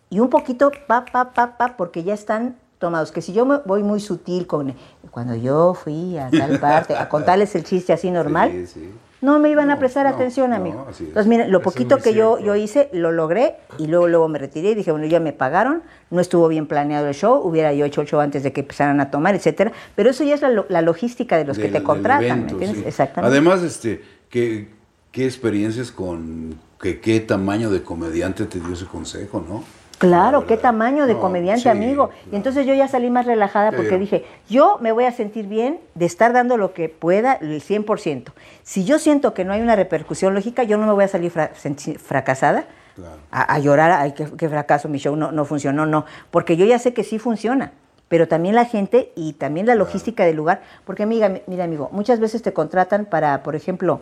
[0.09, 3.13] Y un poquito, pa, pa, pa, pa, porque ya están tomados.
[3.13, 4.75] Que si yo me voy muy sutil con,
[5.11, 8.91] cuando yo fui a tal parte, a contarles el chiste así normal, Sí, sí.
[9.21, 10.87] No me iban a No, prestar no, atención, no, amigo.
[10.91, 11.01] es.
[11.01, 14.39] Entonces, miren, lo Eso poquito que yo, yo hice, lo logré y luego, luego me
[14.39, 17.85] retiré y dije, bueno, ya me pagaron, no estuvo bien planeado el show, hubiera yo
[17.87, 19.73] hecho el show antes de que empezaran a tomar, etcétera.
[19.95, 22.79] Pero eso ya es la, la logística de los que te contratan, evento, ¿me entiendes?
[22.83, 22.89] sí.
[22.89, 23.33] Exactamente.
[23.37, 24.69] Además, este, ¿qué,
[25.13, 29.65] qué experiencias con que, qué tamaño de comediante te dio ese consejo, no?
[29.99, 32.11] Claro, La qué tamaño de No, comediante, sí, amigo.
[32.31, 35.81] Y entonces yo ya salí más relajada porque dije, yo me voy a sentir bien
[35.95, 38.33] de estar dando lo que pueda, el 100%.
[38.63, 41.31] Si yo siento que no hay una repercusión lógica, yo no me voy a salir
[41.31, 41.51] fra-
[41.99, 43.17] fracasada Claro.
[43.31, 46.05] a, a llorar, ay, qué, qué fracaso, mi show no, no funcionó, no.
[46.31, 47.73] Porque yo ya sé que sí funciona.
[48.09, 50.63] Pero también la gente y también la logística del lugar.
[50.85, 54.01] Porque, amiga, mi- mira, amigo, muchas veces te contratan para, por ejemplo,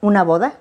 [0.00, 0.54] una boda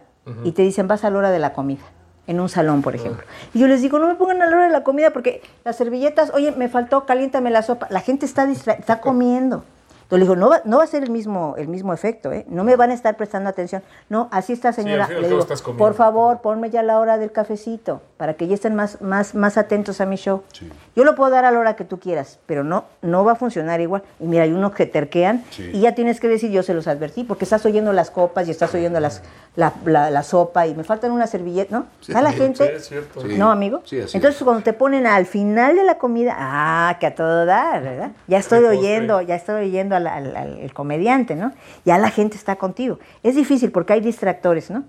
[0.44, 1.84] y te dicen, vas a la hora de la comida.
[2.28, 3.24] En un salón, por ejemplo.
[3.54, 5.76] Y yo les digo, no me pongan a la hora de la comida porque las
[5.76, 7.88] servilletas, oye, me faltó, caliéntame la sopa.
[7.92, 9.64] La gente está, distra- está comiendo.
[10.06, 12.46] Entonces le digo, no va, no va a ser el mismo, el mismo efecto, ¿eh?
[12.48, 13.82] No me van a estar prestando atención.
[14.08, 15.08] No, así está, señora.
[15.10, 15.46] le digo,
[15.78, 19.58] por favor, ponme ya la hora del cafecito para que ya estén más, más, más
[19.58, 20.44] atentos a mi show.
[20.54, 20.70] Sí.
[20.96, 23.36] Yo lo puedo dar a la hora que tú quieras, pero no, no va a
[23.36, 24.04] funcionar igual.
[24.20, 25.72] Y mira, hay unos que terquean Sí.
[25.74, 28.52] y ya tienes que decir, yo se los advertí, porque estás oyendo las copas y
[28.52, 29.24] estás oyendo las,
[29.56, 31.86] la, la- la sopa y me faltan una servilleta, ¿no?
[32.02, 32.14] Sí.
[32.14, 32.66] ¿A la gente?
[32.68, 33.24] sí, es cierto.
[33.26, 33.82] ¿No, amigo?
[33.86, 34.44] Sí, así Entonces, es.
[34.46, 38.12] cuando te ponen al final de la comida, ah, que a todo dar, ¿verdad?
[38.28, 41.52] Ya estoy oyendo, ya estoy oyendo al, al- al- al comediante, ¿no?
[41.86, 43.00] Ya la gente está contigo.
[43.24, 44.84] Es difícil porque hay distractores, ¿no?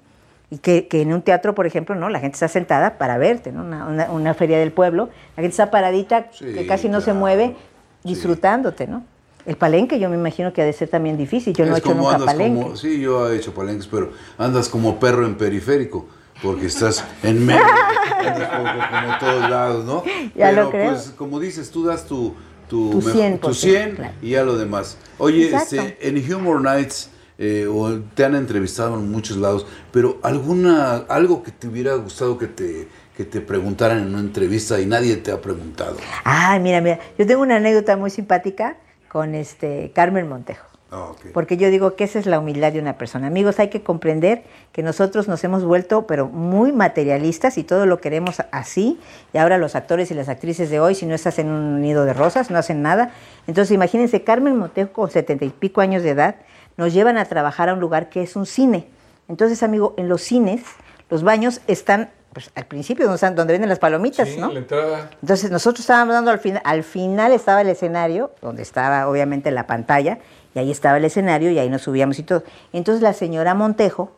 [0.50, 2.08] Y que, que en un teatro, por ejemplo, ¿no?
[2.08, 3.62] La gente está sentada para verte, ¿no?
[3.62, 7.12] Una, una- una feria del pueblo, la gente está paradita, Sí, que casi no se
[7.12, 7.56] mueve,
[8.04, 9.02] disfrutándote, ¿no?
[9.44, 11.54] El palenque yo me imagino que ha de ser también difícil.
[11.54, 12.62] Yo no he Es hecho como nunca andas palenque.
[12.62, 16.06] como, sí, yo he hecho palenques, pero andas como perro en periférico,
[16.42, 17.60] porque estás en medio,
[18.18, 20.02] andas como, como todos lados, ¿no?
[20.34, 20.90] Ya pero lo creo.
[20.90, 22.34] pues como dices, tú das tu
[22.68, 24.14] tu, Tu mejor- 100%, tu 100 claro.
[24.22, 24.96] y ya lo demás.
[25.18, 30.96] Oye, este, en Humor Nights eh, o te han entrevistado en muchos lados, pero alguna
[31.08, 35.16] algo que te hubiera gustado que te que te preguntaran en una entrevista y nadie
[35.16, 35.96] te ha preguntado.
[36.24, 38.76] Ay, mira, mira, yo tengo una anécdota muy simpática
[39.08, 40.65] con este Carmen Montejo.
[40.90, 41.12] Ah.
[41.34, 43.26] Porque yo digo que esa es la humildad de una persona.
[43.26, 48.00] Amigos, hay que comprender que nosotros nos hemos vuelto, pero muy materialistas y todo lo
[48.00, 49.00] queremos así.
[49.32, 52.04] Y ahora los actores y las actrices de hoy, si no estás en un nido
[52.04, 53.10] de rosas, no hacen nada.
[53.46, 56.36] Entonces, imagínense, Carmen Montejo, con setenta y pico años de edad,
[56.76, 58.86] nos llevan a trabajar a un lugar que es un cine.
[59.28, 60.62] Entonces, amigo, en los cines,
[61.10, 64.52] los baños están pues, al principio, donde venden las palomitas, Sí, ¿no?
[64.52, 65.08] la entrada.
[65.22, 69.66] Entonces nosotros estábamos dando al final, al final estaba el escenario, donde estaba obviamente la
[69.66, 70.18] pantalla,
[70.56, 72.42] y ahí estaba el escenario y ahí nos subíamos y todo.
[72.72, 74.10] Entonces la señora Montejo,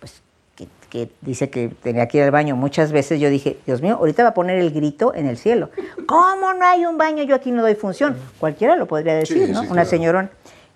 [0.00, 0.20] pues
[0.56, 3.94] que, que dice que tenía que ir al baño muchas veces, yo dije, Dios mío,
[4.00, 5.70] ahorita va a poner el grito en el cielo.
[6.06, 7.22] ¿Cómo no hay un baño?
[7.22, 8.16] Yo aquí no doy función.
[8.40, 9.60] Cualquiera lo podría decir, Sí, ¿no?
[9.60, 9.88] sí, Una claro.
[9.88, 10.30] señorona.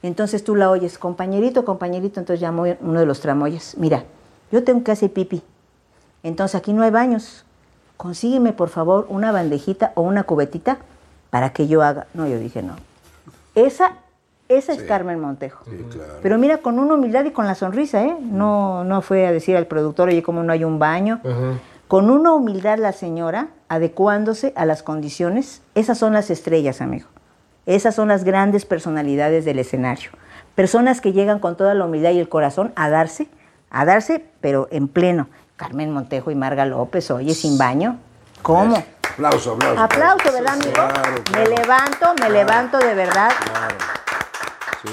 [0.04, 4.04] Entonces tú la oyes, compañerito, compañerito, entonces llamó uno de los tramoyas, mira,
[4.52, 5.42] yo tengo que hacer pipí.
[6.22, 7.44] Entonces aquí no hay baños.
[7.96, 10.78] Consígueme, por favor, una bandejita o una cubetita
[11.30, 12.06] para que yo haga.
[12.14, 12.76] No, yo dije no.
[13.56, 13.94] Esa,
[14.48, 14.82] esa es.
[14.82, 15.64] Carmen Montejo.
[15.64, 16.14] Sí, claro.
[16.22, 18.16] Pero mira, con una humildad y con la sonrisa, ¿eh?
[18.20, 21.20] No, no fue a decir al productor, oye, ¿cómo no hay un baño?
[21.24, 21.58] Ajá.
[21.88, 25.62] Con una humildad la señora, adecuándose a las condiciones.
[25.74, 27.08] Esas son las estrellas, amigo.
[27.64, 30.10] Esas son las grandes personalidades del escenario.
[30.54, 33.28] Personas que llegan con toda la humildad y el corazón a darse,
[33.70, 35.28] a darse, pero en pleno.
[35.56, 37.98] Carmen Montejo y Marga López, oye, sin baño.
[38.42, 38.76] ¿Cómo?
[39.14, 39.82] Aplauso, aplauso.
[39.82, 40.72] Aplauso, ¿verdad, amigo?
[40.72, 43.30] Claro, Me levanto, me levanto de verdad.
[43.44, 43.74] Claro.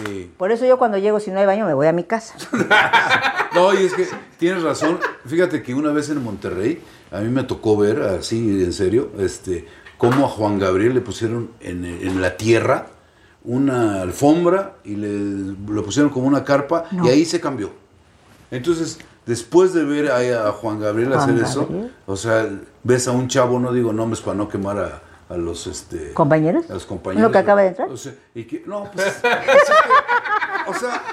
[0.03, 0.31] Sí.
[0.37, 2.35] Por eso yo cuando llego, si no hay baño, me voy a mi casa.
[3.53, 4.05] No, y es que
[4.37, 4.99] tienes razón.
[5.25, 9.65] Fíjate que una vez en Monterrey, a mí me tocó ver, así en serio, este,
[9.97, 12.87] cómo a Juan Gabriel le pusieron en, en la tierra
[13.45, 17.71] una alfombra y le lo pusieron como una carpa y ahí se cambió.
[18.51, 21.69] Entonces, después de ver ahí a Juan Gabriel Juan hacer eso,
[22.05, 22.49] o sea,
[22.83, 26.69] ves a un chavo, no digo nombres para no quemar a, a los este ¿Compañeros?
[26.69, 27.25] a los compañeros.
[27.25, 27.89] ¿Uno que acaba de entrar?
[27.89, 31.03] O sea, y que, no, pues, o sea, que- o sea,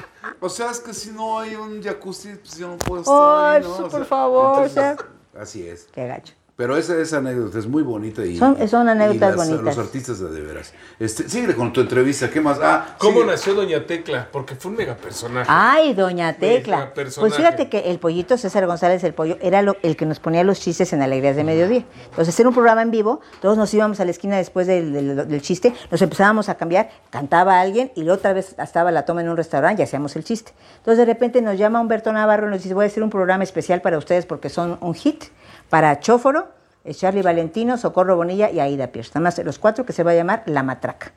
[0.40, 3.14] o sea, es que si no hay un jacuzzi, pues yo no puedo estar
[3.54, 3.68] Ay, ahí, ¿no?
[3.68, 4.96] pues, O por sea, favor, o entonces, sea.
[5.40, 5.88] Así es.
[5.92, 6.34] Qué gacho.
[6.54, 9.76] Pero esa, esa anécdota es muy bonita y Son- son anécdotas y las- bonitas.
[9.76, 10.74] Los artistas de, de veras.
[11.00, 12.58] Este, síguele con tu entrevista, ¿qué más?
[12.62, 13.26] Ah, ¿Cómo sigue.
[13.32, 14.28] nació Doña Tecla?
[14.30, 15.46] Porque fue un mega personaje.
[15.50, 16.76] Ay, doña Tecla.
[16.76, 17.20] Mega personaje.
[17.30, 20.44] Pues fíjate que el pollito César González, el pollo, era lo- el que nos ponía
[20.44, 21.84] los chistes en Alegrías de Mediodía.
[22.10, 25.26] Entonces, era un programa en vivo, todos nos íbamos a la esquina después del, del-
[25.28, 29.22] del chiste, nos empezábamos a cambiar, cantaba alguien y luego otra vez estaba la toma
[29.22, 30.52] en un restaurante y hacíamos el chiste.
[30.76, 33.42] Entonces, de repente nos llama Humberto Navarro y nos dice, voy a hacer un programa
[33.42, 35.24] especial para ustedes porque son un hit,
[35.72, 36.48] para Chóforo,
[36.84, 39.12] eh, Charlie Valentino, Socorro Bonilla y Aida Pierce.
[39.14, 41.12] Nada más los cuatro que se va a llamar La Matraca.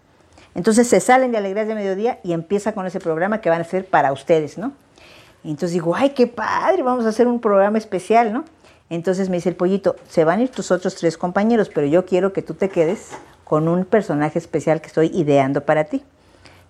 [0.53, 3.63] Entonces se salen de Alegrías de Mediodía y empieza con ese programa que van a
[3.63, 4.71] hacer para ustedes, ¿no?
[5.43, 8.45] Entonces digo, ay, qué padre, vamos a hacer un programa especial, ¿no?
[8.89, 12.05] Entonces me dice el pollito, se van a ir tus otros tres compañeros, pero yo
[12.05, 13.09] quiero que tú te quedes
[13.43, 16.01] con un personaje especial que estoy ideando para ti,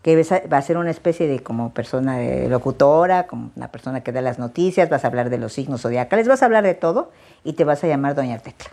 [0.06, 0.24] que
[0.54, 4.38] va a ser una especie de como persona locutora, como una persona que da las
[4.38, 7.10] noticias, vas a hablar de los signos zodiacales, vas a hablar de todo
[7.44, 8.70] y te vas a llamar Doña Tecla.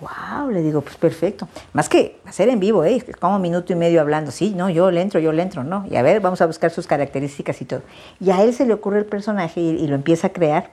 [0.00, 1.48] Wow, le digo, pues perfecto.
[1.72, 3.02] Más que hacer en vivo, ¿eh?
[3.18, 4.30] Como minuto y medio hablando.
[4.30, 5.86] Sí, no, yo le entro, yo le entro, no.
[5.90, 7.80] Y a ver, vamos a buscar sus características y todo.
[8.20, 10.68] Y a él se le ocurre el personaje y lo empieza a crear.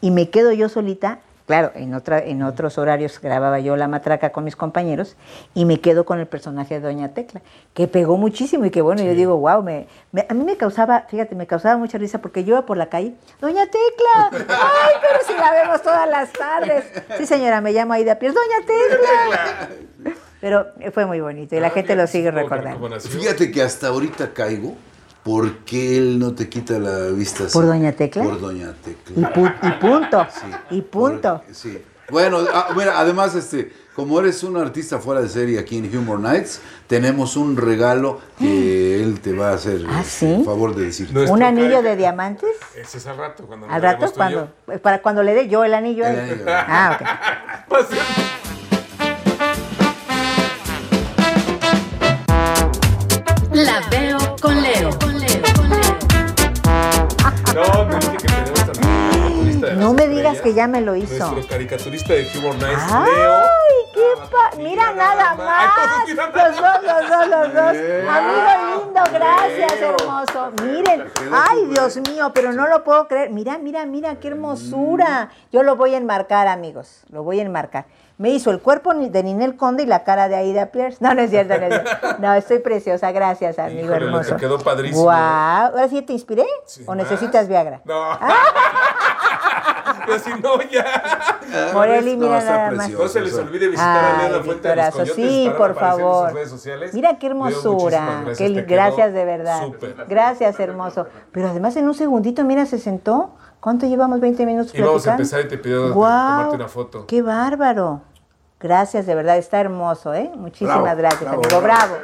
[0.00, 1.18] Y me quedo yo solita.
[1.48, 5.16] Claro, en, otra, en otros horarios grababa yo la matraca con mis compañeros
[5.54, 7.40] y me quedo con el personaje de Doña Tecla,
[7.74, 11.06] que pegó muchísimo y que bueno, yo digo, wow, me, me- a mí me causaba,
[11.08, 15.18] fíjate, me causaba mucha risa porque yo iba por la calle, Doña Tecla, ay, pero
[15.26, 16.84] si la vemos todas las tardes.
[17.16, 19.68] Sí, señora, me llamo Aida Pierce, Doña Tecla.
[20.40, 23.00] Pero fue muy bonito y la Ah, gente lo sigue recordando.
[23.00, 24.76] Fíjate que hasta ahorita caigo
[25.28, 27.52] porque él no te quita la vista así.
[27.52, 28.22] ¿Por Doña Tecla?
[28.24, 29.34] Por Doña Y, Tecla.
[29.34, 31.42] pu- y punto, Sí, y punto.
[31.44, 31.82] por- sí.
[32.10, 36.20] Bueno, ah, mira, además, este, como eres un artista fuera de serie aquí en Humor
[36.20, 40.24] Nights, tenemos un regalo que él te va a hacer ¿Ah, eh, sí?
[40.36, 41.12] el favor de decir.
[41.12, 42.48] Nuestro ¿Un anillo de diamantes?
[42.74, 44.12] Ese es al rato, cuando Al rato, yo.
[44.14, 44.48] cuando,
[44.80, 46.06] para cuando le dé yo el anillo.
[46.06, 46.44] El anillo.
[46.48, 47.06] Ah, ok.
[53.52, 53.80] La
[59.70, 61.30] de No me digas que ya me lo hizo.
[61.32, 63.42] Nuestro caricaturista de Humor Nights, ¡Ay, Leo.
[63.94, 64.00] qué
[64.30, 64.56] pa...
[64.62, 65.72] Mira nada más.
[65.76, 67.76] Ay, mira nada Los dos, los dos, los dos.
[68.08, 69.96] Amigo lindo, gracias, Leo.
[69.98, 70.52] hermoso.
[70.64, 71.04] Miren.
[71.32, 71.66] Ay.
[71.70, 73.30] Dios mío, pero no lo puedo creer.
[73.30, 75.30] Mira, mira, mira, qué hermosura.
[75.52, 77.02] Yo lo voy a enmarcar, amigos.
[77.10, 77.86] Lo voy a enmarcar.
[78.16, 80.98] Me hizo el cuerpo de Ninel Conde y la cara de Aida Pierce.
[81.00, 82.16] No, no es cierto, no es cierto.
[82.18, 83.12] No, estoy preciosa.
[83.12, 84.34] Gracias, amigo Híjole, hermoso.
[84.34, 85.02] te quedó padrísimo.
[85.04, 85.66] Guau.
[85.72, 86.44] ¿Ahora sí te inspiré?
[86.66, 86.96] Sí, ¿O más.
[86.96, 87.80] necesitas Viagra?
[87.84, 88.18] No.
[90.06, 91.38] Pero si no, ya.
[91.72, 92.90] Moreli, No, mira nada más.
[92.90, 95.74] No se les olvide visitar a Ay, La Fuente de los sí, por apareciendo en
[95.74, 96.32] sus favor.
[96.34, 96.94] redes sociales.
[96.94, 98.00] Mira qué Leo, hermosura.
[98.24, 99.62] muchísimas Qué gracias de verdad.
[100.08, 101.06] Gracias, hermoso.
[101.32, 103.34] Pero además en un segundito, mira, se sentó.
[103.60, 104.20] ¿Cuánto llevamos?
[104.20, 107.06] 20 minutos Y vamos a empezar y te pidió Guau, tomarte una foto.
[107.06, 108.02] Qué bárbaro.
[108.60, 110.30] Gracias, de verdad, está hermoso, ¿eh?
[110.36, 111.60] Muchísimas Bravo, gracias, bravo, amigo.
[111.60, 111.94] Bravo.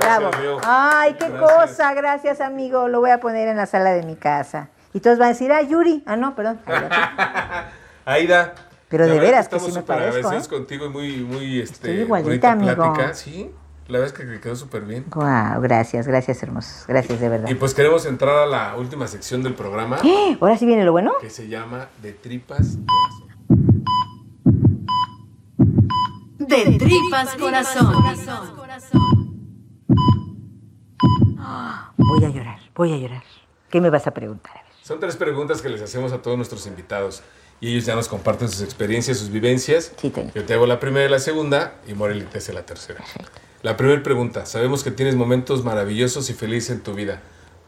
[0.00, 0.60] Gracias, Bravo.
[0.64, 1.52] Ay, qué Gracias.
[1.52, 1.94] cosa.
[1.94, 2.88] Gracias, amigo.
[2.88, 4.68] Lo voy a poner en la sala de mi casa.
[4.94, 6.02] Y todos van a decir, ah, Yuri.
[6.06, 6.60] Ah, no, perdón.
[8.06, 8.54] Aida.
[8.88, 10.50] Pero la de veras que que sí estamos me súper parezco, agradecidos ¿eh?
[10.50, 12.74] contigo y muy, muy este, Estoy igualita, amigo.
[12.76, 13.12] plática.
[13.14, 13.50] Sí,
[13.88, 15.04] la verdad es que quedó súper bien.
[15.12, 16.84] Wow, gracias, gracias, hermosos.
[16.86, 17.48] Gracias, de verdad.
[17.50, 20.38] Y pues queremos entrar a la última sección del programa ¡Eh!
[20.40, 21.12] Ahora sí viene lo bueno.
[21.20, 23.24] que se llama De Tripas Corazón.
[26.38, 27.92] De tripas corazón.
[31.96, 33.22] Voy a llorar, voy a llorar.
[33.70, 34.63] ¿Qué me vas a preguntar?
[34.84, 37.22] Son tres preguntas que les hacemos a todos nuestros invitados.
[37.58, 39.92] Y ellos ya nos comparten sus experiencias, sus vivencias.
[39.96, 40.12] Sí.
[40.34, 43.02] Yo te hago la primera y la segunda y Moreli te hace la tercera.
[43.62, 44.44] La primera pregunta.
[44.44, 47.22] Sabemos que tienes momentos maravillosos y felices en tu vida.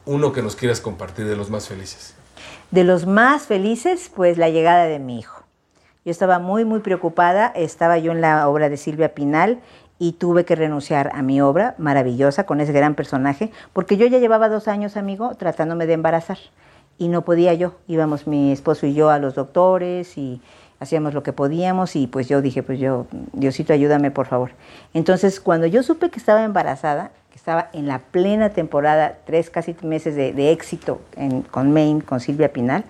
[0.04, 2.12] Uno que nos quieras compartir de los más felices.
[2.70, 5.42] De los más felices, pues la llegada de mi hijo.
[6.04, 7.46] Yo estaba muy, muy preocupada.
[7.46, 9.62] Estaba yo en la obra de Silvia Pinal
[9.98, 14.18] y tuve que renunciar a mi obra maravillosa con ese gran personaje, porque yo ya
[14.18, 16.36] llevaba dos años, amigo, tratándome de embarazar
[16.98, 17.74] y no podía yo.
[17.88, 20.40] Íbamos mi esposo y yo a los doctores y
[20.80, 24.50] hacíamos lo que podíamos y pues yo dije, pues yo, Diosito, ayúdame por favor.
[24.94, 29.74] Entonces, cuando yo supe que estaba embarazada, que estaba en la plena temporada, tres casi
[29.82, 32.84] meses de, de éxito en- con Maine, con Silvia Pinal,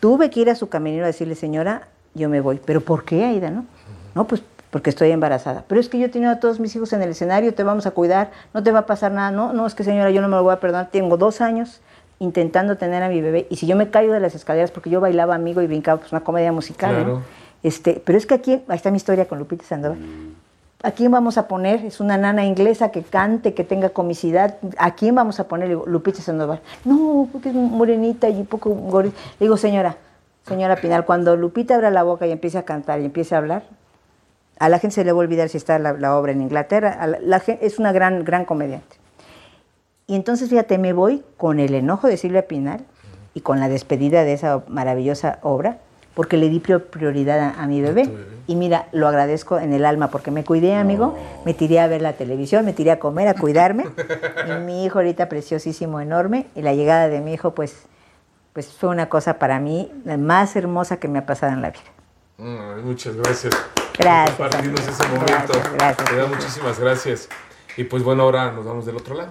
[0.00, 2.60] tuve que ir a su caminero a decirle, señora, yo me voy.
[2.64, 3.50] ¿Pero por qué, Aida?
[3.50, 3.64] No,
[4.14, 5.64] no pues porque estoy embarazada.
[5.66, 7.86] Pero es que yo he tenido a todos mis hijos en el escenario, te vamos
[7.86, 9.32] a cuidar, no te va a pasar nada.
[9.32, 10.90] No, no, es que señora, yo no me lo voy a perdonar.
[10.92, 11.80] Tengo dos años
[12.30, 15.00] intentando tener a mi bebé y si yo me caigo de las escaleras porque yo
[15.00, 16.94] bailaba amigo y brincaba pues una comedia musical.
[17.62, 19.98] Este, pero es que aquí, ahí está mi historia con Lupita Sandoval.
[20.82, 21.84] ¿A quién vamos a poner?
[21.84, 24.56] Es una nana inglesa que cante, que tenga comicidad.
[24.78, 25.68] ¿A quién vamos a poner?
[25.68, 26.60] Le digo, Lupita Sandoval.
[26.84, 29.16] No, porque es morenita y un poco gordita.
[29.38, 29.96] Le digo, señora,
[30.46, 33.62] señora Pinal, cuando Lupita abra la boca y empiece a cantar y empiece a hablar,
[34.58, 37.06] a la gente se le va a olvidar si está la, la obra en Inglaterra.
[37.06, 38.96] La- la es una gran, gran comediante.
[40.10, 42.80] Y entonces, fíjate, me voy con el enojo de Silvia Pinal
[43.32, 45.78] y con la despedida de esa maravillosa obra,
[46.14, 48.10] porque le di prior- prioridad a, a mi bebé.
[48.48, 52.02] Y mira, lo agradezco en el alma, porque me cuidé, amigo, me tiré a ver
[52.02, 53.84] la televisión, me tiré a comer, a cuidarme.
[54.48, 57.84] y mi hijo ahorita preciosísimo, enorme, y la llegada de mi hijo, pues,
[58.52, 61.70] pues fue una cosa para mí la más hermosa que me ha pasado en la
[61.70, 61.84] vida.
[62.38, 63.54] Mm, muchas gracias.
[63.96, 64.92] Gracias, Por compartirnos amigo.
[64.98, 65.52] ese momento.
[65.52, 67.28] Gracias, gracias, Te da muchísimas gracias.
[67.76, 69.30] Y pues bueno, ahora nos vamos del otro lado.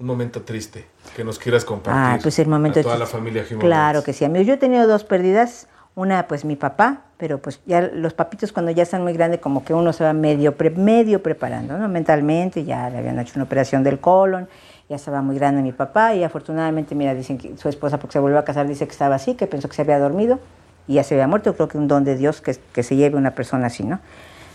[0.00, 2.02] Un momento triste que nos quieras compartir.
[2.02, 4.42] Ah, pues el momento a toda la familia Human Claro que sí, amigo.
[4.44, 5.68] Yo he tenido dos pérdidas.
[5.96, 9.64] Una, pues mi papá, pero pues ya los papitos cuando ya están muy grandes, como
[9.64, 11.88] que uno se va medio, pre- medio preparando, ¿no?
[11.88, 14.48] Mentalmente, ya le habían hecho una operación del colon,
[14.88, 18.18] ya estaba muy grande mi papá y afortunadamente, mira, dicen que su esposa, porque se
[18.20, 20.38] volvió a casar, dice que estaba así, que pensó que se había dormido
[20.86, 21.54] y ya se había muerto.
[21.56, 23.98] Creo que un don de Dios que, que se lleve una persona así, ¿no?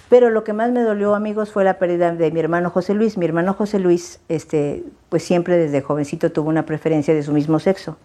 [0.10, 3.18] Pero lo que más me dolió, amigos, fue la pérdida de mi hermano José Luis.
[3.18, 7.60] Mi hermano José Luis, este, pues siempre desde jovencito tuvo una preferencia de su mismo
[7.60, 7.98] sexo.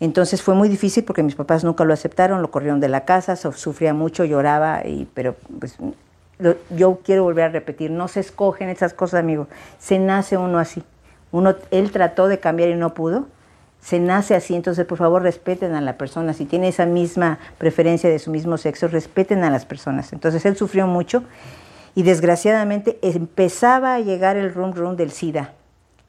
[0.00, 3.36] Entonces fue muy difícil porque mis papás nunca lo aceptaron, lo corrieron de la casa,
[3.36, 5.78] sufría mucho, lloraba, y, pero pues
[6.70, 9.46] yo quiero volver a repetir, no se escogen esas cosas, amigo,
[9.78, 10.82] se nace uno así.
[11.30, 13.26] Uno, él trató de cambiar y no pudo,
[13.82, 18.08] se nace así, entonces por favor respeten a la persona, si tiene esa misma preferencia
[18.08, 20.12] de su mismo sexo, respeten a las personas.
[20.12, 21.24] Entonces él sufrió mucho
[21.96, 25.52] y desgraciadamente empezaba a llegar el rum rum del SIDA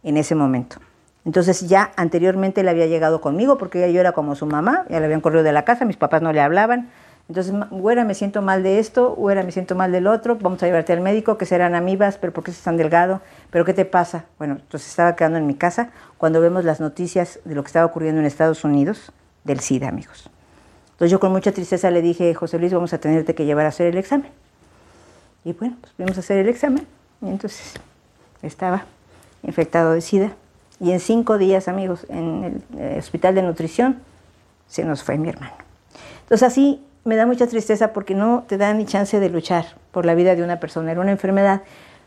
[0.04, 0.78] en ese momento.
[1.26, 5.00] Entonces ya anteriormente le había llegado conmigo porque ya yo era como su mamá, ya
[5.00, 6.92] le habían corrido de la casa, mis papás no le hablaban.
[7.30, 10.62] Entonces, "Ma- güera, me siento mal de esto, güera, me siento mal del otro, vamos
[10.62, 13.22] a llevarte al médico, que serán amibas, pero ¿por qué estás tan delgado?
[13.50, 14.26] ¿Pero qué te pasa?
[14.38, 17.86] Bueno, entonces estaba quedando en mi casa cuando vemos las noticias de lo que estaba
[17.86, 19.12] ocurriendo en Estados Unidos
[19.46, 20.30] del SIDA, amigos.
[20.92, 23.70] Entonces yo con mucha tristeza le dije, José Luis, vamos a tenerte que llevar a
[23.70, 24.30] hacer el examen.
[25.46, 26.86] Y bueno, pues fuimos a hacer el examen
[27.22, 27.74] y entonces
[28.42, 28.84] estaba
[29.44, 30.32] infectado de SIDA.
[30.80, 34.00] Y en cinco días, amigos, en el eh, hospital de nutrición,
[34.68, 35.54] se nos fue mi hermano.
[36.24, 40.06] Entonces así me da mucha tristeza porque no te da ni chance de luchar por
[40.06, 40.92] la vida de una persona.
[40.92, 41.62] Era una enfermedad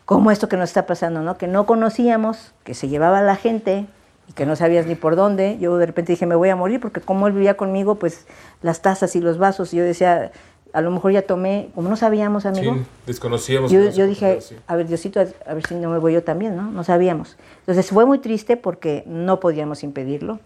[0.05, 1.37] como esto que nos está pasando, ¿no?
[1.37, 3.87] Que no conocíamos, que se llevaba a la gente
[4.29, 5.59] y que no sabías ni por dónde.
[5.59, 8.27] Yo de repente dije, me voy a morir porque como él vivía conmigo, pues
[8.63, 10.33] las tazas y los vasos, y yo decía,
[10.73, 12.75] a lo mejor ya tomé, como no sabíamos, amigo.
[12.75, 13.71] Sí, desconocíamos.
[13.71, 14.57] Yo, yo dije, sí.
[14.67, 16.71] a ver, Diosito, a ver si no me voy yo también, ¿no?
[16.71, 17.37] No sabíamos.
[17.61, 20.39] Entonces fue muy triste porque no podíamos impedirlo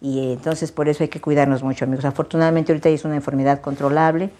[0.00, 2.04] y entonces por eso hay que cuidarnos mucho, amigos.
[2.04, 4.30] Afortunadamente ahorita es una enfermedad controlable.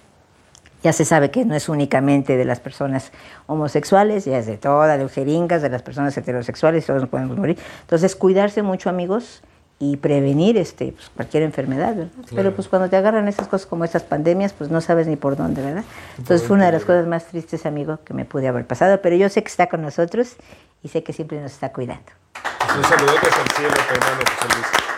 [0.83, 3.11] Ya se sabe que no es únicamente de las personas
[3.47, 7.59] homosexuales, ya es de todas, de jeringas, de las personas heterosexuales, todos nos podemos morir.
[7.81, 9.43] Entonces, cuidarse mucho, amigos,
[9.79, 12.13] y prevenir este, pues, cualquier enfermedad, ¿verdad?
[12.35, 15.37] Pero pues cuando te agarran esas cosas como estas pandemias, pues no sabes ni por
[15.37, 15.85] dónde, ¿verdad?
[16.17, 19.17] Entonces fue una de las cosas más tristes, amigo, que me pude haber pasado, pero
[19.17, 20.37] yo sé que está con nosotros
[20.83, 22.11] y sé que siempre nos está cuidando.
[22.33, 24.96] Pues un saludote al cielo, hermano José Luis.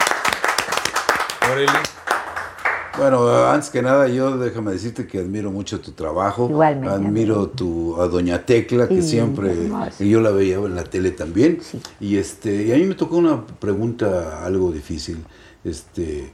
[2.98, 6.48] Bueno, antes que nada, yo déjame decirte que admiro mucho tu trabajo.
[6.50, 9.54] Igualmente, Admiro tu, a Doña Tecla, que Sí, siempre,
[10.00, 11.58] y yo la veía en la tele también.
[11.62, 11.80] Sí.
[12.00, 15.24] Y, este, y a mí me tocó una pregunta algo difícil.
[15.62, 16.32] Este,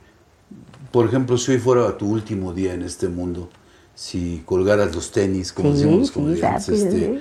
[0.90, 3.50] por ejemplo, si hoy fuera tu último día en este mundo,
[3.94, 7.20] si colgaras los tenis, como Sí, decimos los sí, comediantes, este, ¿eh?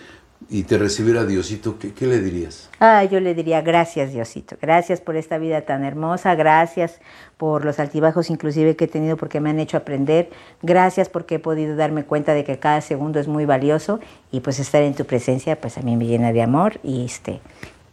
[0.50, 2.70] Y te recibiera Diosito, ¿qué, qué le dirías?
[2.80, 4.58] Ah, yo le diría gracias, Diosito.
[4.62, 6.36] Gracias por esta vida tan hermosa.
[6.36, 7.00] Gracias
[7.38, 10.30] por los altibajos inclusive que he tenido porque me han hecho aprender.
[10.62, 14.00] Gracias porque he podido darme cuenta de que cada segundo es muy valioso
[14.32, 17.40] y pues estar en tu presencia pues a mí me llena de amor y este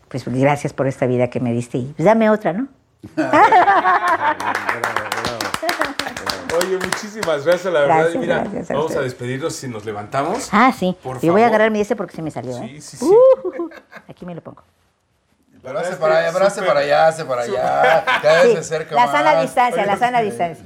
[0.08, 2.68] pues gracias por esta vida que me diste y pues dame otra, ¿no?
[6.64, 7.96] Oye, muchísimas gracias, la verdad.
[7.98, 10.48] Gracias, mira, gracias a vamos a despedirnos si nos levantamos.
[10.52, 10.96] Ah, sí.
[11.02, 12.68] Por Yo voy a agarrar mi ese porque se me salió, ¿eh?
[12.74, 13.04] Sí, sí, sí.
[13.04, 13.70] Uh,
[14.08, 14.62] aquí me lo pongo.
[15.62, 18.04] Pero hace hace para allá, súper, para allá, hace para allá.
[18.22, 19.12] Cada vez Sí, se acerca la más.
[19.12, 20.24] sana distancia, la Oye, sana sí.
[20.24, 20.64] distancia.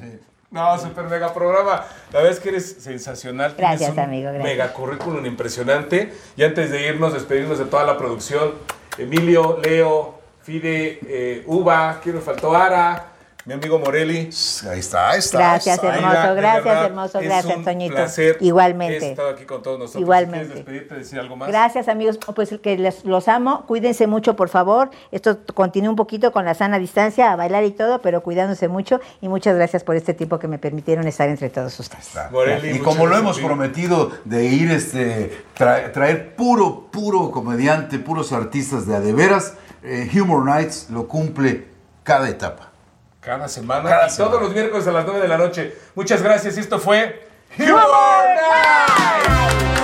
[0.50, 1.84] No, super mega programa.
[2.12, 3.56] La verdad es que eres sensacional.
[3.56, 4.44] Tienes Gracias, un amigo, gracias.
[4.44, 6.14] Mega currículum impresionante.
[6.36, 8.54] Y antes de irnos, despedirnos de toda la producción.
[8.96, 12.54] Emilio, Leo, Fide, eh, Uva, ¿quién nos faltó?
[12.54, 13.13] Ara,
[13.46, 14.30] mi amigo Morelli.
[14.70, 15.38] Ahí está, ahí está.
[15.38, 17.94] Gracias, ahí hermoso, gracias, verdad, hermoso, es gracias, un Toñito.
[17.94, 19.10] placer Igualmente.
[19.10, 20.00] estado aquí con todos nosotros.
[20.00, 20.44] Igualmente.
[20.46, 21.48] Si quieres despedirte, decir algo más.
[21.48, 26.32] Gracias amigos, pues que les, los amo, cuídense mucho por favor, esto continúa un poquito
[26.32, 29.96] con la sana distancia, a bailar y todo, pero cuidándose mucho y muchas gracias por
[29.96, 32.12] este tiempo que me permitieron estar entre todos ustedes.
[32.30, 38.32] Morelli, Y como lo hemos prometido de ir, este, tra- traer puro, puro comediante, puros
[38.32, 41.66] artistas de a de veras, eh, Humor Nights lo cumple
[42.04, 42.70] cada etapa.
[43.24, 44.30] Cada semana Cada y semana.
[44.30, 45.74] todos los miércoles a las 9 de la noche.
[45.94, 46.56] Muchas gracias.
[46.56, 47.26] y Esto fue
[47.58, 47.84] Humor
[48.36, 49.83] Night.